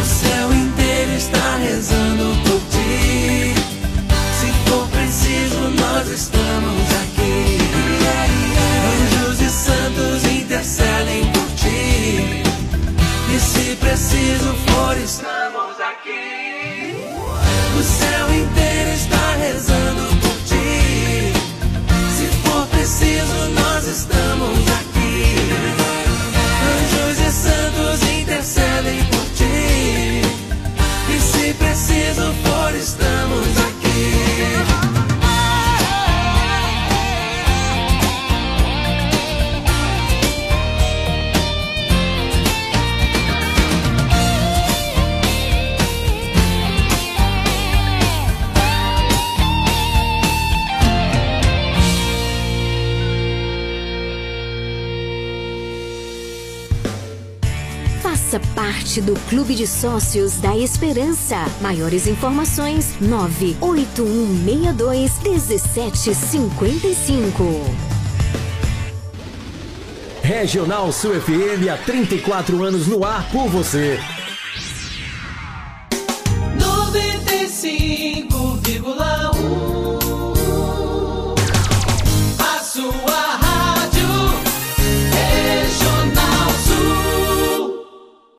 O 0.00 0.04
céu 0.04 0.52
inteiro 0.52 1.12
está 1.12 1.58
rezando 1.58 2.36
por 2.42 2.60
ti. 2.72 3.61
Parte 58.92 59.00
do 59.00 59.14
Clube 59.28 59.54
de 59.54 59.66
Sócios 59.66 60.36
da 60.36 60.54
Esperança. 60.56 61.36
Maiores 61.62 62.06
informações: 62.06 62.94
98162 63.00 65.18
1755. 65.22 67.42
Regional 70.22 70.92
Sul 70.92 71.18
FM 71.18 71.70
há 71.72 71.78
34 71.78 72.62
anos 72.62 72.86
no 72.86 73.02
ar 73.04 73.26
por 73.30 73.48
você. 73.48 73.98